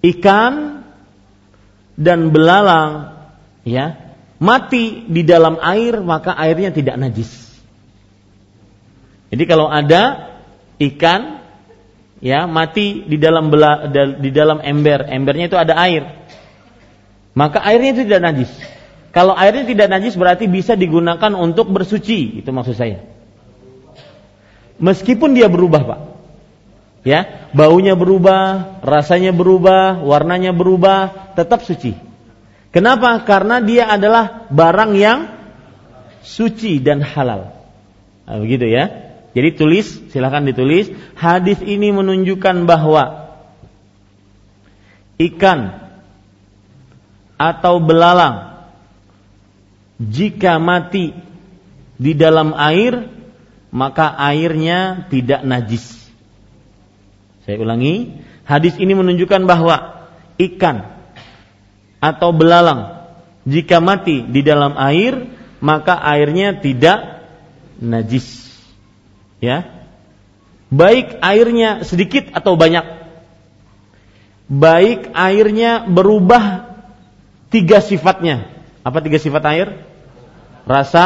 ikan 0.00 0.84
dan 2.00 2.32
belalang 2.32 3.12
ya 3.68 4.16
mati 4.40 5.04
di 5.06 5.22
dalam 5.22 5.60
air 5.60 6.00
maka 6.00 6.32
airnya 6.32 6.72
tidak 6.72 6.96
najis. 6.96 7.28
Jadi 9.28 9.44
kalau 9.44 9.68
ada 9.68 10.32
ikan 10.80 11.44
ya 12.24 12.48
mati 12.48 13.04
di 13.04 13.20
dalam 13.20 13.52
bela, 13.52 13.88
di 13.92 14.30
dalam 14.32 14.64
ember, 14.64 15.12
embernya 15.12 15.46
itu 15.52 15.58
ada 15.60 15.76
air. 15.76 16.08
Maka 17.32 17.60
airnya 17.64 17.96
itu 17.96 18.02
tidak 18.08 18.22
najis. 18.32 18.52
Kalau 19.12 19.36
airnya 19.36 19.68
tidak 19.68 19.92
najis 19.92 20.16
berarti 20.16 20.48
bisa 20.48 20.72
digunakan 20.72 21.36
untuk 21.36 21.68
bersuci, 21.68 22.40
itu 22.40 22.48
maksud 22.48 22.72
saya. 22.72 23.04
Meskipun 24.80 25.36
dia 25.36 25.52
berubah, 25.52 25.82
Pak. 25.84 26.00
Ya, 27.04 27.50
baunya 27.52 27.92
berubah, 27.92 28.80
rasanya 28.80 29.36
berubah, 29.36 30.00
warnanya 30.00 30.56
berubah, 30.56 31.34
tetap 31.36 31.60
suci. 31.60 31.92
Kenapa? 32.72 33.20
Karena 33.28 33.60
dia 33.60 33.92
adalah 33.92 34.48
barang 34.48 34.92
yang 34.96 35.28
suci 36.24 36.80
dan 36.80 37.04
halal. 37.04 37.52
Nah, 38.24 38.38
begitu 38.40 38.64
ya. 38.64 39.12
Jadi 39.36 39.48
tulis, 39.60 40.08
silahkan 40.08 40.40
ditulis. 40.46 40.88
Hadis 41.20 41.60
ini 41.60 41.92
menunjukkan 41.92 42.64
bahwa 42.64 43.34
ikan 45.20 45.84
atau 47.36 47.82
belalang 47.82 48.51
jika 50.10 50.58
mati 50.58 51.14
di 52.00 52.12
dalam 52.18 52.56
air 52.56 53.06
maka 53.72 54.12
airnya 54.18 55.08
tidak 55.08 55.46
najis. 55.46 56.02
Saya 57.42 57.58
ulangi, 57.58 58.22
hadis 58.46 58.76
ini 58.78 58.92
menunjukkan 58.94 59.48
bahwa 59.48 60.06
ikan 60.38 60.86
atau 62.02 62.30
belalang 62.34 63.10
jika 63.46 63.82
mati 63.82 64.22
di 64.22 64.42
dalam 64.42 64.74
air 64.78 65.30
maka 65.62 65.98
airnya 65.98 66.58
tidak 66.58 67.22
najis. 67.78 68.50
Ya. 69.42 69.86
Baik 70.72 71.20
airnya 71.20 71.84
sedikit 71.84 72.30
atau 72.32 72.54
banyak. 72.54 72.84
Baik 74.48 75.12
airnya 75.12 75.84
berubah 75.86 76.72
tiga 77.52 77.80
sifatnya. 77.84 78.48
Apa 78.82 78.98
tiga 79.04 79.20
sifat 79.20 79.42
air 79.52 79.68
rasa 80.68 81.04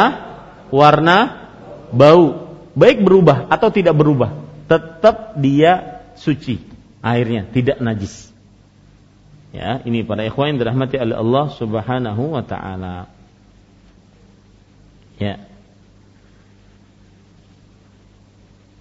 warna 0.73 1.49
bau. 1.93 2.45
Baik 2.77 3.01
berubah 3.01 3.49
atau 3.49 3.73
tidak 3.73 3.97
berubah 3.97 4.37
tetap 4.69 5.39
dia 5.39 6.03
suci. 6.19 6.61
Airnya 7.01 7.47
tidak 7.49 7.81
najis. 7.81 8.29
Ya 9.55 9.79
ini 9.87 10.03
para 10.03 10.27
ikhwan 10.27 10.59
dirahmati 10.59 10.99
oleh 10.99 11.15
Allah 11.15 11.45
Subhanahu 11.55 12.35
wa 12.35 12.43
taala. 12.43 13.09
Ya 15.17 15.46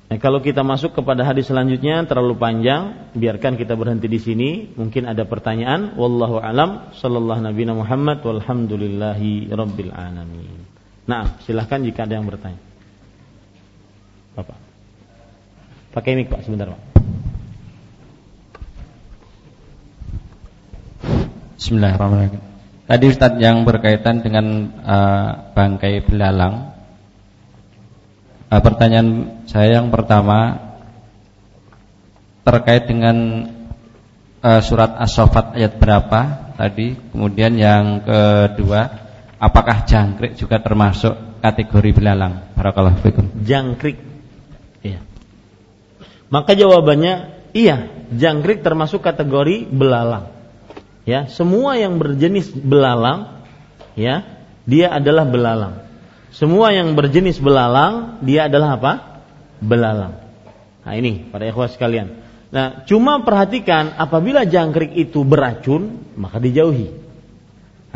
Nah, 0.07 0.23
kalau 0.23 0.39
kita 0.39 0.63
masuk 0.63 0.95
kepada 0.95 1.27
hadis 1.27 1.51
selanjutnya 1.51 2.07
terlalu 2.07 2.39
panjang, 2.39 3.11
biarkan 3.19 3.59
kita 3.59 3.75
berhenti 3.75 4.07
di 4.07 4.23
sini. 4.23 4.51
Mungkin 4.79 5.03
ada 5.03 5.27
pertanyaan. 5.27 5.99
Wallahu 5.99 6.39
alam. 6.39 6.95
Sallallahu 6.95 7.43
Nabi 7.43 7.67
Muhammad. 7.67 8.23
Walhamdulillahi 8.23 9.51
rabbil 9.51 9.91
alamin. 9.91 10.63
Nah, 11.11 11.43
silahkan 11.43 11.83
jika 11.83 12.07
ada 12.07 12.23
yang 12.23 12.27
bertanya. 12.31 12.63
Bapak. 14.39 14.59
Pakai 15.91 16.15
mic 16.15 16.31
Pak 16.31 16.47
sebentar 16.47 16.71
Pak. 16.71 16.83
Bismillahirrahmanirrahim. 21.57 22.43
Tadi 22.87 23.05
Ustaz 23.11 23.33
yang 23.43 23.67
berkaitan 23.67 24.23
dengan 24.23 24.71
uh, 24.87 25.51
bangkai 25.51 26.07
belalang 26.07 26.76
Nah, 28.47 28.61
pertanyaan 28.63 29.43
saya 29.51 29.83
yang 29.83 29.91
pertama 29.91 30.63
terkait 32.47 32.87
dengan 32.87 33.17
uh, 34.39 34.61
surat 34.63 34.95
As-Saffat 35.03 35.59
ayat 35.59 35.79
berapa 35.83 36.55
tadi? 36.55 36.95
Kemudian 37.11 37.59
yang 37.59 38.07
kedua, 38.07 38.81
apakah 39.43 39.83
jangkrik 39.83 40.39
juga 40.39 40.63
termasuk 40.63 41.43
kategori 41.43 41.91
belalang? 41.91 42.55
Barakallahu 42.55 43.03
fikum. 43.03 43.27
Jangkrik. 43.43 43.99
Iya. 44.87 45.03
Maka 46.31 46.55
jawabannya 46.55 47.37
Iya, 47.57 47.89
jangkrik 48.13 48.61
termasuk 48.61 49.01
kategori 49.01 49.65
belalang. 49.65 50.29
Ya, 51.09 51.25
semua 51.33 51.81
yang 51.81 51.97
berjenis 51.97 52.53
belalang 52.53 53.49
ya, 53.97 54.45
dia 54.69 54.93
adalah 54.93 55.25
belalang. 55.25 55.86
Semua 56.37 56.69
yang 56.77 56.93
berjenis 56.93 57.41
belalang 57.41 58.21
dia 58.21 58.53
adalah 58.53 58.77
apa? 58.77 58.93
Belalang. 59.65 60.21
Nah, 60.85 60.93
ini 60.93 61.25
para 61.33 61.49
ikhwas 61.49 61.81
sekalian. 61.81 62.13
Nah, 62.53 62.85
cuma 62.85 63.25
perhatikan 63.25 63.97
apabila 63.97 64.45
jangkrik 64.45 64.93
itu 65.01 65.25
beracun, 65.25 66.05
maka 66.13 66.37
dijauhi. 66.37 66.93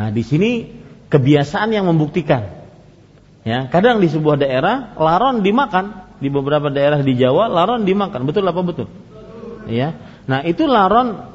Nah, 0.00 0.08
di 0.08 0.24
sini 0.24 0.72
kebiasaan 1.12 1.68
yang 1.76 1.84
membuktikan. 1.84 2.64
Ya, 3.44 3.68
kadang 3.68 4.00
di 4.00 4.08
sebuah 4.08 4.40
daerah 4.40 4.96
laron 4.96 5.44
dimakan, 5.44 6.16
di 6.16 6.32
beberapa 6.32 6.72
daerah 6.72 7.04
di 7.04 7.20
Jawa 7.20 7.44
laron 7.52 7.84
dimakan. 7.84 8.24
Betul 8.24 8.48
apa 8.48 8.60
betul? 8.64 8.88
ya. 9.68 9.92
Nah, 10.24 10.40
itu 10.48 10.64
laron 10.64 11.28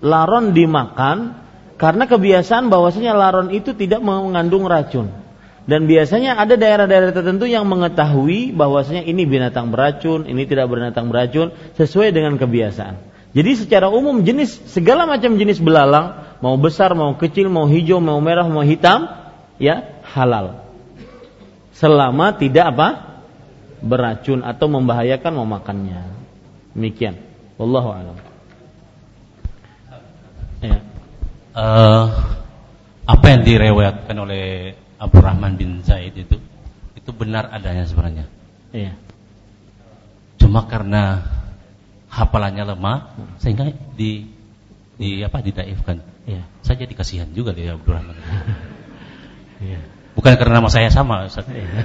laron 0.00 0.56
dimakan 0.56 1.36
karena 1.76 2.08
kebiasaan 2.08 2.72
bahwasanya 2.72 3.12
laron 3.12 3.52
itu 3.52 3.76
tidak 3.76 4.00
mengandung 4.00 4.64
racun. 4.64 5.27
Dan 5.68 5.84
biasanya 5.84 6.40
ada 6.40 6.56
daerah-daerah 6.56 7.12
tertentu 7.12 7.44
yang 7.44 7.68
mengetahui 7.68 8.56
bahwasanya 8.56 9.04
ini 9.04 9.28
binatang 9.28 9.68
beracun, 9.68 10.24
ini 10.24 10.48
tidak 10.48 10.72
binatang 10.72 11.12
beracun 11.12 11.52
sesuai 11.76 12.08
dengan 12.16 12.40
kebiasaan. 12.40 12.96
Jadi 13.36 13.52
secara 13.52 13.92
umum 13.92 14.24
jenis 14.24 14.64
segala 14.72 15.04
macam 15.04 15.36
jenis 15.36 15.60
belalang, 15.60 16.40
mau 16.40 16.56
besar, 16.56 16.96
mau 16.96 17.12
kecil, 17.20 17.52
mau 17.52 17.68
hijau, 17.68 18.00
mau 18.00 18.16
merah, 18.24 18.48
mau 18.48 18.64
hitam, 18.64 19.12
ya 19.60 20.00
halal. 20.08 20.64
Selama 21.76 22.32
tidak 22.40 22.72
apa? 22.72 22.88
beracun 23.78 24.42
atau 24.42 24.66
membahayakan 24.66 25.38
memakannya. 25.38 26.02
Demikian. 26.74 27.14
Wallahu 27.62 27.94
a'lam. 27.94 28.18
Ya. 30.58 30.78
Uh, 31.54 32.06
apa 33.06 33.26
yang 33.30 33.42
direwetkan 33.46 34.16
oleh 34.18 34.74
Abu 34.98 35.22
Rahman 35.22 35.54
bin 35.54 35.80
Zaid 35.86 36.18
itu 36.18 36.36
itu 36.98 37.10
benar 37.14 37.48
adanya 37.54 37.86
sebenarnya. 37.86 38.26
Iya. 38.74 38.98
Cuma 40.42 40.66
karena 40.66 41.24
hafalannya 42.10 42.64
lemah 42.74 42.98
sehingga 43.38 43.70
di 43.94 44.26
di 44.98 45.22
apa 45.22 45.38
didaifkan. 45.38 46.02
Iya. 46.26 46.42
Saya 46.66 46.84
jadi 46.84 46.92
kasihan 46.98 47.30
juga 47.30 47.54
dia 47.54 47.78
Abu 47.78 47.88
Rahman. 47.88 48.18
Iya. 49.58 49.82
Bukan 50.14 50.38
karena 50.38 50.62
nama 50.62 50.70
saya 50.70 50.86
sama 50.86 51.26
Ustaz. 51.26 51.50
Iya. 51.50 51.66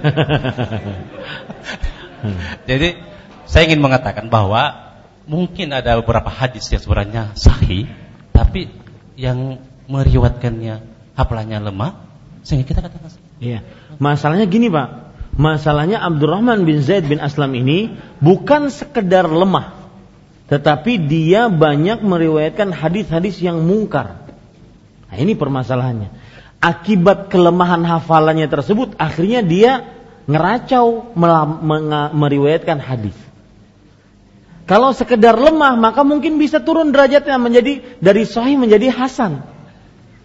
jadi 2.70 3.02
saya 3.50 3.66
ingin 3.66 3.82
mengatakan 3.82 4.30
bahwa 4.30 4.94
mungkin 5.26 5.74
ada 5.74 5.98
beberapa 5.98 6.30
hadis 6.30 6.70
yang 6.70 6.86
sebenarnya 6.86 7.34
sahih, 7.34 7.90
tapi 8.30 8.70
yang 9.18 9.58
meriwatkannya 9.90 10.86
hafalannya 11.18 11.60
lemah, 11.66 11.92
sehingga 12.44 12.68
kita 12.68 12.80
katakan. 12.84 13.10
Iya. 13.40 13.64
Masalahnya 13.98 14.46
gini 14.46 14.68
pak, 14.68 15.16
masalahnya 15.40 16.04
Abdurrahman 16.04 16.68
bin 16.68 16.84
Zaid 16.84 17.08
bin 17.08 17.24
Aslam 17.24 17.56
ini 17.56 17.96
bukan 18.20 18.68
sekedar 18.68 19.26
lemah, 19.26 19.74
tetapi 20.52 21.08
dia 21.08 21.48
banyak 21.48 22.04
meriwayatkan 22.04 22.76
hadis-hadis 22.76 23.40
yang 23.40 23.64
mungkar. 23.64 24.28
Nah, 25.08 25.18
ini 25.18 25.34
permasalahannya. 25.34 26.12
Akibat 26.64 27.28
kelemahan 27.28 27.84
hafalannya 27.84 28.48
tersebut, 28.48 28.96
akhirnya 28.96 29.44
dia 29.44 29.72
ngeracau 30.28 31.12
meriwayatkan 32.16 32.80
hadis. 32.80 33.16
Kalau 34.64 34.96
sekedar 34.96 35.36
lemah 35.36 35.76
maka 35.76 36.08
mungkin 36.08 36.40
bisa 36.40 36.64
turun 36.64 36.96
derajatnya 36.96 37.36
menjadi 37.36 37.84
dari 38.00 38.24
sahih 38.24 38.56
menjadi 38.56 38.96
hasan. 38.96 39.44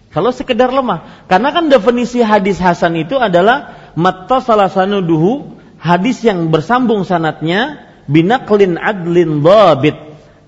Kalau 0.09 0.33
sekedar 0.33 0.73
lemah, 0.73 1.25
karena 1.29 1.53
kan 1.53 1.69
definisi 1.69 2.25
hadis 2.25 2.57
hasan 2.57 2.97
itu 2.97 3.13
adalah 3.21 3.91
matta 3.93 4.41
salah 4.41 4.69
duhu 5.05 5.53
hadis 5.77 6.25
yang 6.25 6.49
bersambung 6.49 7.05
sanatnya 7.05 7.85
binaklin 8.09 8.73
adlin 8.81 9.45
babit 9.45 9.93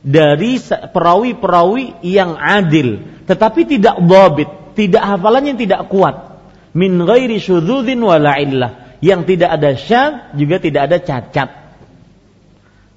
dari 0.02 0.58
perawi-perawi 0.66 2.02
yang 2.02 2.42
adil, 2.42 3.06
tetapi 3.30 3.70
tidak 3.70 4.02
babit, 4.02 4.50
tidak 4.74 5.06
hafalannya 5.06 5.54
tidak 5.54 5.86
kuat. 5.94 6.42
Min 6.74 6.98
ghairi 7.06 7.38
wala 8.02 8.34
yang 8.98 9.22
tidak 9.30 9.50
ada 9.62 9.78
syad 9.78 10.34
juga 10.42 10.58
tidak 10.58 10.90
ada 10.90 10.98
cacat. 10.98 11.50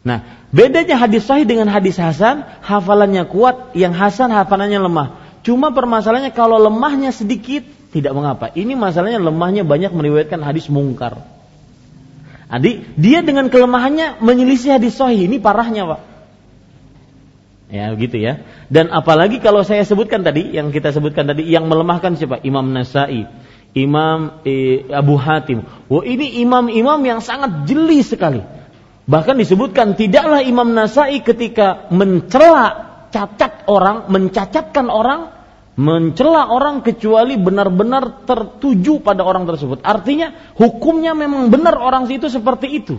Nah, 0.05 0.45
Bedanya 0.55 0.95
hadis 0.95 1.27
sahih 1.27 1.43
dengan 1.43 1.67
hadis 1.67 1.99
hasan, 1.99 2.47
hafalannya 2.63 3.27
kuat, 3.27 3.75
yang 3.75 3.91
hasan 3.91 4.31
hafalannya 4.31 4.79
lemah. 4.87 5.24
Cuma 5.45 5.77
permasalahannya 5.77 6.33
kalau 6.33 6.57
lemahnya 6.57 7.13
sedikit 7.13 7.63
tidak 7.93 8.17
mengapa. 8.17 8.51
Ini 8.57 8.73
masalahnya 8.75 9.21
lemahnya 9.21 9.63
banyak 9.63 9.93
meriwayatkan 9.93 10.41
hadis 10.41 10.73
mungkar. 10.73 11.21
Adi, 12.49 12.85
dia 12.97 13.21
dengan 13.21 13.53
kelemahannya 13.53 14.25
menyelisih 14.25 14.81
hadis 14.81 14.97
sahih. 14.97 15.29
Ini 15.29 15.39
parahnya, 15.45 15.85
Pak. 15.85 16.01
Ya, 17.69 17.93
begitu 17.93 18.21
ya. 18.21 18.45
Dan 18.73 18.89
apalagi 18.89 19.41
kalau 19.45 19.61
saya 19.67 19.85
sebutkan 19.85 20.25
tadi, 20.25 20.55
yang 20.55 20.73
kita 20.73 20.91
sebutkan 20.97 21.29
tadi, 21.29 21.45
yang 21.45 21.69
melemahkan 21.69 22.17
siapa? 22.17 22.41
Imam 22.41 22.73
Nasai, 22.73 23.27
Imam 23.77 24.41
eh, 24.49 24.89
Abu 24.89 25.21
Hatim. 25.21 25.67
Wah, 25.93 26.05
ini 26.07 26.41
imam-imam 26.41 27.01
yang 27.05 27.21
sangat 27.21 27.69
jeli 27.69 28.01
sekali 28.01 28.41
Bahkan 29.05 29.37
disebutkan 29.37 30.01
tidaklah 30.01 30.41
Imam 30.41 30.73
Nasai 30.73 31.21
ketika 31.21 31.93
mencela 31.93 32.89
cacat 33.13 33.69
orang, 33.69 34.09
mencacatkan 34.09 34.89
orang, 34.89 35.29
mencela 35.75 36.55
orang 36.55 36.87
kecuali 36.87 37.35
benar-benar 37.35 38.23
tertuju 38.23 39.03
pada 39.03 39.27
orang 39.27 39.43
tersebut. 39.47 39.83
Artinya 39.83 40.55
hukumnya 40.55 41.19
memang 41.19 41.51
benar 41.51 41.75
orang 41.79 42.07
itu 42.07 42.31
seperti 42.31 42.71
itu. 42.71 42.97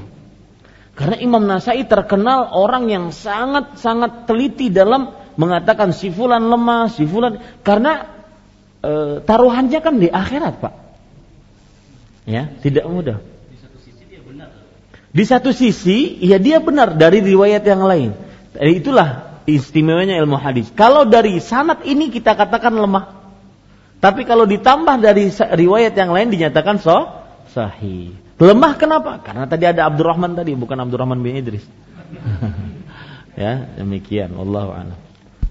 Karena 0.96 1.20
Imam 1.20 1.44
Nasai 1.44 1.84
terkenal 1.88 2.56
orang 2.56 2.88
yang 2.88 3.06
sangat-sangat 3.12 4.28
teliti 4.28 4.72
dalam 4.72 5.12
mengatakan 5.36 5.92
si 5.92 6.08
fulan 6.08 6.48
lemah, 6.48 6.88
si 6.88 7.04
fulan 7.04 7.44
karena 7.64 8.08
e, 8.80 9.20
taruhannya 9.24 9.80
kan 9.84 9.96
di 10.00 10.08
akhirat, 10.08 10.64
Pak. 10.64 10.74
Ya, 12.28 12.48
tidak 12.64 12.88
mudah. 12.88 13.20
Di 15.16 15.24
satu 15.24 15.56
sisi, 15.56 16.20
ya 16.20 16.36
dia 16.36 16.60
benar 16.60 16.96
dari 17.00 17.24
riwayat 17.24 17.64
yang 17.64 17.88
lain. 17.88 18.12
Itulah 18.60 19.25
istimewanya 19.46 20.18
ilmu 20.18 20.38
hadis. 20.38 20.70
Kalau 20.74 21.06
dari 21.06 21.38
sanat 21.38 21.86
ini 21.86 22.10
kita 22.10 22.34
katakan 22.34 22.74
lemah. 22.74 23.26
Tapi 24.02 24.28
kalau 24.28 24.46
ditambah 24.46 25.02
dari 25.02 25.32
riwayat 25.34 25.98
yang 25.98 26.14
lain 26.14 26.30
dinyatakan 26.30 26.78
so, 26.78 27.10
sahih. 27.54 28.14
Lemah 28.36 28.76
kenapa? 28.76 29.24
Karena 29.24 29.48
tadi 29.48 29.64
ada 29.64 29.88
Abdurrahman 29.88 30.36
tadi, 30.36 30.52
bukan 30.54 30.76
Abdurrahman 30.76 31.24
bin 31.24 31.40
Idris. 31.40 31.64
ya, 33.42 33.64
demikian. 33.80 34.36
Wallahu 34.36 34.76
a'lam. 34.76 35.00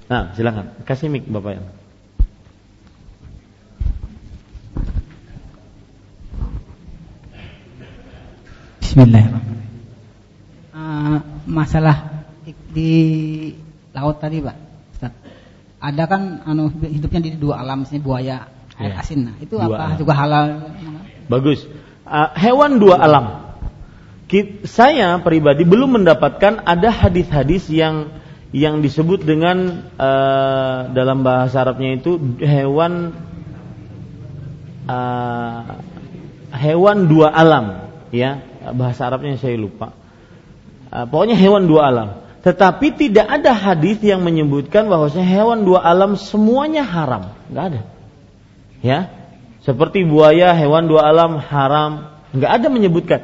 Nah, 0.05 0.37
silakan. 0.37 0.77
Kasih 0.85 1.09
mic 1.09 1.25
Bapak 1.25 1.57
yang. 1.57 1.67
Bismillahirrahmanirrahim. 8.85 9.73
Uh, 10.77 11.19
masalah 11.49 12.29
di, 12.45 12.53
di 12.71 12.93
laut 13.95 14.19
tadi, 14.19 14.43
Pak. 14.43 14.57
Ustaz. 14.99 15.13
Ada 15.79 16.05
kan 16.11 16.23
anu 16.45 16.69
hidupnya 16.83 17.21
di 17.23 17.31
dua 17.39 17.63
alam, 17.63 17.87
misalnya 17.87 18.03
buaya, 18.03 18.37
air 18.77 18.93
ya. 18.93 19.01
asin. 19.01 19.21
Nah, 19.31 19.35
itu 19.39 19.55
dua 19.55 19.71
apa 19.71 19.83
alam. 19.87 19.99
juga 20.01 20.13
halal? 20.19 20.47
Bagus. 21.31 21.61
Uh, 22.05 22.31
hewan 22.37 22.83
dua 22.83 23.01
alam. 23.01 23.27
Saya 24.67 25.15
pribadi 25.23 25.63
belum 25.63 26.03
mendapatkan 26.03 26.67
ada 26.67 26.91
hadis-hadis 26.91 27.71
yang 27.71 28.11
yang 28.51 28.83
disebut 28.83 29.23
dengan 29.23 29.87
uh, 29.95 30.91
dalam 30.91 31.23
bahasa 31.23 31.63
Arabnya 31.63 31.99
itu 31.99 32.19
hewan 32.43 33.15
uh, 34.91 35.79
hewan 36.51 37.07
dua 37.07 37.31
alam 37.31 37.95
ya 38.11 38.43
bahasa 38.75 39.07
Arabnya 39.07 39.39
saya 39.39 39.55
lupa. 39.55 39.95
Uh, 40.91 41.07
pokoknya 41.07 41.39
hewan 41.39 41.71
dua 41.71 41.91
alam. 41.91 42.24
Tetapi 42.45 42.93
tidak 42.93 43.25
ada 43.25 43.57
hadis 43.57 44.05
yang 44.05 44.21
menyebutkan 44.21 44.85
bahwasanya 44.93 45.25
hewan 45.25 45.65
dua 45.65 45.81
alam 45.81 46.21
semuanya 46.21 46.85
haram. 46.85 47.33
Nggak 47.49 47.65
ada. 47.73 47.81
Ya, 48.85 48.99
seperti 49.65 50.05
buaya, 50.05 50.53
hewan 50.53 50.85
dua 50.85 51.09
alam 51.09 51.41
haram. 51.41 52.21
Nggak 52.37 52.53
ada 52.53 52.67
menyebutkan. 52.69 53.21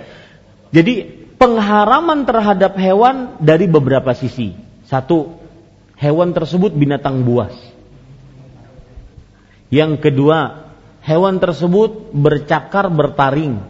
Jadi 0.72 1.04
pengharaman 1.36 2.24
terhadap 2.24 2.80
hewan 2.80 3.36
dari 3.44 3.68
beberapa 3.68 4.16
sisi. 4.16 4.56
Satu, 4.88 5.36
hewan 6.00 6.32
tersebut 6.32 6.72
binatang 6.72 7.20
buas. 7.20 7.52
Yang 9.68 10.00
kedua, 10.00 10.72
hewan 11.04 11.36
tersebut 11.44 12.08
bercakar 12.16 12.88
bertaring. 12.88 13.60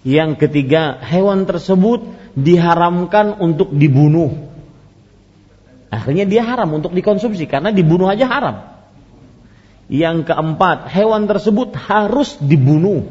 Yang 0.00 0.48
ketiga, 0.48 0.96
hewan 1.04 1.44
tersebut 1.44 2.08
diharamkan 2.42 3.38
untuk 3.42 3.74
dibunuh. 3.74 4.48
Akhirnya 5.88 6.28
dia 6.28 6.44
haram 6.44 6.68
untuk 6.76 6.92
dikonsumsi 6.92 7.48
karena 7.48 7.72
dibunuh 7.72 8.08
aja 8.12 8.28
haram. 8.28 8.56
Yang 9.88 10.28
keempat, 10.28 10.92
hewan 10.92 11.24
tersebut 11.24 11.72
harus 11.72 12.36
dibunuh. 12.44 13.08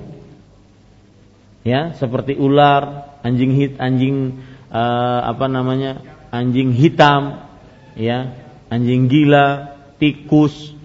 Ya, 1.65 1.97
seperti 1.97 2.37
ular, 2.37 3.17
anjing 3.25 3.51
hit, 3.57 3.73
anjing 3.81 4.39
uh, 4.69 5.21
apa 5.25 5.49
namanya? 5.49 6.15
anjing 6.27 6.75
hitam, 6.75 7.49
ya, 7.97 8.35
anjing 8.69 9.09
gila, 9.09 9.73
tikus, 9.97 10.75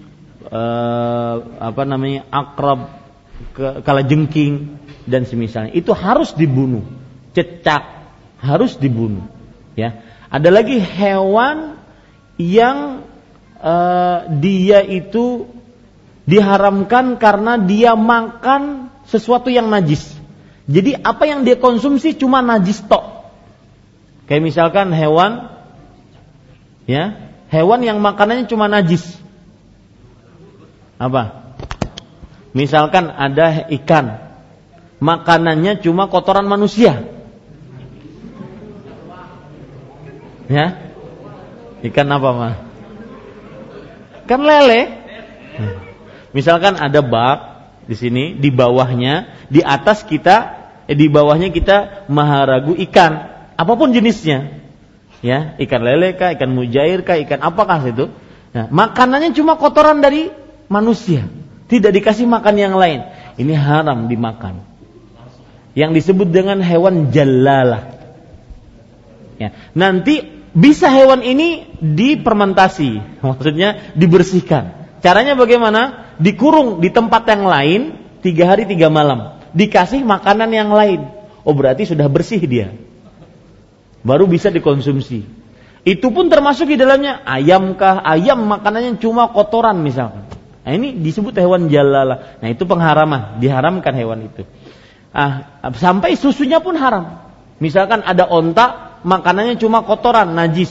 uh, 0.49 1.37
apa 1.61 1.83
namanya? 1.85 2.25
akrab, 2.33 2.89
ke, 3.53 3.85
jengking 4.09 4.81
dan 5.05 5.29
semisalnya. 5.29 5.77
Itu 5.77 5.93
harus 5.93 6.33
dibunuh. 6.33 6.89
Cecak 7.37 8.02
harus 8.43 8.75
dibunuh, 8.75 9.25
ya. 9.79 10.03
Ada 10.33 10.51
lagi 10.51 10.83
hewan 10.83 11.79
yang 12.41 13.07
uh, 13.63 14.27
dia 14.43 14.83
itu 14.83 15.47
diharamkan 16.27 17.21
karena 17.21 17.61
dia 17.61 17.95
makan 17.95 18.91
sesuatu 19.07 19.53
yang 19.53 19.71
najis. 19.71 20.09
Jadi 20.67 20.97
apa 20.97 21.29
yang 21.29 21.45
dia 21.45 21.59
konsumsi 21.59 22.15
cuma 22.17 22.41
najis 22.41 22.81
tok. 22.87 23.29
Kayak 24.25 24.43
misalkan 24.49 24.95
hewan 24.95 25.53
ya, 26.89 27.35
hewan 27.53 27.85
yang 27.85 28.01
makanannya 28.01 28.49
cuma 28.49 28.71
najis. 28.73 29.05
Apa? 30.97 31.53
Misalkan 32.57 33.11
ada 33.13 33.69
ikan, 33.69 34.33
makanannya 35.03 35.85
cuma 35.85 36.09
kotoran 36.09 36.49
manusia. 36.49 37.12
Ya? 40.51 40.91
Ikan 41.83 42.09
apa, 42.11 42.29
mah? 42.35 42.55
Kan 44.27 44.41
lele. 44.43 45.03
Misalkan 46.33 46.81
ada 46.81 47.05
bak 47.05 47.39
di 47.85 47.95
sini, 47.99 48.25
di 48.39 48.49
bawahnya, 48.49 49.47
di 49.53 49.61
atas 49.61 50.07
kita, 50.07 50.57
eh, 50.89 50.97
di 50.97 51.11
bawahnya 51.11 51.53
kita 51.53 52.09
maharagu 52.09 52.73
ikan, 52.89 53.13
apa 53.53 53.73
pun 53.77 53.93
jenisnya, 53.93 54.65
ya 55.21 55.55
ikan 55.61 55.83
lele 55.85 56.17
kah, 56.17 56.33
ikan 56.33 56.51
mujair 56.51 57.05
kah, 57.05 57.21
ikan 57.21 57.45
apakah 57.45 57.85
itu? 57.85 58.09
Nah, 58.53 58.69
makanannya 58.73 59.37
cuma 59.37 59.61
kotoran 59.61 60.01
dari 60.01 60.33
manusia, 60.73 61.29
tidak 61.69 61.93
dikasih 62.01 62.25
makan 62.25 62.55
yang 62.57 62.75
lain. 62.77 63.05
Ini 63.37 63.53
haram 63.57 64.09
dimakan. 64.09 64.61
Yang 65.73 66.05
disebut 66.05 66.29
dengan 66.29 66.61
hewan 66.61 67.09
jalalah. 67.09 68.02
Ya, 69.41 69.55
nanti 69.73 70.45
bisa 70.53 70.93
hewan 70.93 71.25
ini 71.25 71.65
dipermentasi, 71.81 72.91
maksudnya 73.27 73.95
dibersihkan. 73.97 74.99
Caranya 75.03 75.35
bagaimana? 75.35 76.15
Dikurung 76.23 76.79
di 76.79 76.93
tempat 76.95 77.27
yang 77.27 77.45
lain 77.49 77.81
tiga 78.23 78.55
hari 78.55 78.69
tiga 78.69 78.87
malam. 78.87 79.43
Dikasih 79.53 80.07
makanan 80.07 80.49
yang 80.55 80.71
lain. 80.71 81.11
Oh 81.43 81.53
berarti 81.53 81.85
sudah 81.85 82.07
bersih 82.07 82.39
dia. 82.47 82.71
Baru 84.07 84.31
bisa 84.31 84.49
dikonsumsi. 84.49 85.27
Itu 85.83 86.15
pun 86.15 86.31
termasuk 86.31 86.71
di 86.71 86.79
dalamnya 86.79 87.27
ayamkah? 87.27 88.07
Ayam 88.07 88.47
makanannya 88.47 89.03
cuma 89.03 89.35
kotoran 89.35 89.83
misalkan. 89.83 90.31
Nah 90.63 90.73
ini 90.79 90.95
disebut 90.95 91.35
hewan 91.35 91.67
jalala. 91.67 92.39
Nah 92.39 92.49
itu 92.55 92.63
pengharaman, 92.63 93.43
diharamkan 93.43 93.95
hewan 93.99 94.31
itu. 94.31 94.47
Ah, 95.11 95.59
sampai 95.75 96.15
susunya 96.15 96.63
pun 96.63 96.79
haram. 96.79 97.19
Misalkan 97.59 98.07
ada 98.07 98.31
onta, 98.31 98.92
makanannya 99.03 99.59
cuma 99.59 99.83
kotoran, 99.87 100.35
najis. 100.35 100.71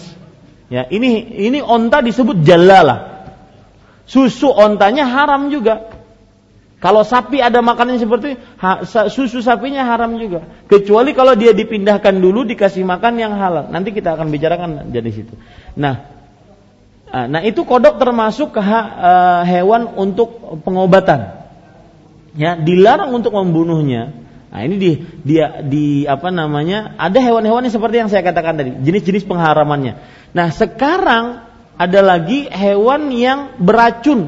Ya, 0.72 0.88
ini 0.88 1.28
ini 1.36 1.60
onta 1.60 2.00
disebut 2.00 2.48
jalala 2.48 3.12
susu 4.12 4.52
ontanya 4.52 5.08
haram 5.08 5.48
juga. 5.48 5.88
Kalau 6.82 7.06
sapi 7.06 7.38
ada 7.38 7.62
makanan 7.62 8.02
seperti 8.02 8.42
susu 9.14 9.40
sapinya 9.46 9.86
haram 9.86 10.18
juga. 10.18 10.50
Kecuali 10.66 11.14
kalau 11.14 11.38
dia 11.38 11.54
dipindahkan 11.54 12.18
dulu 12.18 12.42
dikasih 12.42 12.82
makan 12.82 13.22
yang 13.22 13.38
halal. 13.38 13.70
Nanti 13.70 13.94
kita 13.94 14.18
akan 14.18 14.34
bicarakan 14.34 14.90
jadi 14.90 15.10
situ. 15.14 15.38
Nah, 15.78 16.10
nah 17.30 17.42
itu 17.46 17.62
kodok 17.62 18.02
termasuk 18.02 18.58
uh, 18.58 19.46
hewan 19.46 19.94
untuk 19.94 20.42
pengobatan. 20.66 21.46
Ya, 22.34 22.58
dilarang 22.58 23.14
untuk 23.14 23.38
membunuhnya. 23.38 24.18
Nah, 24.52 24.68
ini 24.68 24.76
di 24.76 24.92
dia 25.24 25.64
di 25.64 26.04
apa 26.04 26.28
namanya? 26.28 27.00
Ada 27.00 27.24
hewan-hewan 27.24 27.64
yang 27.64 27.72
seperti 27.72 28.04
yang 28.04 28.12
saya 28.12 28.20
katakan 28.20 28.60
tadi, 28.60 28.84
jenis-jenis 28.84 29.24
pengharamannya. 29.24 29.96
Nah, 30.36 30.52
sekarang 30.52 31.48
ada 31.80 32.00
lagi 32.04 32.52
hewan 32.52 33.16
yang 33.16 33.56
beracun. 33.64 34.28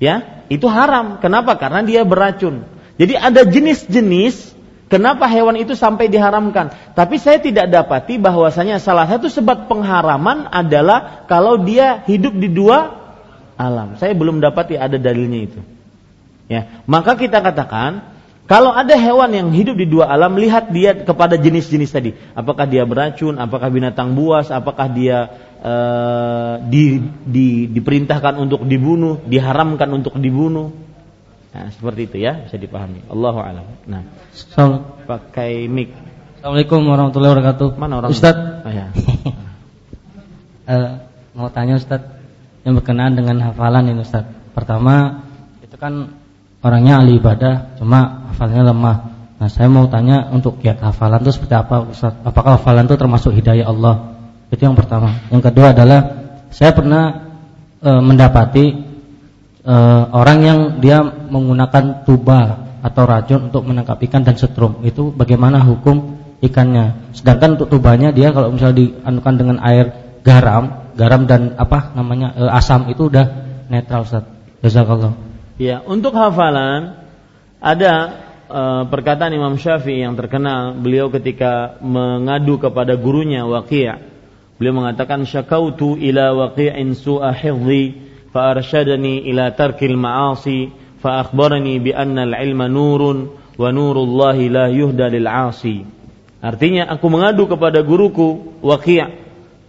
Ya, 0.00 0.44
itu 0.48 0.64
haram. 0.72 1.20
Kenapa? 1.20 1.60
Karena 1.60 1.84
dia 1.84 2.00
beracun. 2.08 2.64
Jadi 2.96 3.14
ada 3.14 3.44
jenis-jenis 3.44 4.56
kenapa 4.88 5.28
hewan 5.28 5.60
itu 5.60 5.76
sampai 5.76 6.08
diharamkan. 6.08 6.72
Tapi 6.96 7.20
saya 7.20 7.38
tidak 7.44 7.68
dapati 7.68 8.16
bahwasanya 8.16 8.80
salah 8.80 9.04
satu 9.04 9.28
sebab 9.28 9.68
pengharaman 9.68 10.48
adalah 10.48 11.28
kalau 11.28 11.60
dia 11.60 12.02
hidup 12.08 12.32
di 12.34 12.48
dua 12.48 12.96
alam. 13.60 14.00
Saya 14.00 14.16
belum 14.16 14.40
dapati 14.40 14.80
ada 14.80 14.96
dalilnya 14.96 15.40
itu. 15.44 15.60
Ya, 16.48 16.80
maka 16.88 17.20
kita 17.20 17.44
katakan 17.44 18.17
kalau 18.48 18.72
ada 18.72 18.96
hewan 18.96 19.28
yang 19.36 19.48
hidup 19.52 19.76
di 19.76 19.84
dua 19.84 20.08
alam, 20.08 20.40
lihat 20.40 20.72
dia 20.72 20.96
kepada 20.96 21.36
jenis-jenis 21.36 21.90
tadi. 21.92 22.16
Apakah 22.32 22.64
dia 22.64 22.88
beracun, 22.88 23.36
apakah 23.36 23.68
binatang 23.68 24.16
buas, 24.16 24.48
apakah 24.48 24.88
dia 24.88 25.28
uh, 25.60 26.56
di, 26.64 26.96
di, 27.28 27.68
diperintahkan 27.68 28.40
untuk 28.40 28.64
dibunuh, 28.64 29.20
diharamkan 29.28 29.92
untuk 29.92 30.16
dibunuh. 30.16 30.72
Nah, 31.52 31.68
seperti 31.76 32.08
itu 32.08 32.16
ya, 32.24 32.40
bisa 32.48 32.56
dipahami. 32.56 33.04
Allahu 33.12 33.36
a'lam. 33.36 33.68
Nah, 33.84 34.08
pakai 35.04 35.68
mic. 35.68 35.92
Assalamualaikum 36.40 36.80
warahmatullahi 36.88 37.32
wabarakatuh. 37.36 37.68
Mana 37.76 38.00
orang? 38.00 38.16
Ustaz. 38.16 38.64
Oh, 38.64 38.72
ya. 38.72 38.88
uh, 40.72 41.04
mau 41.36 41.52
tanya 41.52 41.76
Ustaz 41.76 42.00
yang 42.64 42.80
berkenaan 42.80 43.12
dengan 43.12 43.44
hafalan 43.44 43.92
ini 43.92 44.00
Ustaz. 44.00 44.24
Pertama, 44.56 45.20
itu 45.60 45.76
kan 45.76 46.16
orangnya 46.62 47.02
ahli 47.02 47.18
ibadah, 47.18 47.78
cuma 47.78 48.28
hafalannya 48.32 48.64
lemah. 48.74 48.96
Nah, 49.38 49.46
saya 49.46 49.70
mau 49.70 49.86
tanya 49.86 50.26
untuk 50.34 50.58
kiat 50.58 50.82
hafalan 50.82 51.22
itu 51.22 51.30
seperti 51.30 51.54
apa 51.54 51.86
Ustaz? 51.86 52.14
Apakah 52.26 52.58
hafalan 52.58 52.90
itu 52.90 52.98
termasuk 52.98 53.30
hidayah 53.30 53.70
Allah? 53.70 54.18
Itu 54.50 54.66
yang 54.66 54.74
pertama. 54.74 55.14
Yang 55.30 55.52
kedua 55.52 55.70
adalah 55.70 56.00
saya 56.50 56.74
pernah 56.74 57.30
e, 57.78 57.90
mendapati 58.02 58.66
e, 59.62 59.74
orang 60.10 60.38
yang 60.42 60.58
dia 60.82 61.04
menggunakan 61.06 62.02
tuba 62.02 62.66
atau 62.82 63.02
racun 63.06 63.46
untuk 63.52 63.62
menangkap 63.62 64.02
ikan 64.10 64.26
dan 64.26 64.34
setrum. 64.34 64.82
Itu 64.82 65.14
bagaimana 65.14 65.62
hukum 65.62 66.18
ikannya? 66.42 67.14
Sedangkan 67.14 67.54
untuk 67.60 67.70
tubanya 67.70 68.10
dia 68.10 68.34
kalau 68.34 68.50
misalnya 68.50 68.82
dianukan 68.82 69.34
dengan 69.38 69.56
air 69.62 70.18
garam, 70.26 70.90
garam 70.98 71.30
dan 71.30 71.54
apa 71.54 71.94
namanya 71.94 72.34
e, 72.34 72.42
asam 72.50 72.90
itu 72.90 73.06
udah 73.06 73.26
netral 73.70 74.02
Ustaz. 74.02 74.26
Jazakallah. 74.66 75.27
Ya, 75.58 75.82
untuk 75.82 76.14
hafalan 76.14 77.02
ada 77.58 77.94
uh, 78.46 78.82
perkataan 78.86 79.34
Imam 79.34 79.58
Syafi'i 79.58 80.06
yang 80.06 80.14
terkenal. 80.14 80.78
Beliau 80.78 81.10
ketika 81.10 81.82
mengadu 81.82 82.62
kepada 82.62 82.94
gurunya 82.94 83.42
Waqi' 83.42 83.90
beliau 84.54 84.74
mengatakan 84.74 85.26
syakautu 85.26 85.98
ila 85.98 86.34
waqi'in 86.34 86.94
su'a 86.94 87.34
hifdhi 87.34 88.10
fa 88.30 88.54
arsyadani 88.54 89.26
ila 89.30 89.54
tarkil 89.54 89.98
ma'asi 89.98 90.70
fa 91.02 91.26
akhbarani 91.26 91.78
bi 91.78 91.90
anna 91.94 92.26
al-ilma 92.26 92.66
nurun 92.66 93.30
wa 93.54 93.68
nurullahi 93.70 94.50
la 94.50 94.66
yuhda 94.66 95.06
lil 95.14 95.26
'asi 95.30 95.86
artinya 96.42 96.90
aku 96.90 97.06
mengadu 97.06 97.46
kepada 97.46 97.86
guruku 97.86 98.62
Waqi' 98.62 99.26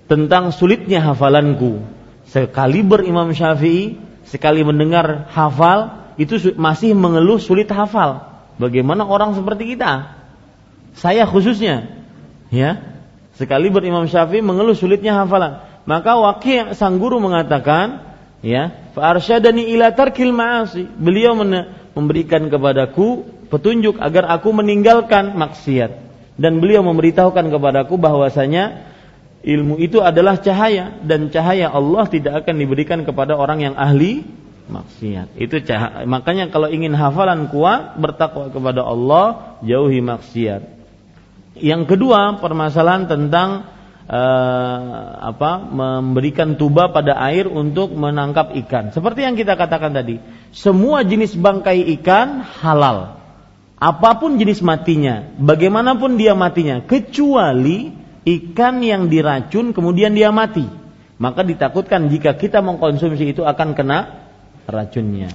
tentang 0.09 0.49
sulitnya 0.49 1.05
hafalanku. 1.05 1.81
Sekali 2.25 2.81
berimam 2.81 3.29
Syafi'i 3.33 4.08
sekali 4.29 4.61
mendengar 4.61 5.27
hafal 5.33 6.09
itu 6.21 6.53
masih 6.55 6.93
mengeluh 6.93 7.41
sulit 7.41 7.67
hafal. 7.73 8.29
Bagaimana 8.59 9.07
orang 9.07 9.33
seperti 9.33 9.75
kita? 9.75 10.19
Saya 10.93 11.23
khususnya, 11.23 12.05
ya. 12.51 12.99
Sekali 13.39 13.71
berimam 13.71 14.03
Syafi'i 14.03 14.43
mengeluh 14.43 14.75
sulitnya 14.75 15.15
hafalan. 15.15 15.63
Maka 15.87 16.19
Waqi' 16.19 16.75
sang 16.75 16.99
guru 16.99 17.23
mengatakan, 17.23 18.03
ya, 18.43 18.91
fa 18.91 19.15
arsyadani 19.15 19.63
ila 19.71 19.95
tarkil 19.95 20.35
ma'asi. 20.35 20.83
Beliau 20.99 21.39
memberikan 21.95 22.51
kepadaku 22.51 23.23
petunjuk 23.47 23.95
agar 24.03 24.27
aku 24.27 24.51
meninggalkan 24.51 25.39
maksiat 25.39 25.91
dan 26.39 26.63
beliau 26.63 26.83
memberitahukan 26.83 27.47
kepadaku 27.51 27.95
bahwasanya 27.99 28.88
ilmu 29.43 29.79
itu 29.79 30.03
adalah 30.03 30.39
cahaya 30.39 30.99
dan 31.03 31.31
cahaya 31.31 31.71
Allah 31.71 32.05
tidak 32.11 32.43
akan 32.43 32.55
diberikan 32.59 33.07
kepada 33.07 33.39
orang 33.39 33.63
yang 33.63 33.75
ahli 33.79 34.27
maksiat. 34.69 35.35
Itu 35.35 35.59
cah 35.65 36.05
makanya 36.05 36.53
kalau 36.53 36.69
ingin 36.69 36.93
hafalan 36.93 37.49
kuat 37.49 37.97
bertakwa 37.97 38.53
kepada 38.53 38.85
Allah, 38.85 39.57
jauhi 39.65 39.99
maksiat. 39.99 40.77
Yang 41.59 41.83
kedua, 41.91 42.39
permasalahan 42.39 43.09
tentang 43.09 43.67
uh, 44.07 44.89
apa 45.33 45.59
memberikan 45.59 46.55
tuba 46.55 46.93
pada 46.93 47.17
air 47.19 47.49
untuk 47.49 47.91
menangkap 47.97 48.55
ikan. 48.65 48.95
Seperti 48.95 49.25
yang 49.25 49.35
kita 49.35 49.59
katakan 49.59 49.91
tadi, 49.91 50.21
semua 50.55 51.03
jenis 51.03 51.35
bangkai 51.35 51.83
ikan 51.99 52.45
halal. 52.61 53.19
Apa 53.79 54.19
pun 54.19 54.35
jenis 54.35 54.59
matinya, 54.59 55.23
bagaimanapun 55.39 56.19
dia 56.19 56.35
matinya, 56.35 56.83
kecuali 56.83 57.98
ikan 58.25 58.81
yang 58.83 59.07
diracun 59.07 59.71
kemudian 59.71 60.15
dia 60.15 60.33
mati. 60.33 60.65
Maka 61.19 61.43
ditakutkan 61.43 62.07
jika 62.07 62.39
kita 62.39 62.63
mengkonsumsi 62.63 63.35
itu 63.35 63.43
akan 63.43 63.75
kena 63.75 64.27
racunnya. 64.65 65.27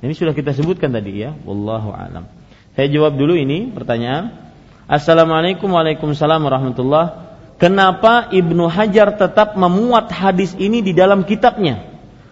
Ini 0.00 0.10
sudah 0.16 0.34
kita 0.34 0.50
sebutkan 0.50 0.90
tadi 0.90 1.22
ya, 1.22 1.36
wallahu 1.46 1.94
alam. 1.94 2.26
Saya 2.74 2.90
jawab 2.90 3.14
dulu 3.14 3.38
ini 3.38 3.70
pertanyaan. 3.70 4.50
Assalamualaikum 4.90 5.70
warahmatullahi 5.70 7.30
Kenapa 7.60 8.32
Ibnu 8.32 8.72
Hajar 8.72 9.20
tetap 9.20 9.52
memuat 9.52 10.08
hadis 10.08 10.56
ini 10.56 10.80
di 10.80 10.96
dalam 10.96 11.28
kitabnya? 11.28 11.84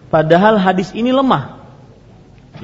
Padahal 0.09 0.57
hadis 0.57 0.89
ini 0.97 1.13
lemah. 1.13 1.61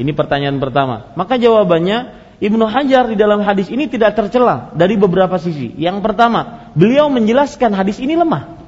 Ini 0.02 0.10
pertanyaan 0.18 0.58
pertama. 0.58 1.14
Maka 1.14 1.38
jawabannya 1.38 2.25
Ibnu 2.36 2.68
Hajar 2.68 3.08
di 3.08 3.16
dalam 3.16 3.40
hadis 3.44 3.72
ini 3.72 3.88
tidak 3.88 4.20
tercela 4.20 4.76
dari 4.76 5.00
beberapa 5.00 5.40
sisi. 5.40 5.72
Yang 5.80 6.04
pertama, 6.04 6.72
beliau 6.76 7.08
menjelaskan 7.08 7.72
hadis 7.72 7.96
ini 8.04 8.20
lemah. 8.20 8.60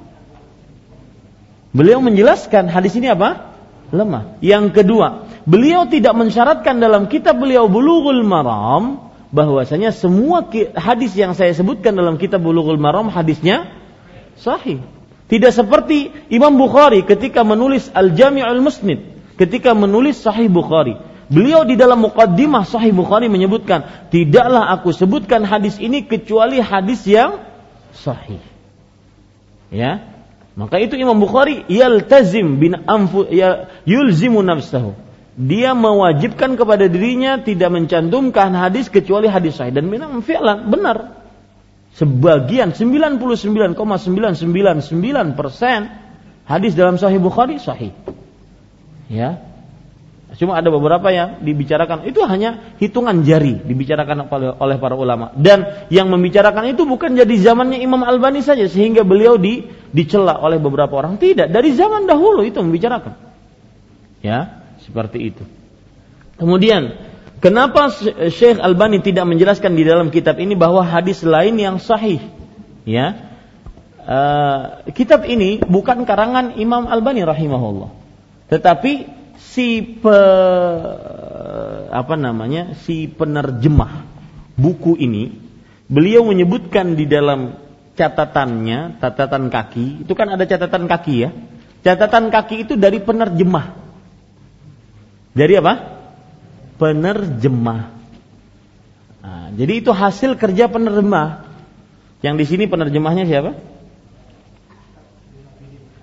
Beliau 1.76 2.00
menjelaskan 2.00 2.72
hadis 2.72 2.96
ini 2.96 3.12
apa? 3.12 3.54
Lemah. 3.92 4.40
Yang 4.40 4.72
kedua, 4.82 5.28
beliau 5.44 5.84
tidak 5.88 6.16
mensyaratkan 6.16 6.80
dalam 6.80 7.12
kitab 7.12 7.40
beliau 7.40 7.68
Bulughul 7.68 8.24
Maram 8.24 9.12
bahwasanya 9.36 9.92
semua 9.92 10.48
hadis 10.80 11.12
yang 11.20 11.36
saya 11.36 11.52
sebutkan 11.52 11.96
dalam 11.96 12.16
kitab 12.16 12.40
Bulughul 12.40 12.80
Maram 12.80 13.12
hadisnya 13.12 13.68
Sahih. 14.40 14.80
Tidak 15.28 15.52
seperti 15.52 16.08
Imam 16.32 16.56
Bukhari 16.56 17.04
ketika 17.04 17.44
menulis 17.44 17.92
Al-Jami'ul 17.92 18.64
Musnid, 18.64 19.04
ketika 19.36 19.76
menulis 19.76 20.24
Sahih 20.24 20.48
Bukhari. 20.48 20.96
Beliau 21.28 21.68
di 21.68 21.76
dalam 21.76 22.00
muqaddimah 22.08 22.64
Sahih 22.64 22.96
Bukhari 22.96 23.28
menyebutkan, 23.28 23.84
"Tidaklah 24.12 24.72
aku 24.80 24.96
sebutkan 24.96 25.44
hadis 25.44 25.76
ini 25.76 26.08
kecuali 26.08 26.64
hadis 26.64 27.04
yang 27.04 27.44
sahih." 27.92 28.40
Ya. 29.68 30.16
Maka 30.56 30.80
itu 30.80 30.96
Imam 30.98 31.20
Bukhari 31.20 31.68
yaltazim 31.70 32.58
bin 32.58 32.74
anfu 32.88 33.28
ya, 33.30 33.70
yulzimu 33.84 34.42
nafsahu. 34.42 34.96
Dia 35.38 35.78
mewajibkan 35.78 36.58
kepada 36.58 36.90
dirinya 36.90 37.38
tidak 37.38 37.70
mencantumkan 37.70 38.58
hadis 38.58 38.90
kecuali 38.90 39.30
hadis 39.30 39.54
sahih 39.60 39.70
dan 39.70 39.86
memang 39.86 40.26
fi'lan 40.26 40.74
benar 40.74 41.22
sebagian 41.94 42.74
99,999 42.74 45.38
persen 45.38 45.94
hadis 46.48 46.74
dalam 46.74 46.98
Sahih 47.02 47.22
Bukhari 47.22 47.62
sahih. 47.62 47.94
Ya, 49.12 49.47
Cuma 50.38 50.54
ada 50.54 50.70
beberapa 50.70 51.10
yang 51.10 51.42
dibicarakan 51.42 52.06
itu 52.06 52.22
hanya 52.22 52.78
hitungan 52.78 53.26
jari 53.26 53.58
dibicarakan 53.58 54.30
oleh, 54.62 54.78
para 54.78 54.94
ulama. 54.94 55.34
Dan 55.34 55.90
yang 55.90 56.14
membicarakan 56.14 56.78
itu 56.78 56.86
bukan 56.86 57.18
jadi 57.18 57.36
zamannya 57.42 57.82
Imam 57.82 58.06
Albani 58.06 58.46
saja 58.46 58.70
sehingga 58.70 59.02
beliau 59.02 59.42
di, 59.42 59.66
dicela 59.90 60.38
oleh 60.38 60.62
beberapa 60.62 60.94
orang. 60.94 61.18
Tidak 61.18 61.50
dari 61.50 61.74
zaman 61.74 62.06
dahulu 62.06 62.46
itu 62.46 62.62
membicarakan. 62.62 63.18
Ya 64.22 64.62
seperti 64.86 65.34
itu. 65.34 65.44
Kemudian 66.38 67.10
Kenapa 67.38 67.94
Syekh 68.34 68.58
Albani 68.58 68.98
tidak 69.06 69.30
menjelaskan 69.30 69.78
di 69.78 69.86
dalam 69.86 70.10
kitab 70.10 70.42
ini 70.42 70.58
bahwa 70.58 70.82
hadis 70.82 71.22
lain 71.22 71.54
yang 71.62 71.78
sahih? 71.78 72.18
Ya, 72.82 73.14
uh, 74.02 74.82
kitab 74.90 75.22
ini 75.30 75.62
bukan 75.62 76.02
karangan 76.10 76.58
Imam 76.58 76.90
Albani 76.90 77.22
rahimahullah, 77.22 77.94
tetapi 78.50 79.17
si 79.54 79.82
pe, 79.84 80.20
apa 81.92 82.16
namanya 82.20 82.76
si 82.84 83.08
penerjemah 83.08 84.04
buku 84.60 85.00
ini 85.00 85.32
beliau 85.88 86.28
menyebutkan 86.28 86.98
di 86.98 87.08
dalam 87.08 87.56
catatannya 87.96 89.00
catatan 89.00 89.50
kaki 89.50 90.06
itu 90.06 90.14
kan 90.14 90.28
ada 90.36 90.44
catatan 90.44 90.86
kaki 90.86 91.14
ya 91.16 91.30
catatan 91.82 92.30
kaki 92.30 92.68
itu 92.68 92.74
dari 92.76 93.00
penerjemah 93.02 93.88
dari 95.38 95.54
apa 95.58 95.98
penerjemah. 96.78 97.82
Nah, 99.22 99.48
jadi 99.58 99.74
itu 99.84 99.92
hasil 99.92 100.38
kerja 100.38 100.70
penerjemah. 100.70 101.46
Yang 102.26 102.36
di 102.42 102.46
sini 102.50 102.64
penerjemahnya 102.70 103.30
siapa? 103.30 103.54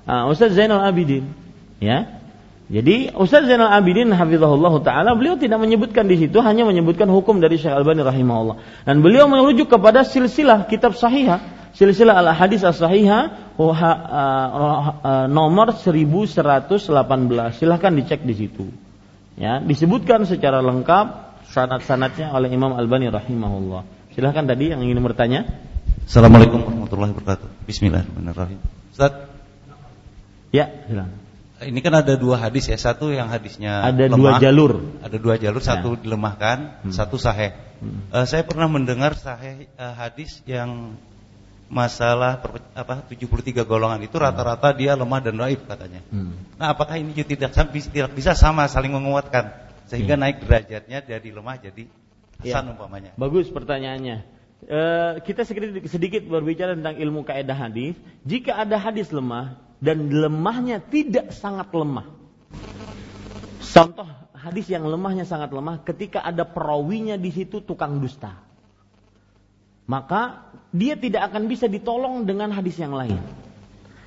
Nah, 0.04 0.28
Ustaz 0.28 0.52
Zainal 0.52 0.84
Abidin. 0.84 1.26
Ya. 1.80 2.22
Jadi 2.64 3.12
Ustaz 3.12 3.44
Zainal 3.44 3.68
Abidin 3.68 4.08
hafizahullah 4.08 4.72
taala 4.80 5.12
beliau 5.12 5.36
tidak 5.36 5.60
menyebutkan 5.60 6.08
di 6.08 6.16
situ 6.16 6.40
hanya 6.40 6.64
menyebutkan 6.64 7.04
hukum 7.12 7.36
dari 7.36 7.60
Syekh 7.60 7.76
Albani 7.76 8.00
rahimahullah. 8.00 8.88
Dan 8.88 9.04
beliau 9.04 9.28
merujuk 9.28 9.68
kepada 9.68 10.00
silsilah 10.00 10.64
kitab 10.64 10.96
sahihah, 10.96 11.70
silsilah 11.76 12.16
al 12.24 12.32
hadis 12.32 12.64
as 12.64 12.80
sahihah 12.80 13.52
uh, 13.60 13.68
uh, 13.68 15.26
nomor 15.28 15.76
1118. 15.76 16.80
Silahkan 17.52 17.92
dicek 17.92 18.24
di 18.24 18.32
situ 18.32 18.64
ya 19.34 19.58
disebutkan 19.58 20.22
secara 20.24 20.62
lengkap 20.62 21.36
sanad-sanadnya 21.50 22.32
oleh 22.32 22.50
Imam 22.50 22.72
Albani 22.74 23.10
rahimahullah. 23.10 23.84
Silahkan 24.14 24.46
tadi 24.46 24.70
yang 24.70 24.80
ingin 24.80 25.02
bertanya. 25.02 25.44
Assalamualaikum 26.06 26.62
warahmatullahi 26.62 27.12
wabarakatuh. 27.12 27.48
Bismillahirrahmanirrahim. 27.66 28.58
Ustaz. 28.94 29.26
Ya, 30.54 30.70
silakan. 30.86 31.23
Ini 31.64 31.80
kan 31.80 31.94
ada 31.96 32.14
dua 32.14 32.36
hadis 32.36 32.68
ya, 32.68 32.76
satu 32.76 33.08
yang 33.10 33.32
hadisnya 33.32 33.80
ada 33.80 34.04
lemah, 34.06 34.18
dua 34.18 34.30
jalur. 34.42 34.72
Ada 35.00 35.16
dua 35.16 35.34
jalur, 35.40 35.62
ya. 35.64 35.68
satu 35.74 35.96
dilemahkan, 35.96 36.84
hmm. 36.84 36.92
satu 36.92 37.16
sahih. 37.16 37.56
Hmm. 37.80 38.08
Uh, 38.12 38.26
saya 38.28 38.44
pernah 38.44 38.68
mendengar 38.68 39.16
sahih 39.16 39.66
uh, 39.80 39.94
hadis 39.96 40.44
yang 40.44 40.94
masalah 41.72 42.38
per, 42.38 42.60
apa 42.76 43.02
73 43.08 43.64
golongan 43.64 43.98
itu 44.04 44.14
rata-rata 44.14 44.70
dia 44.76 44.94
lemah 44.94 45.20
dan 45.24 45.34
raib 45.40 45.64
katanya. 45.64 46.04
Hmm. 46.12 46.36
Nah, 46.60 46.76
apakah 46.76 47.00
ini 47.00 47.16
juga 47.16 47.34
tidak 47.34 47.50
tidak 47.90 48.12
bisa 48.12 48.36
sama 48.36 48.68
saling 48.68 48.92
menguatkan 48.92 49.50
sehingga 49.88 50.14
hmm. 50.16 50.22
naik 50.22 50.36
derajatnya 50.44 50.98
dari 51.02 51.28
lemah 51.32 51.56
jadi 51.60 51.84
hasan 52.40 52.64
ya. 52.68 52.72
umpamanya. 52.76 53.10
Bagus 53.16 53.48
pertanyaannya. 53.48 54.16
E, 54.64 54.80
kita 55.28 55.44
sedikit, 55.44 55.84
sedikit 55.88 56.22
berbicara 56.24 56.76
tentang 56.76 56.96
ilmu 56.96 57.24
kaidah 57.24 57.56
hadis. 57.56 57.96
Jika 58.24 58.56
ada 58.56 58.80
hadis 58.80 59.12
lemah 59.12 59.60
dan 59.84 60.08
lemahnya 60.08 60.80
tidak 60.80 61.36
sangat 61.36 61.68
lemah. 61.76 62.08
Contoh 63.60 64.08
hadis 64.32 64.72
yang 64.72 64.88
lemahnya 64.88 65.28
sangat 65.28 65.52
lemah 65.52 65.84
ketika 65.84 66.24
ada 66.24 66.48
perawinya 66.48 67.20
di 67.20 67.28
situ 67.28 67.60
tukang 67.60 68.00
dusta 68.00 68.44
maka 69.84 70.48
dia 70.72 70.96
tidak 70.96 71.28
akan 71.32 71.46
bisa 71.46 71.68
ditolong 71.68 72.24
dengan 72.24 72.50
hadis 72.50 72.80
yang 72.80 72.96
lain. 72.96 73.20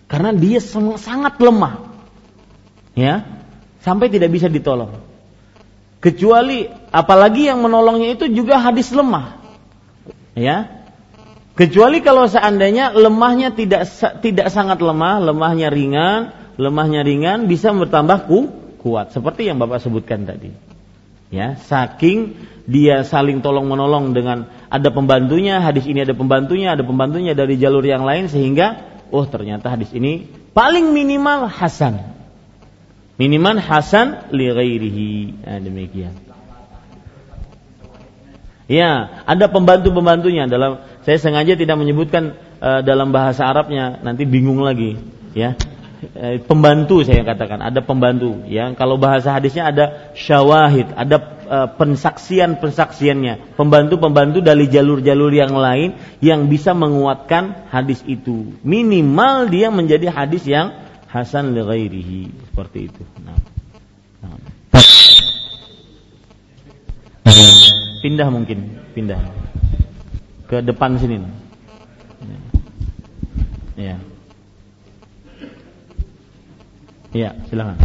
Karena 0.09 0.33
dia 0.33 0.57
sangat 0.97 1.37
lemah. 1.37 1.85
Ya, 2.97 3.45
sampai 3.85 4.09
tidak 4.09 4.33
bisa 4.33 4.49
ditolong. 4.49 4.97
Kecuali 6.01 6.65
apalagi 6.89 7.49
yang 7.49 7.61
menolongnya 7.61 8.17
itu 8.17 8.25
juga 8.33 8.57
hadis 8.57 8.89
lemah. 8.89 9.37
Ya. 10.33 10.76
Kecuali 11.57 12.05
kalau 12.05 12.29
seandainya 12.29 12.93
lemahnya 12.93 13.49
tidak 13.49 13.89
tidak 14.21 14.53
sangat 14.53 14.77
lemah, 14.77 15.17
lemahnya 15.25 15.73
ringan, 15.73 16.29
lemahnya 16.53 17.01
ringan 17.01 17.49
bisa 17.49 17.73
bertambah 17.73 18.29
ku, 18.29 18.53
kuat 18.77 19.09
seperti 19.09 19.49
yang 19.49 19.57
Bapak 19.57 19.81
sebutkan 19.81 20.29
tadi. 20.29 20.53
Ya, 21.34 21.57
saking 21.57 22.38
dia 22.69 23.01
saling 23.01 23.41
tolong 23.41 23.65
menolong 23.65 24.13
dengan 24.13 24.45
ada 24.69 24.93
pembantunya, 24.93 25.57
hadis 25.57 25.89
ini 25.89 26.05
ada 26.05 26.13
pembantunya, 26.13 26.77
ada 26.77 26.85
pembantunya 26.85 27.34
dari 27.34 27.57
jalur 27.57 27.81
yang 27.81 28.05
lain 28.05 28.29
sehingga 28.29 29.01
oh 29.09 29.25
ternyata 29.25 29.73
hadis 29.73 29.89
ini 29.97 30.29
paling 30.53 30.93
minimal 30.93 31.49
hasan. 31.49 32.15
Minimal 33.17 33.57
hasan 33.65 34.29
li 34.29 34.45
ghairihi. 34.45 35.11
Nah, 35.41 35.57
demikian. 35.57 36.13
Ya, 38.67 39.23
ada 39.23 39.47
pembantu-pembantunya 39.47 40.45
dalam 40.45 40.84
saya 41.07 41.17
sengaja 41.23 41.55
tidak 41.55 41.79
menyebutkan 41.79 42.35
uh, 42.59 42.84
dalam 42.84 43.15
bahasa 43.15 43.47
Arabnya, 43.47 44.03
nanti 44.03 44.27
bingung 44.27 44.59
lagi, 44.59 44.99
ya. 45.31 45.55
Eh, 45.97 46.38
pembantu 46.45 47.01
saya 47.01 47.25
katakan, 47.25 47.63
ada 47.63 47.79
pembantu, 47.79 48.43
ya. 48.45 48.69
Kalau 48.75 48.99
bahasa 48.99 49.31
hadisnya 49.34 49.71
ada 49.71 50.13
syawahid, 50.13 50.91
ada 50.93 51.38
Eh, 51.47 51.69
pensaksian-pensaksiannya, 51.79 53.55
pembantu-pembantu 53.55 54.43
dari 54.43 54.67
jalur-jalur 54.67 55.31
yang 55.31 55.55
lain 55.55 55.95
yang 56.19 56.51
bisa 56.51 56.75
menguatkan 56.75 57.71
hadis 57.71 58.03
itu. 58.03 58.51
Minimal 58.67 59.47
dia 59.47 59.71
menjadi 59.71 60.11
hadis 60.11 60.43
yang 60.43 60.75
hasan 61.07 61.55
li 61.55 62.27
seperti 62.51 62.91
itu. 62.91 62.99
Nah. 63.23 63.39
Nah. 64.27 64.35
Pindah 68.03 68.27
mungkin, 68.27 68.84
pindah 68.91 69.47
ke 70.48 70.64
depan 70.64 70.95
sini. 70.95 71.19
Ya. 73.78 73.95
ya, 77.14 77.30
silakan. 77.45 77.78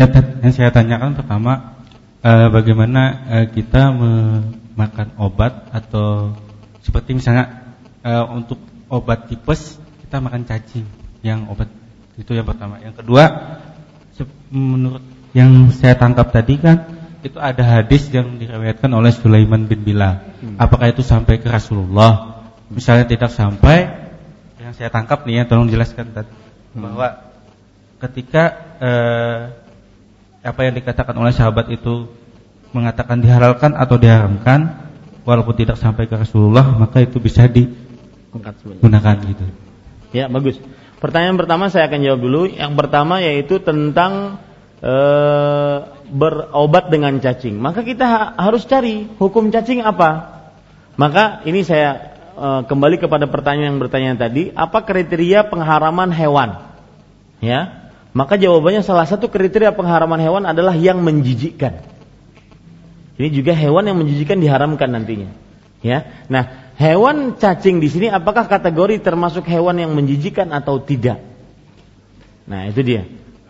Ya, 0.00 0.06
yang 0.40 0.54
saya 0.54 0.72
tanyakan 0.72 1.12
pertama 1.12 1.76
eh, 2.24 2.48
bagaimana 2.48 3.02
eh, 3.28 3.46
kita 3.52 3.92
memakan 3.92 5.12
obat 5.20 5.68
atau 5.70 6.32
seperti 6.80 7.20
misalnya 7.20 7.76
eh, 8.00 8.24
untuk 8.32 8.56
obat 8.88 9.28
tipes 9.28 9.76
kita 10.06 10.24
makan 10.24 10.48
cacing 10.48 10.88
yang 11.20 11.44
obat 11.52 11.68
itu 12.16 12.32
yang 12.32 12.48
pertama. 12.48 12.80
Yang 12.80 13.04
kedua 13.04 13.24
menurut 14.54 15.02
yang 15.34 15.74
saya 15.74 15.98
tangkap 15.98 16.30
tadi 16.30 16.54
kan 16.62 17.03
itu 17.24 17.40
ada 17.40 17.64
hadis 17.64 18.12
yang 18.12 18.36
diriwayatkan 18.36 18.92
oleh 18.92 19.08
Sulaiman 19.10 19.64
bin 19.64 19.80
Bilal. 19.80 20.20
Hmm. 20.44 20.60
Apakah 20.60 20.92
itu 20.92 21.00
sampai 21.00 21.40
ke 21.40 21.48
Rasulullah? 21.48 22.44
Misalnya 22.68 23.08
tidak 23.08 23.32
sampai, 23.32 23.88
yang 24.60 24.76
saya 24.76 24.92
tangkap 24.92 25.24
nih 25.24 25.40
ya, 25.40 25.42
tolong 25.48 25.72
jelaskan 25.72 26.12
tadi 26.12 26.28
hmm. 26.30 26.80
bahwa 26.84 27.08
ketika 28.04 28.44
eh, 28.76 29.40
apa 30.44 30.60
yang 30.68 30.76
dikatakan 30.76 31.16
oleh 31.16 31.32
sahabat 31.32 31.72
itu 31.72 32.12
mengatakan 32.76 33.24
dihalalkan 33.24 33.72
atau 33.72 33.96
diharamkan, 33.96 34.84
walaupun 35.24 35.56
tidak 35.56 35.80
sampai 35.80 36.04
ke 36.04 36.14
Rasulullah, 36.20 36.76
maka 36.76 37.00
itu 37.00 37.16
bisa 37.16 37.48
digunakan 37.48 39.16
gitu. 39.24 39.44
Ya 40.12 40.28
bagus. 40.28 40.60
Pertanyaan 41.00 41.40
pertama 41.40 41.68
saya 41.72 41.88
akan 41.88 42.00
jawab 42.00 42.20
dulu. 42.20 42.42
Yang 42.48 42.72
pertama 42.76 43.20
yaitu 43.20 43.60
tentang 43.60 44.40
e, 44.80 44.94
berobat 46.10 46.90
dengan 46.90 47.18
cacing. 47.20 47.58
Maka 47.58 47.82
kita 47.82 48.04
ha 48.06 48.22
harus 48.38 48.64
cari 48.64 49.06
hukum 49.20 49.50
cacing 49.50 49.84
apa. 49.84 50.42
Maka 50.94 51.42
ini 51.46 51.66
saya 51.66 52.16
e, 52.34 52.48
kembali 52.66 53.02
kepada 53.02 53.26
pertanyaan 53.26 53.76
yang 53.76 53.80
bertanya 53.82 54.12
tadi, 54.16 54.50
apa 54.54 54.82
kriteria 54.82 55.50
pengharaman 55.50 56.10
hewan? 56.10 56.50
Ya. 57.42 57.90
Maka 58.14 58.38
jawabannya 58.38 58.86
salah 58.86 59.10
satu 59.10 59.26
kriteria 59.26 59.74
pengharaman 59.74 60.22
hewan 60.22 60.46
adalah 60.46 60.78
yang 60.78 61.02
menjijikkan. 61.02 61.82
Ini 63.18 63.28
juga 63.30 63.54
hewan 63.54 63.86
yang 63.90 63.98
menjijikkan 63.98 64.38
diharamkan 64.38 64.90
nantinya. 64.90 65.30
Ya. 65.82 66.26
Nah, 66.26 66.72
hewan 66.78 67.38
cacing 67.38 67.78
di 67.78 67.90
sini 67.90 68.06
apakah 68.10 68.46
kategori 68.46 69.02
termasuk 69.02 69.46
hewan 69.46 69.78
yang 69.78 69.92
menjijikan 69.94 70.50
atau 70.50 70.78
tidak? 70.82 71.22
Nah, 72.46 72.70
itu 72.70 72.80
dia. 72.82 73.02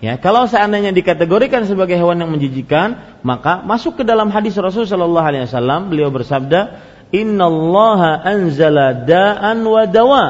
Ya, 0.04 0.20
kalau 0.20 0.44
seandainya 0.44 0.92
dikategorikan 0.92 1.64
sebagai 1.64 1.96
hewan 1.96 2.20
yang 2.20 2.28
menjijikan, 2.28 3.00
maka 3.24 3.64
masuk 3.64 3.96
ke 3.96 4.04
dalam 4.04 4.28
hadis 4.28 4.52
Rasul 4.60 4.84
sallallahu 4.84 5.24
alaihi 5.24 5.48
wasallam, 5.48 5.88
beliau 5.88 6.12
bersabda, 6.12 6.76
"Innallaha 7.08 8.20
anzala 8.20 9.08
da'an 9.08 9.64
wa 9.64 9.88
dawa." 9.88 10.24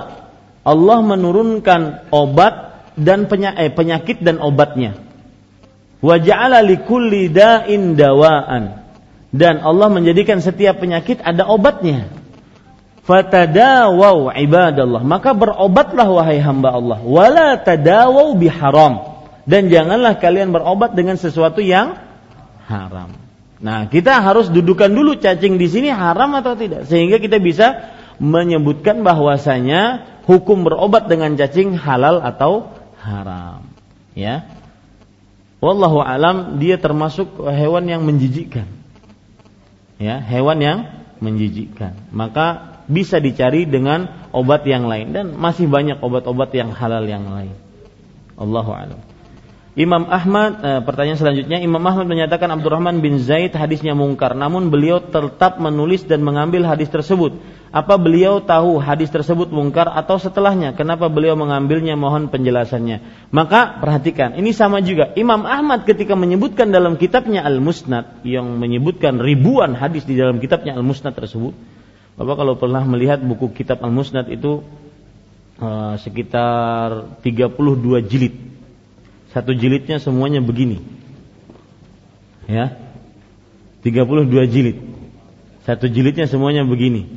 Allah 0.62 0.98
menurunkan 1.02 2.06
obat 2.14 2.86
dan 2.94 3.26
eh, 3.26 3.74
penyakit 3.74 4.22
dan 4.22 4.38
obatnya. 4.38 4.94
Wa 5.98 6.22
ja'ala 6.22 6.62
likulli 6.62 7.34
da'in 7.34 7.98
dawaan. 7.98 8.78
Dan 9.34 9.58
Allah 9.58 9.90
menjadikan 9.90 10.38
setiap 10.38 10.78
penyakit 10.78 11.18
ada 11.18 11.50
obatnya 11.50 12.06
fatadawau 13.04 14.32
ibadallah 14.32 15.04
maka 15.04 15.36
berobatlah 15.36 16.08
wahai 16.08 16.40
hamba 16.40 16.72
Allah 16.72 16.98
wala 17.04 17.60
tadawau 17.60 18.32
biharam 18.38 19.13
dan 19.44 19.68
janganlah 19.68 20.16
kalian 20.16 20.56
berobat 20.56 20.96
dengan 20.96 21.20
sesuatu 21.20 21.60
yang 21.60 22.00
haram. 22.64 23.12
Nah 23.60 23.88
kita 23.88 24.20
harus 24.20 24.48
dudukan 24.48 24.88
dulu 24.92 25.20
cacing 25.20 25.60
di 25.60 25.68
sini 25.68 25.88
haram 25.92 26.32
atau 26.36 26.56
tidak. 26.56 26.88
Sehingga 26.88 27.20
kita 27.20 27.40
bisa 27.40 27.92
menyebutkan 28.16 29.04
bahwasanya 29.04 30.04
hukum 30.24 30.64
berobat 30.64 31.08
dengan 31.12 31.36
cacing 31.36 31.76
halal 31.76 32.24
atau 32.24 32.72
haram. 33.00 33.68
Ya. 34.16 34.48
Wallahu 35.60 36.00
alam 36.04 36.60
dia 36.60 36.76
termasuk 36.80 37.40
hewan 37.44 37.88
yang 37.88 38.04
menjijikkan. 38.04 38.68
Ya 40.00 40.20
hewan 40.20 40.58
yang 40.60 40.78
menjijikkan. 41.20 41.96
Maka 42.12 42.80
bisa 42.88 43.16
dicari 43.20 43.64
dengan 43.64 44.28
obat 44.32 44.64
yang 44.68 44.88
lain. 44.88 45.12
Dan 45.12 45.26
masih 45.36 45.68
banyak 45.68 46.00
obat-obat 46.00 46.52
yang 46.52 46.72
halal 46.72 47.04
yang 47.04 47.28
lain. 47.28 47.56
Allahu 48.34 48.72
a'lam. 48.72 49.13
Imam 49.74 50.06
Ahmad 50.06 50.62
eh, 50.62 50.80
pertanyaan 50.86 51.18
selanjutnya 51.18 51.58
Imam 51.58 51.82
Ahmad 51.82 52.06
menyatakan 52.06 52.46
Abdurrahman 52.46 53.02
bin 53.02 53.18
Zaid 53.18 53.58
hadisnya 53.58 53.98
mungkar 53.98 54.38
namun 54.38 54.70
beliau 54.70 55.02
tetap 55.02 55.58
menulis 55.58 56.06
dan 56.06 56.22
mengambil 56.22 56.62
hadis 56.62 56.86
tersebut. 56.94 57.34
Apa 57.74 57.98
beliau 57.98 58.38
tahu 58.38 58.78
hadis 58.78 59.10
tersebut 59.10 59.50
mungkar 59.50 59.90
atau 59.90 60.14
setelahnya? 60.14 60.78
Kenapa 60.78 61.10
beliau 61.10 61.34
mengambilnya? 61.34 61.98
Mohon 61.98 62.30
penjelasannya. 62.30 63.26
Maka 63.34 63.82
perhatikan, 63.82 64.38
ini 64.38 64.54
sama 64.54 64.78
juga. 64.78 65.10
Imam 65.18 65.42
Ahmad 65.42 65.82
ketika 65.82 66.14
menyebutkan 66.14 66.70
dalam 66.70 66.94
kitabnya 66.94 67.42
Al-Musnad 67.42 68.22
yang 68.22 68.46
menyebutkan 68.62 69.18
ribuan 69.18 69.74
hadis 69.74 70.06
di 70.06 70.14
dalam 70.14 70.38
kitabnya 70.38 70.78
Al-Musnad 70.78 71.18
tersebut, 71.18 71.50
Bapak 72.14 72.34
kalau 72.38 72.54
pernah 72.54 72.86
melihat 72.86 73.18
buku 73.18 73.50
kitab 73.50 73.82
Al-Musnad 73.82 74.30
itu 74.30 74.62
uh, 75.58 75.98
sekitar 75.98 77.18
32 77.26 78.06
jilid. 78.06 78.53
Satu 79.34 79.50
jilidnya 79.50 79.98
semuanya 79.98 80.38
begini. 80.38 80.78
Ya. 82.46 82.78
32 83.82 84.30
jilid. 84.46 84.78
Satu 85.66 85.90
jilidnya 85.90 86.30
semuanya 86.30 86.62
begini. 86.62 87.10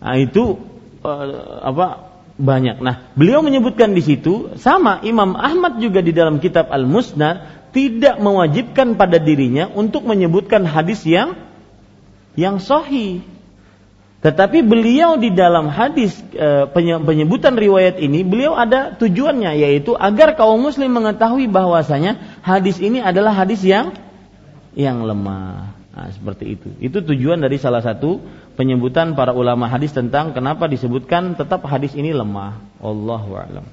Nah, 0.00 0.16
itu 0.16 0.56
uh, 1.04 1.60
apa 1.60 2.16
banyak. 2.40 2.80
Nah, 2.80 3.12
beliau 3.12 3.44
menyebutkan 3.44 3.92
di 3.92 4.00
situ 4.00 4.56
sama 4.56 5.04
Imam 5.04 5.36
Ahmad 5.36 5.76
juga 5.84 6.00
di 6.00 6.16
dalam 6.16 6.40
kitab 6.40 6.72
Al-Musnad 6.72 7.68
tidak 7.76 8.16
mewajibkan 8.18 8.96
pada 8.96 9.20
dirinya 9.20 9.68
untuk 9.68 10.08
menyebutkan 10.08 10.64
hadis 10.64 11.04
yang 11.04 11.36
yang 12.34 12.56
sahih 12.56 13.20
tetapi 14.20 14.60
beliau 14.60 15.16
di 15.16 15.32
dalam 15.32 15.72
hadis 15.72 16.12
e, 16.36 16.68
penyebutan 17.08 17.56
riwayat 17.56 17.96
ini 17.96 18.20
beliau 18.20 18.52
ada 18.52 18.92
tujuannya 18.92 19.56
yaitu 19.56 19.96
agar 19.96 20.36
kaum 20.36 20.60
muslim 20.60 20.92
mengetahui 20.92 21.48
bahwasanya 21.48 22.40
hadis 22.44 22.76
ini 22.84 23.00
adalah 23.00 23.32
hadis 23.32 23.64
yang 23.64 23.96
yang 24.76 25.00
lemah. 25.08 25.72
Nah, 25.90 26.08
seperti 26.12 26.52
itu. 26.52 26.68
Itu 26.84 27.00
tujuan 27.00 27.40
dari 27.40 27.56
salah 27.56 27.80
satu 27.80 28.20
penyebutan 28.60 29.16
para 29.16 29.32
ulama 29.32 29.72
hadis 29.72 29.96
tentang 29.96 30.36
kenapa 30.36 30.68
disebutkan 30.68 31.34
tetap 31.34 31.64
hadis 31.64 31.96
ini 31.96 32.12
lemah. 32.12 32.60
Allahu 32.78 33.30
a'lam. 33.40 33.66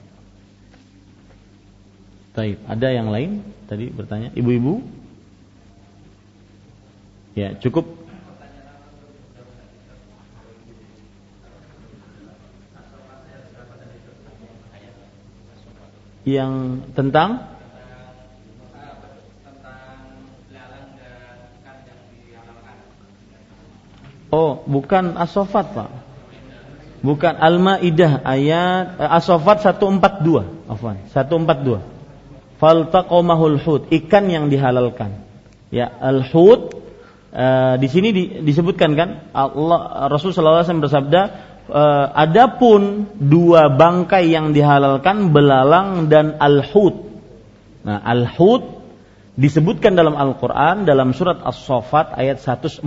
Taib. 2.34 2.57
Ada 2.65 2.88
yang 2.95 3.11
lain 3.11 3.44
tadi 3.68 3.91
bertanya? 3.91 4.32
Ibu-ibu? 4.32 4.80
Ya, 7.38 7.53
cukup 7.60 7.97
yang 16.27 16.83
tentang 16.91 17.55
Oh, 24.27 24.59
bukan 24.67 25.15
As-Saffat, 25.15 25.71
Pak. 25.71 25.89
Bukan 26.99 27.39
Al-Maidah 27.39 28.27
ayat 28.27 28.99
eh, 28.99 29.07
As-Saffat 29.07 29.63
142, 29.79 30.67
afwan, 30.67 30.99
142. 31.15 32.59
Faltaqamahul 32.59 33.55
hut, 33.63 33.87
ikan 33.87 34.27
yang 34.27 34.51
dihalalkan. 34.51 35.23
Ya, 35.71 35.87
al-hut 35.87 36.75
eh, 37.31 37.79
di 37.79 37.87
sini 37.87 38.11
di, 38.11 38.23
disebutkan 38.43 38.99
kan 38.99 39.31
Allah 39.31 40.11
Rasulullah 40.11 40.67
SAW 40.67 40.83
bersabda 40.83 41.47
uh, 41.69 42.11
adapun 42.15 43.06
dua 43.15 43.69
bangkai 43.72 44.30
yang 44.31 44.53
dihalalkan 44.56 45.34
belalang 45.35 46.10
dan 46.11 46.35
al-hut. 46.39 46.94
Nah, 47.84 48.02
al-hut 48.03 48.64
disebutkan 49.38 49.95
dalam 49.95 50.15
Al-Qur'an 50.18 50.84
dalam 50.84 51.14
surat 51.14 51.38
As-Saffat 51.44 52.14
ayat 52.18 52.39
142. 52.41 52.84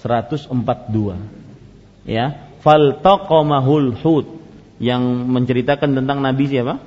142. 0.00 2.08
Ya, 2.08 2.32
faltaqamahul 2.62 3.92
hut 4.00 4.26
yang 4.78 5.02
menceritakan 5.28 5.98
tentang 5.98 6.22
nabi 6.22 6.46
siapa? 6.46 6.78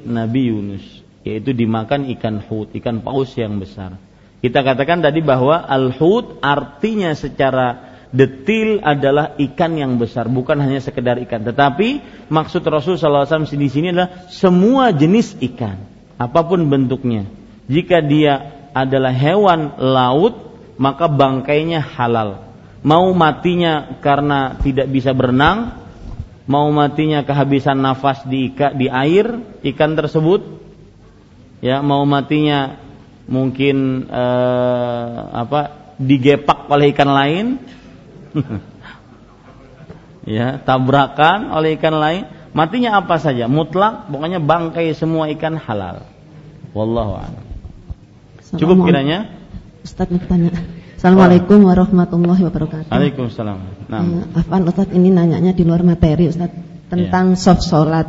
Nabi 0.00 0.48
Yunus, 0.48 1.04
yaitu 1.28 1.52
dimakan 1.52 2.08
ikan 2.16 2.40
hut, 2.40 2.72
ikan 2.72 3.04
paus 3.04 3.36
yang 3.36 3.60
besar. 3.60 4.00
Kita 4.40 4.64
katakan 4.64 5.04
tadi 5.04 5.20
bahwa 5.20 5.60
al-hut 5.60 6.40
artinya 6.40 7.12
secara 7.12 7.89
detil 8.10 8.82
adalah 8.82 9.38
ikan 9.38 9.78
yang 9.78 9.96
besar, 9.96 10.26
bukan 10.26 10.58
hanya 10.58 10.82
sekedar 10.82 11.18
ikan. 11.26 11.46
Tetapi 11.46 11.88
maksud 12.30 12.62
Rasul 12.66 12.98
SAW 12.98 13.46
di 13.46 13.70
sini 13.70 13.94
adalah 13.94 14.26
semua 14.30 14.90
jenis 14.90 15.38
ikan, 15.38 15.78
apa 16.18 16.40
pun 16.42 16.66
bentuknya. 16.66 17.26
Jika 17.70 18.02
dia 18.02 18.66
adalah 18.74 19.14
hewan 19.14 19.78
laut, 19.78 20.34
maka 20.74 21.06
bangkainya 21.06 21.82
halal. 21.82 22.50
Mau 22.80 23.12
matinya 23.12 24.00
karena 24.00 24.56
tidak 24.58 24.88
bisa 24.88 25.12
berenang, 25.12 25.80
mau 26.50 26.66
matinya 26.74 27.22
kehabisan 27.22 27.78
nafas 27.78 28.26
di 28.26 28.50
ika, 28.50 28.74
di 28.74 28.90
air 28.90 29.38
ikan 29.70 29.94
tersebut 29.94 30.42
ya 31.60 31.84
mau 31.84 32.02
matinya 32.08 32.80
mungkin 33.30 34.08
eh, 34.08 35.16
apa 35.30 35.94
digepak 36.00 36.66
oleh 36.72 36.90
ikan 36.96 37.10
lain 37.12 37.46
ya 40.38 40.60
tabrakan 40.62 41.50
oleh 41.50 41.76
ikan 41.80 41.96
lain 41.96 42.22
matinya 42.52 42.98
apa 42.98 43.16
saja 43.16 43.46
mutlak 43.46 44.10
pokoknya 44.10 44.42
bangkai 44.42 44.92
semua 44.92 45.30
ikan 45.34 45.56
halal 45.56 46.06
wallahu 46.74 47.18
a'lam 47.18 47.44
cukup 48.58 48.86
kiranya 48.86 49.38
Ustaz 49.80 50.12
tanya 50.28 50.52
Assalamualaikum 51.00 51.64
warahmatullahi 51.64 52.44
wabarakatuh. 52.44 52.92
Waalaikumsalam. 52.92 53.88
Nah. 53.88 54.04
Uh, 54.04 54.36
Afan 54.36 54.68
Ustaz 54.68 54.92
ini 54.92 55.08
nanyanya 55.08 55.56
di 55.56 55.64
luar 55.64 55.80
materi 55.80 56.28
Ustaz 56.28 56.52
tentang 56.92 57.32
yeah. 57.32 57.40
soft 57.40 57.64
sholat. 57.64 58.04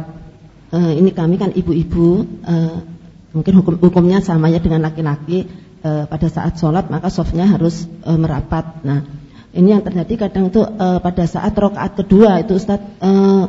Uh, 0.76 0.92
ini 1.00 1.16
kami 1.16 1.40
kan 1.40 1.56
ibu-ibu 1.56 2.28
uh, 2.44 2.84
mungkin 3.32 3.54
hukum 3.64 3.80
hukumnya 3.80 4.20
sama 4.20 4.52
ya 4.52 4.60
dengan 4.60 4.84
laki-laki 4.84 5.48
uh, 5.88 6.04
pada 6.04 6.28
saat 6.28 6.60
sholat 6.60 6.92
maka 6.92 7.08
softnya 7.08 7.48
harus 7.48 7.88
uh, 8.04 8.20
merapat. 8.20 8.84
Nah 8.84 9.08
ini 9.52 9.68
yang 9.76 9.84
terjadi 9.84 10.28
kadang 10.28 10.48
itu 10.48 10.64
uh, 10.64 11.00
pada 11.04 11.28
saat 11.28 11.52
rokaat 11.52 12.00
kedua 12.00 12.40
itu 12.40 12.56
Ustaz 12.56 12.80
uh, 13.04 13.46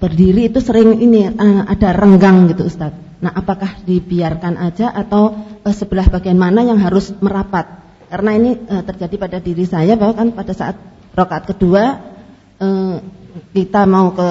berdiri 0.00 0.48
itu 0.48 0.64
sering 0.64 0.96
ini 0.96 1.28
uh, 1.28 1.62
ada 1.68 1.92
renggang 1.92 2.48
gitu 2.48 2.64
Ustaz. 2.64 2.96
Nah 3.20 3.34
apakah 3.34 3.84
dibiarkan 3.84 4.56
aja 4.56 4.88
atau 4.88 5.36
uh, 5.60 5.74
sebelah 5.76 6.08
bagian 6.08 6.40
mana 6.40 6.64
yang 6.64 6.80
harus 6.80 7.12
merapat? 7.20 7.84
Karena 8.08 8.30
ini 8.32 8.56
uh, 8.56 8.80
terjadi 8.80 9.14
pada 9.20 9.38
diri 9.44 9.68
saya 9.68 10.00
bahwa 10.00 10.16
kan 10.16 10.32
pada 10.32 10.56
saat 10.56 10.80
rokaat 11.12 11.44
kedua 11.52 11.82
uh, 12.56 12.96
kita 13.52 13.84
mau 13.84 14.16
ke 14.16 14.28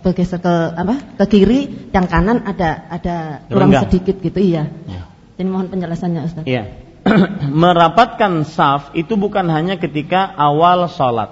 bergeser 0.00 0.40
ke 0.40 0.54
apa 0.72 1.20
ke 1.20 1.24
kiri, 1.28 1.90
yang 1.92 2.08
kanan 2.08 2.48
ada 2.48 2.88
ada 2.88 3.16
kurang 3.52 3.76
sedikit 3.76 4.24
gitu 4.24 4.40
iya. 4.40 4.72
Ya. 4.88 5.04
Jadi 5.36 5.48
mohon 5.52 5.68
penjelasannya 5.68 6.20
Ustaz. 6.24 6.44
Iya. 6.48 6.87
Merapatkan 7.62 8.44
saf 8.44 8.92
itu 8.92 9.14
bukan 9.14 9.46
hanya 9.48 9.78
ketika 9.78 10.34
awal 10.34 10.90
sholat, 10.90 11.30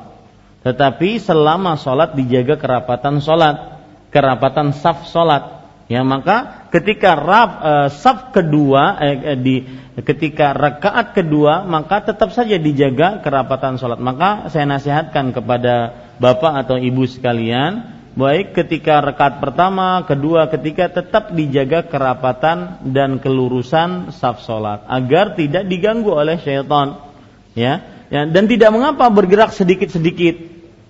tetapi 0.66 1.20
selama 1.20 1.78
sholat 1.78 2.14
dijaga 2.18 2.58
kerapatan 2.58 3.22
sholat, 3.22 3.82
kerapatan 4.10 4.74
saf 4.74 5.06
sholat. 5.10 5.54
Ya 5.86 6.02
maka 6.02 6.66
ketika 6.74 7.14
rap, 7.14 7.50
e, 7.62 7.72
saf 7.94 8.34
kedua 8.34 8.98
e, 8.98 9.38
di 9.38 9.56
ketika 10.02 10.50
rakaat 10.50 11.14
kedua 11.14 11.62
maka 11.62 12.02
tetap 12.02 12.34
saja 12.34 12.58
dijaga 12.58 13.22
kerapatan 13.22 13.78
sholat. 13.78 14.02
Maka 14.02 14.50
saya 14.50 14.66
nasihatkan 14.66 15.30
kepada 15.30 15.94
bapak 16.18 16.66
atau 16.66 16.74
ibu 16.74 17.06
sekalian 17.06 17.96
baik 18.16 18.56
ketika 18.56 19.04
rakaat 19.04 19.38
pertama, 19.44 20.00
kedua, 20.08 20.48
ketiga 20.48 20.88
tetap 20.88 21.36
dijaga 21.36 21.84
kerapatan 21.84 22.80
dan 22.90 23.20
kelurusan 23.20 24.10
saf 24.16 24.40
sholat 24.42 24.88
agar 24.88 25.36
tidak 25.36 25.68
diganggu 25.68 26.10
oleh 26.10 26.40
syaitan. 26.40 27.04
Ya, 27.52 27.84
ya 28.08 28.24
dan 28.24 28.48
tidak 28.48 28.72
mengapa 28.72 29.12
bergerak 29.12 29.52
sedikit-sedikit. 29.52 30.36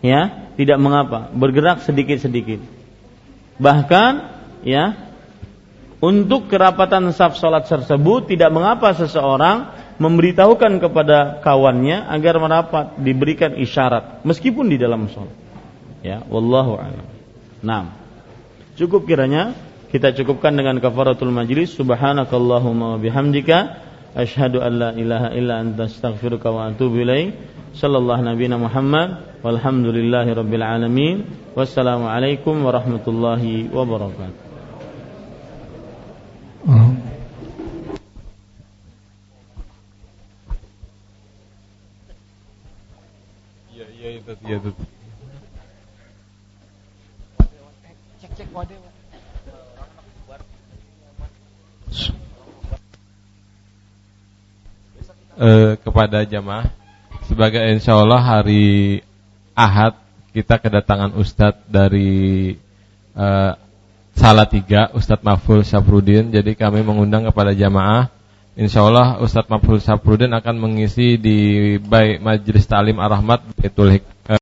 Ya, 0.01 0.51
tidak 0.55 0.79
mengapa 0.79 1.29
bergerak 1.35 1.83
sedikit-sedikit. 1.83 2.63
Bahkan 3.59 4.13
ya 4.63 4.95
untuk 6.01 6.47
kerapatan 6.47 7.11
saf 7.11 7.35
salat 7.41 7.67
tersebut 7.67 8.31
tidak 8.31 8.55
mengapa 8.55 8.93
seseorang 8.95 9.75
memberitahukan 9.97 10.77
kepada 10.79 11.41
kawannya 11.41 12.05
agar 12.13 12.37
merapat 12.37 13.01
diberikan 13.01 13.57
isyarat 13.57 14.21
meskipun 14.29 14.69
di 14.69 14.77
dalam 14.77 15.09
sholat 15.09 15.33
ya 16.05 16.21
wallahu 16.29 16.77
a'lam 16.77 17.16
nah 17.67 17.99
cukup 18.79 19.11
kiranya 19.11 19.59
kita 19.91 20.15
cukupkan 20.15 20.55
dengan 20.55 20.79
kafaratul 20.79 21.35
majlis 21.35 21.75
subhanakallahumma 21.75 23.03
bihamdika 23.03 23.59
asyhadu 24.15 24.63
an 24.63 24.73
la 24.79 24.91
ilaha 24.95 25.35
illa 25.35 25.59
anta 25.59 25.91
astaghfiruka 25.91 26.47
wa 26.55 26.71
atubu 26.71 27.03
ilaik 27.03 27.35
sallallahu 27.75 28.23
nabiyana 28.23 28.57
muhammad 28.63 29.43
walhamdulillahi 29.43 30.31
rabbil 30.31 30.63
alamin 30.63 31.17
wassalamu 31.59 32.07
alaikum 32.07 32.63
warahmatullahi 32.63 33.67
wabarakatuh 33.75 34.47
Oh. 36.67 36.91
Iya 43.71 43.87
iya 43.95 44.09
itu 44.19 44.33
iya 44.43 44.57
itu. 44.59 44.96
Uh, 55.37 55.77
kepada 55.85 56.25
jamaah. 56.25 56.73
Sebagai 57.29 57.61
insya 57.69 57.93
Allah 57.93 58.25
hari 58.25 59.05
Ahad 59.53 59.93
kita 60.33 60.57
kedatangan 60.57 61.13
Ustadz 61.13 61.69
dari 61.69 62.57
uh, 63.13 63.53
Salatiga 64.17 64.89
Ustadz 64.97 65.21
Mahful 65.21 65.61
Syafrudin 65.61 66.33
Jadi 66.33 66.57
kami 66.57 66.81
mengundang 66.81 67.29
kepada 67.29 67.53
jamaah. 67.53 68.09
Insya 68.57 68.81
Allah 68.89 69.21
Ustadz 69.21 69.53
Mahful 69.53 69.77
Syafrudin 69.77 70.33
akan 70.33 70.57
mengisi 70.57 71.21
di 71.21 71.77
baik 71.85 72.25
Majelis 72.25 72.65
Talim 72.65 72.97
Ar-Rahmat 72.97 73.45
Betul 73.61 74.01